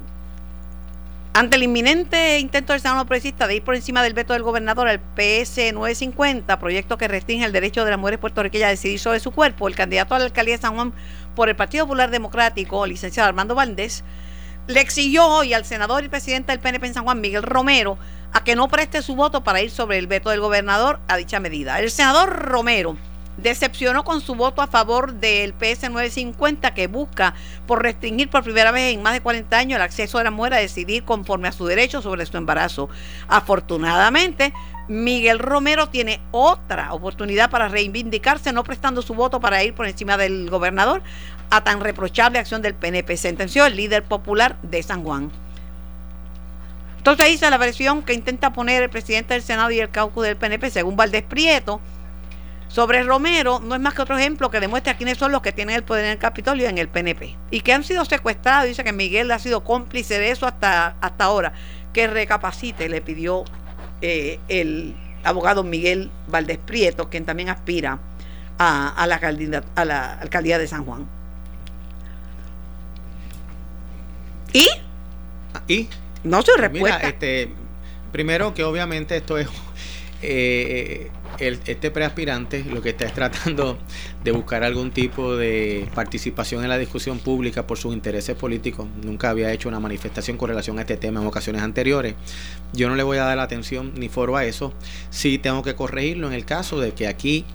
ante 1.36 1.56
el 1.56 1.64
inminente 1.64 2.38
intento 2.38 2.74
del 2.74 2.82
Senado 2.82 3.06
progresista 3.06 3.48
de 3.48 3.56
ir 3.56 3.64
por 3.64 3.74
encima 3.74 4.04
del 4.04 4.14
veto 4.14 4.34
del 4.34 4.44
gobernador 4.44 4.88
al 4.88 5.00
PS 5.00 5.74
950, 5.74 6.60
proyecto 6.60 6.98
que 6.98 7.08
restringe 7.08 7.46
el 7.46 7.52
derecho 7.52 7.84
de 7.84 7.90
las 7.90 8.00
mujeres 8.00 8.20
puertorriqueñas 8.20 8.68
a 8.68 8.70
decidir 8.70 9.00
sobre 9.00 9.20
su 9.20 9.32
cuerpo, 9.32 9.68
el 9.68 9.76
candidato 9.76 10.14
a 10.14 10.20
la 10.20 10.26
alcaldía 10.26 10.56
de 10.56 10.62
San 10.62 10.76
Juan 10.76 10.94
por 11.36 11.50
el 11.50 11.56
Partido 11.56 11.86
Popular 11.86 12.12
Democrático, 12.12 12.86
licenciado 12.86 13.28
Armando 13.28 13.56
Valdés, 13.56 14.04
le 14.68 14.80
exigió 14.80 15.28
hoy 15.28 15.54
al 15.54 15.66
senador 15.66 16.04
y 16.04 16.10
presidente 16.10 16.52
del 16.52 16.60
PNP 16.60 16.88
en 16.88 16.94
San 16.94 17.04
Juan, 17.04 17.20
Miguel 17.20 17.42
Romero, 17.42 17.98
a 18.32 18.44
que 18.44 18.56
no 18.56 18.68
preste 18.68 19.02
su 19.02 19.16
voto 19.16 19.44
para 19.44 19.62
ir 19.62 19.72
sobre 19.72 19.98
el 19.98 20.06
veto 20.06 20.30
del 20.30 20.40
gobernador 20.40 21.00
a 21.08 21.18
dicha 21.18 21.40
medida. 21.40 21.80
El 21.80 21.90
senador 21.90 22.30
Romero 22.30 22.96
decepcionó 23.38 24.04
con 24.04 24.22
su 24.22 24.36
voto 24.36 24.62
a 24.62 24.68
favor 24.68 25.14
del 25.14 25.54
PS 25.54 25.90
950 25.90 26.74
que 26.74 26.88
busca 26.88 27.34
por 27.66 27.82
restringir 27.82 28.30
por 28.30 28.44
primera 28.44 28.72
vez 28.72 28.94
en 28.94 29.02
más 29.02 29.14
de 29.14 29.22
40 29.22 29.58
años 29.58 29.78
el 29.78 29.82
acceso 29.82 30.18
de 30.18 30.26
la 30.26 30.32
mujer 30.32 30.54
a 30.54 30.58
decidir 30.58 31.04
conforme 31.04 31.48
a 31.48 31.52
su 31.52 31.66
derecho 31.66 32.02
sobre 32.02 32.26
su 32.26 32.38
embarazo. 32.38 32.90
Afortunadamente, 33.28 34.54
Miguel 34.88 35.40
Romero 35.40 35.90
tiene 35.90 36.20
otra 36.32 36.94
oportunidad 36.94 37.50
para 37.50 37.70
reivindicarse 37.70 38.52
no 38.52 38.64
prestando 38.64 39.02
su 39.02 39.14
voto 39.14 39.40
para 39.40 39.64
ir 39.64 39.74
por 39.74 39.88
encima 39.88 40.18
del 40.18 40.50
gobernador 40.50 41.02
a 41.50 41.64
tan 41.64 41.82
reprochable 41.82 42.40
acción 42.40 42.62
del 42.62 42.74
PNP, 42.74 43.16
sentenció 43.16 43.66
el 43.66 43.76
líder 43.76 44.04
popular 44.04 44.58
de 44.64 44.84
San 44.84 45.04
Juan. 45.04 45.32
Entonces 46.98 47.28
dice 47.28 47.50
la 47.50 47.58
versión 47.58 48.02
que 48.02 48.14
intenta 48.14 48.54
poner 48.54 48.82
el 48.82 48.90
presidente 48.90 49.34
del 49.34 49.44
Senado 49.44 49.72
y 49.72 49.80
el 49.80 49.90
caucus 49.90 50.24
del 50.24 50.38
PNP, 50.38 50.72
según 50.72 50.96
Valdés 50.96 51.24
Prieto, 51.24 51.82
sobre 52.74 53.04
Romero 53.04 53.60
no 53.60 53.76
es 53.76 53.82
más 53.82 53.94
que 53.94 54.02
otro 54.02 54.18
ejemplo 54.18 54.50
que 54.50 54.60
demuestra 54.60 54.98
quiénes 54.98 55.20
son 55.20 55.32
los 55.32 55.44
que 55.44 55.52
tienen 55.52 55.76
el 55.76 55.84
poder 55.84 56.06
en 56.06 56.12
el 56.14 56.18
Capitolio 56.18 56.66
y 56.66 56.70
en 56.70 56.80
el 56.80 56.88
PNP. 56.88 57.36
Y 57.52 57.62
que 57.62 57.72
han 57.72 57.84
sido 57.84 58.04
secuestrados. 58.04 58.68
Dice 58.68 58.84
que 58.84 58.92
Miguel 58.92 59.30
ha 59.30 59.38
sido 59.38 59.64
cómplice 59.64 60.18
de 60.18 60.32
eso 60.32 60.48
hasta, 60.48 60.96
hasta 61.00 61.24
ahora. 61.24 61.54
Que 61.94 62.08
recapacite, 62.08 62.90
le 62.90 63.02
pidió 63.02 63.44
eh, 64.02 64.40
el 64.48 64.96
abogado 65.24 65.64
Miguel 65.64 66.10
Valdés 66.28 66.58
Prieto, 66.58 67.12
quien 67.12 67.26
también 67.26 67.50
aspira 67.50 68.00
a, 68.58 69.06
la, 69.08 69.64
a 69.76 69.86
la 69.86 70.14
alcaldía 70.14 70.58
de 70.58 70.68
San 70.68 70.84
Juan. 70.84 71.06
¿Y? 74.52 74.68
¿Y? 75.68 75.90
No 76.24 76.42
se 76.42 76.58
respuesta. 76.58 76.98
Mira, 76.98 77.08
este, 77.08 77.54
primero 78.12 78.56
que 78.56 78.64
obviamente 78.64 79.16
esto 79.16 79.38
es... 79.38 79.48
Eh, 80.26 81.12
el, 81.40 81.60
este 81.66 81.92
preaspirante 81.92 82.64
lo 82.64 82.82
que 82.82 82.90
está 82.90 83.06
es 83.06 83.14
tratando 83.14 83.78
de 84.24 84.32
buscar 84.32 84.64
algún 84.64 84.92
tipo 84.92 85.36
de 85.36 85.88
participación 85.94 86.64
en 86.64 86.70
la 86.70 86.78
discusión 86.78 87.20
pública 87.20 87.68
por 87.68 87.78
sus 87.78 87.94
intereses 87.94 88.36
políticos. 88.36 88.88
Nunca 89.04 89.30
había 89.30 89.52
hecho 89.52 89.68
una 89.68 89.82
manifestación 89.82 90.38
con 90.38 90.48
relación 90.50 90.78
a 90.78 90.82
este 90.82 90.96
tema 90.96 91.20
en 91.20 91.28
ocasiones 91.28 91.62
anteriores. 91.62 92.16
Yo 92.72 92.88
no 92.88 92.96
le 92.96 93.04
voy 93.04 93.18
a 93.18 93.26
dar 93.26 93.36
la 93.36 93.44
atención 93.44 93.94
ni 93.98 94.08
foro 94.08 94.38
a 94.38 94.46
eso. 94.46 94.74
Sí 95.10 95.38
tengo 95.38 95.62
que 95.62 95.76
corregirlo 95.76 96.28
en 96.28 96.34
el 96.34 96.46
caso 96.46 96.80
de 96.80 96.94
que 96.94 97.08
aquí 97.08 97.46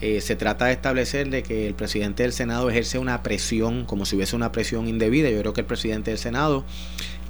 eh, 0.00 0.20
se 0.20 0.36
trata 0.36 0.66
de 0.66 0.72
establecer 0.72 1.30
de 1.30 1.42
que 1.42 1.68
el 1.68 1.74
presidente 1.74 2.22
del 2.22 2.32
Senado 2.32 2.68
ejerce 2.68 2.98
una 2.98 3.22
presión, 3.22 3.86
como 3.86 4.04
si 4.04 4.16
hubiese 4.16 4.34
una 4.34 4.52
presión 4.52 4.88
indebida. 4.88 5.30
Yo 5.30 5.40
creo 5.40 5.52
que 5.52 5.60
el 5.62 5.66
presidente 5.66 6.10
del 6.10 6.18
Senado 6.18 6.64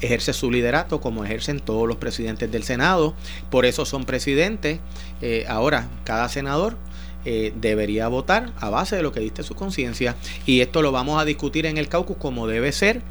ejerce 0.01 0.33
su 0.33 0.51
liderato 0.51 1.01
como 1.01 1.25
ejercen 1.25 1.61
todos 1.61 1.87
los 1.89 1.97
presidentes 1.97 2.51
del 2.51 2.63
Senado. 2.65 3.15
Por 3.51 3.67
eso 3.67 3.85
son 3.85 4.05
presidentes. 4.05 4.81
Eh, 5.23 5.45
ahora, 5.49 5.89
cada 6.05 6.29
senador 6.29 6.77
eh, 7.25 7.53
debería 7.57 8.09
votar 8.09 8.53
a 8.59 8.71
base 8.71 8.97
de 8.97 9.03
lo 9.03 9.13
que 9.13 9.21
diste 9.21 9.43
su 9.43 9.55
conciencia. 9.55 10.17
Y 10.47 10.61
esto 10.61 10.83
lo 10.83 10.93
vamos 10.93 11.21
a 11.21 11.25
discutir 11.25 11.67
en 11.67 11.79
el 11.79 11.89
caucus 11.89 12.17
como 12.17 12.47
debe 12.47 12.73
ser. 12.73 13.03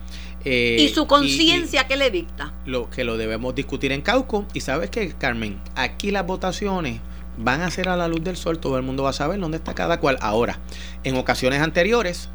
¿Y 0.44 0.90
su 0.90 1.08
conciencia 1.08 1.88
qué 1.88 1.96
le 1.98 2.12
dicta? 2.12 2.54
Lo 2.68 2.90
que 2.92 3.04
lo 3.04 3.18
debemos 3.18 3.56
discutir 3.56 3.92
en 3.92 4.02
caucus. 4.02 4.46
Y 4.54 4.62
sabes 4.62 4.92
que, 4.92 5.10
Carmen, 5.14 5.60
aquí 5.76 6.12
las 6.12 6.26
votaciones 6.28 7.02
van 7.38 7.62
a 7.62 7.72
ser 7.72 7.90
a 7.90 7.98
la 7.98 8.08
luz 8.08 8.24
del 8.24 8.38
sol, 8.38 8.60
todo 8.60 8.78
el 8.78 8.84
mundo 8.84 9.04
va 9.04 9.10
a 9.10 9.14
saber 9.14 9.40
dónde 9.40 9.58
está 9.58 9.74
cada 9.74 10.00
cual. 10.00 10.18
Ahora, 10.22 10.60
en 11.04 11.18
ocasiones 11.18 11.62
anteriores, 11.62 12.30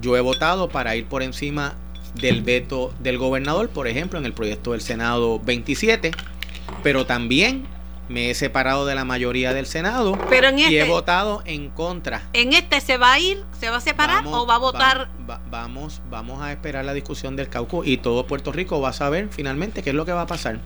yo 0.00 0.16
he 0.16 0.20
votado 0.20 0.68
para 0.68 0.96
ir 0.96 1.06
por 1.06 1.22
encima 1.22 1.74
del 2.14 2.42
veto 2.42 2.92
del 3.00 3.18
gobernador, 3.18 3.68
por 3.70 3.88
ejemplo, 3.88 4.18
en 4.18 4.26
el 4.26 4.32
proyecto 4.32 4.72
del 4.72 4.80
Senado 4.80 5.40
27, 5.40 6.10
pero 6.82 7.06
también 7.06 7.66
me 8.10 8.30
he 8.30 8.34
separado 8.34 8.86
de 8.86 8.96
la 8.96 9.04
mayoría 9.04 9.54
del 9.54 9.66
Senado 9.66 10.18
pero 10.28 10.50
y 10.50 10.62
he 10.62 10.80
este 10.80 10.90
votado 10.90 11.42
en 11.44 11.70
contra. 11.70 12.28
¿En 12.32 12.52
este 12.52 12.80
se 12.80 12.96
va 12.96 13.12
a 13.12 13.18
ir, 13.20 13.44
se 13.58 13.70
va 13.70 13.76
a 13.76 13.80
separar 13.80 14.26
o 14.26 14.46
va 14.46 14.56
a 14.56 14.58
votar? 14.58 15.08
vamos, 15.48 16.02
vamos 16.10 16.42
a 16.42 16.50
esperar 16.50 16.84
la 16.84 16.92
discusión 16.92 17.36
del 17.36 17.48
caucus 17.48 17.86
y 17.86 17.98
todo 17.98 18.26
Puerto 18.26 18.50
Rico 18.50 18.80
va 18.80 18.88
a 18.88 18.92
saber 18.92 19.28
finalmente 19.30 19.82
qué 19.82 19.90
es 19.90 19.96
lo 19.96 20.04
que 20.04 20.12
va 20.12 20.22
a 20.22 20.26
pasar. 20.26 20.58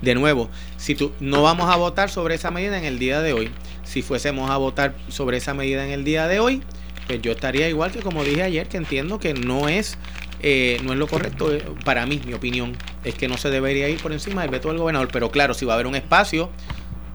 De 0.00 0.16
nuevo, 0.16 0.50
si 0.76 0.96
tú, 0.96 1.12
no 1.20 1.42
vamos 1.42 1.70
a 1.70 1.76
votar 1.76 2.10
sobre 2.10 2.34
esa 2.34 2.50
medida 2.50 2.76
en 2.76 2.84
el 2.84 2.98
día 2.98 3.22
de 3.22 3.32
hoy. 3.32 3.52
Si 3.84 4.02
fuésemos 4.02 4.50
a 4.50 4.56
votar 4.56 4.96
sobre 5.08 5.36
esa 5.36 5.54
medida 5.54 5.84
en 5.84 5.92
el 5.92 6.02
día 6.02 6.26
de 6.26 6.40
hoy, 6.40 6.62
pues 7.06 7.22
yo 7.22 7.30
estaría 7.30 7.68
igual 7.68 7.92
que 7.92 8.00
como 8.00 8.24
dije 8.24 8.42
ayer, 8.42 8.66
que 8.68 8.78
entiendo 8.78 9.20
que 9.20 9.34
no 9.34 9.68
es, 9.68 9.98
eh, 10.42 10.78
no 10.82 10.92
es 10.92 10.98
lo 10.98 11.06
correcto. 11.06 11.52
Eh, 11.52 11.64
para 11.84 12.06
mí, 12.06 12.20
mi 12.24 12.34
opinión, 12.34 12.76
es 13.04 13.14
que 13.14 13.28
no 13.28 13.36
se 13.36 13.50
debería 13.50 13.88
ir 13.88 14.00
por 14.00 14.12
encima 14.12 14.42
del 14.42 14.50
veto 14.50 14.68
del 14.68 14.78
gobernador. 14.78 15.08
Pero 15.12 15.30
claro, 15.30 15.54
si 15.54 15.64
va 15.64 15.74
a 15.74 15.76
haber 15.76 15.86
un 15.86 15.94
espacio 15.94 16.50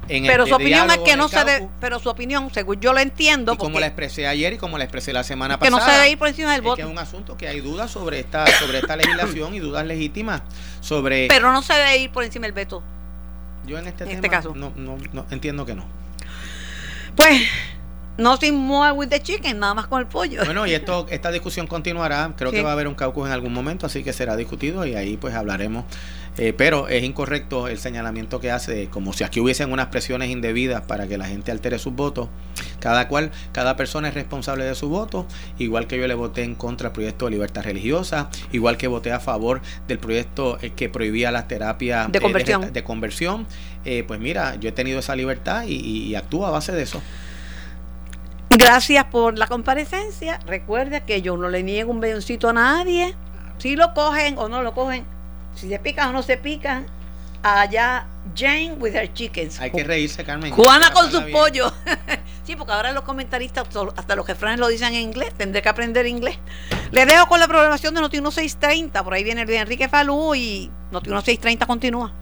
pero 0.08 0.48
su 0.48 0.56
opinión 0.56 0.90
es 0.90 0.98
que 1.00 1.16
no 1.16 1.28
se 1.28 1.44
debe, 1.44 1.68
pero 1.80 2.00
su 2.00 2.10
opinión, 2.10 2.50
según 2.54 2.80
yo 2.80 2.94
lo 2.94 3.00
entiendo, 3.00 3.54
y 3.54 3.58
como 3.58 3.80
la 3.80 3.88
expresé 3.88 4.28
ayer 4.28 4.54
y 4.54 4.58
como 4.58 4.78
la 4.78 4.86
expresé 4.86 5.14
la 5.14 5.24
semana 5.24 5.60
pasada, 5.60 5.78
que 5.78 5.86
no 5.86 5.92
se 5.92 5.98
debe 5.98 6.12
ir 6.12 6.18
por 6.18 6.28
encima 6.28 6.52
del 6.54 6.62
voto. 6.62 6.76
Que 6.78 6.82
es 6.84 6.88
un 6.88 6.98
asunto 6.98 7.38
que 7.38 7.48
hay 7.48 7.60
dudas 7.60 7.92
sobre 7.92 8.20
esta 8.20 8.48
sobre 8.60 8.80
esta 8.80 8.96
legislación 8.96 9.54
y 9.54 9.60
dudas 9.60 9.86
legítimas 9.86 10.42
sobre 10.82 11.28
Pero 11.28 11.52
no 11.52 11.62
se 11.62 11.74
debe 11.74 11.98
ir 11.98 12.12
por 12.12 12.24
encima 12.24 12.46
del 12.46 12.54
veto. 12.54 12.84
Yo 13.66 13.78
en 13.78 13.88
este, 13.88 14.10
este 14.12 14.30
caso 14.30 14.54
no, 14.56 14.72
no, 14.76 14.98
no 15.12 15.26
entiendo 15.30 15.66
que 15.66 15.76
no. 15.76 15.86
Pues 17.16 17.42
sin 18.40 18.56
more 18.56 18.92
with 18.92 19.10
the 19.10 19.22
chicken, 19.22 19.60
nada 19.60 19.74
más 19.74 19.88
con 19.88 20.00
el 20.00 20.08
pollo. 20.08 20.44
Bueno, 20.46 20.66
y 20.66 20.74
esto, 20.74 21.06
esta 21.10 21.32
discusión 21.32 21.68
continuará. 21.68 22.34
Creo 22.36 22.52
que 22.52 22.62
va 22.62 22.70
a 22.70 22.74
haber 22.74 22.88
un 22.88 22.96
caucus 22.96 23.28
en 23.28 23.34
algún 23.34 23.54
momento, 23.54 23.86
así 23.86 24.04
que 24.04 24.14
será 24.14 24.36
discutido 24.36 24.86
y 24.86 24.96
ahí 24.96 25.18
pues 25.18 25.36
hablaremos. 25.36 25.86
Eh, 26.40 26.54
pero 26.56 26.88
es 26.88 27.04
incorrecto 27.04 27.68
el 27.68 27.80
señalamiento 27.80 28.40
que 28.40 28.52
hace, 28.52 28.90
como 28.90 29.12
si 29.12 29.24
aquí 29.24 29.40
hubiesen 29.40 29.72
unas 29.72 29.88
presiones 29.88 30.30
indebidas 30.30 30.82
para 30.82 31.08
que 31.08 31.18
la 31.18 31.26
gente 31.26 31.52
altere 31.52 31.80
sus 31.80 31.94
votos. 31.94 32.30
Cada 32.80 33.08
cual, 33.08 33.32
cada 33.54 33.76
persona 33.76 34.10
es 34.10 34.14
responsable 34.14 34.64
de 34.64 34.76
su 34.76 34.88
voto, 34.88 35.26
igual 35.58 35.88
que 35.88 35.98
yo 35.98 36.08
le 36.08 36.14
voté 36.14 36.44
en 36.44 36.54
contra 36.54 36.90
del 36.90 36.94
proyecto 36.94 37.26
de 37.26 37.32
libertad 37.32 37.64
religiosa, 37.64 38.30
igual 38.52 38.78
que 38.78 38.88
voté 38.88 39.12
a 39.12 39.20
favor 39.20 39.62
del 39.88 39.98
proyecto 39.98 40.60
eh, 40.62 40.72
que 40.76 40.90
prohibía 40.90 41.32
las 41.32 41.48
terapias 41.48 42.12
de 42.12 42.22
conversión. 42.22 42.72
de, 42.72 42.84
conversión. 42.84 43.48
Eh, 43.84 44.04
pues 44.08 44.20
mira, 44.20 44.56
yo 44.56 44.70
he 44.70 44.74
tenido 44.74 45.00
esa 45.00 45.16
libertad 45.16 45.64
y, 45.68 45.74
y 45.74 46.16
actúo 46.16 46.46
a 46.46 46.52
base 46.52 46.72
de 46.72 46.84
eso. 46.84 47.02
Gracias 48.58 49.06
por 49.06 49.38
la 49.38 49.46
comparecencia. 49.46 50.40
Recuerda 50.48 51.02
que 51.02 51.22
yo 51.22 51.38
no 51.38 51.48
le 51.48 51.62
niego 51.62 51.92
un 51.92 52.00
beoncito 52.00 52.50
a 52.50 52.54
nadie. 52.54 53.16
Si 53.60 53.76
lo 53.76 53.94
cogen 53.94 54.36
o 54.40 54.50
no 54.50 54.64
lo 54.64 54.74
cogen, 54.74 55.06
si 55.54 55.70
se 55.70 55.78
pican 55.78 56.10
o 56.10 56.14
no 56.14 56.24
se 56.24 56.38
pican, 56.38 56.88
allá 57.44 58.08
Jane 58.36 58.74
with 58.80 58.96
her 58.96 59.14
chickens. 59.14 59.60
Hay 59.62 59.70
que 59.70 59.84
reírse, 59.84 60.24
Carmen. 60.24 60.52
Juana 60.52 60.92
con 60.92 61.12
sus 61.12 61.22
pollos. 61.26 61.72
sí, 62.44 62.56
porque 62.56 62.74
ahora 62.74 62.92
los 62.94 63.04
comentaristas, 63.04 63.68
hasta 63.96 64.16
los 64.16 64.26
jefranes 64.26 64.60
lo 64.60 64.68
dicen 64.70 64.96
en 64.96 65.02
inglés, 65.02 65.36
tendré 65.38 65.62
que 65.62 65.70
aprender 65.70 66.08
inglés. 66.08 66.40
Le 66.92 67.06
dejo 67.06 67.28
con 67.28 67.40
la 67.40 67.48
programación 67.48 67.94
de 67.94 68.02
Noti 68.02 68.18
1630. 68.18 69.04
Por 69.04 69.14
ahí 69.14 69.24
viene 69.24 69.46
Luis 69.46 69.60
Enrique 69.60 69.88
Falú 69.88 70.34
y 70.34 70.72
Noti 70.92 71.10
1630 71.10 71.68
continúa. 71.68 72.12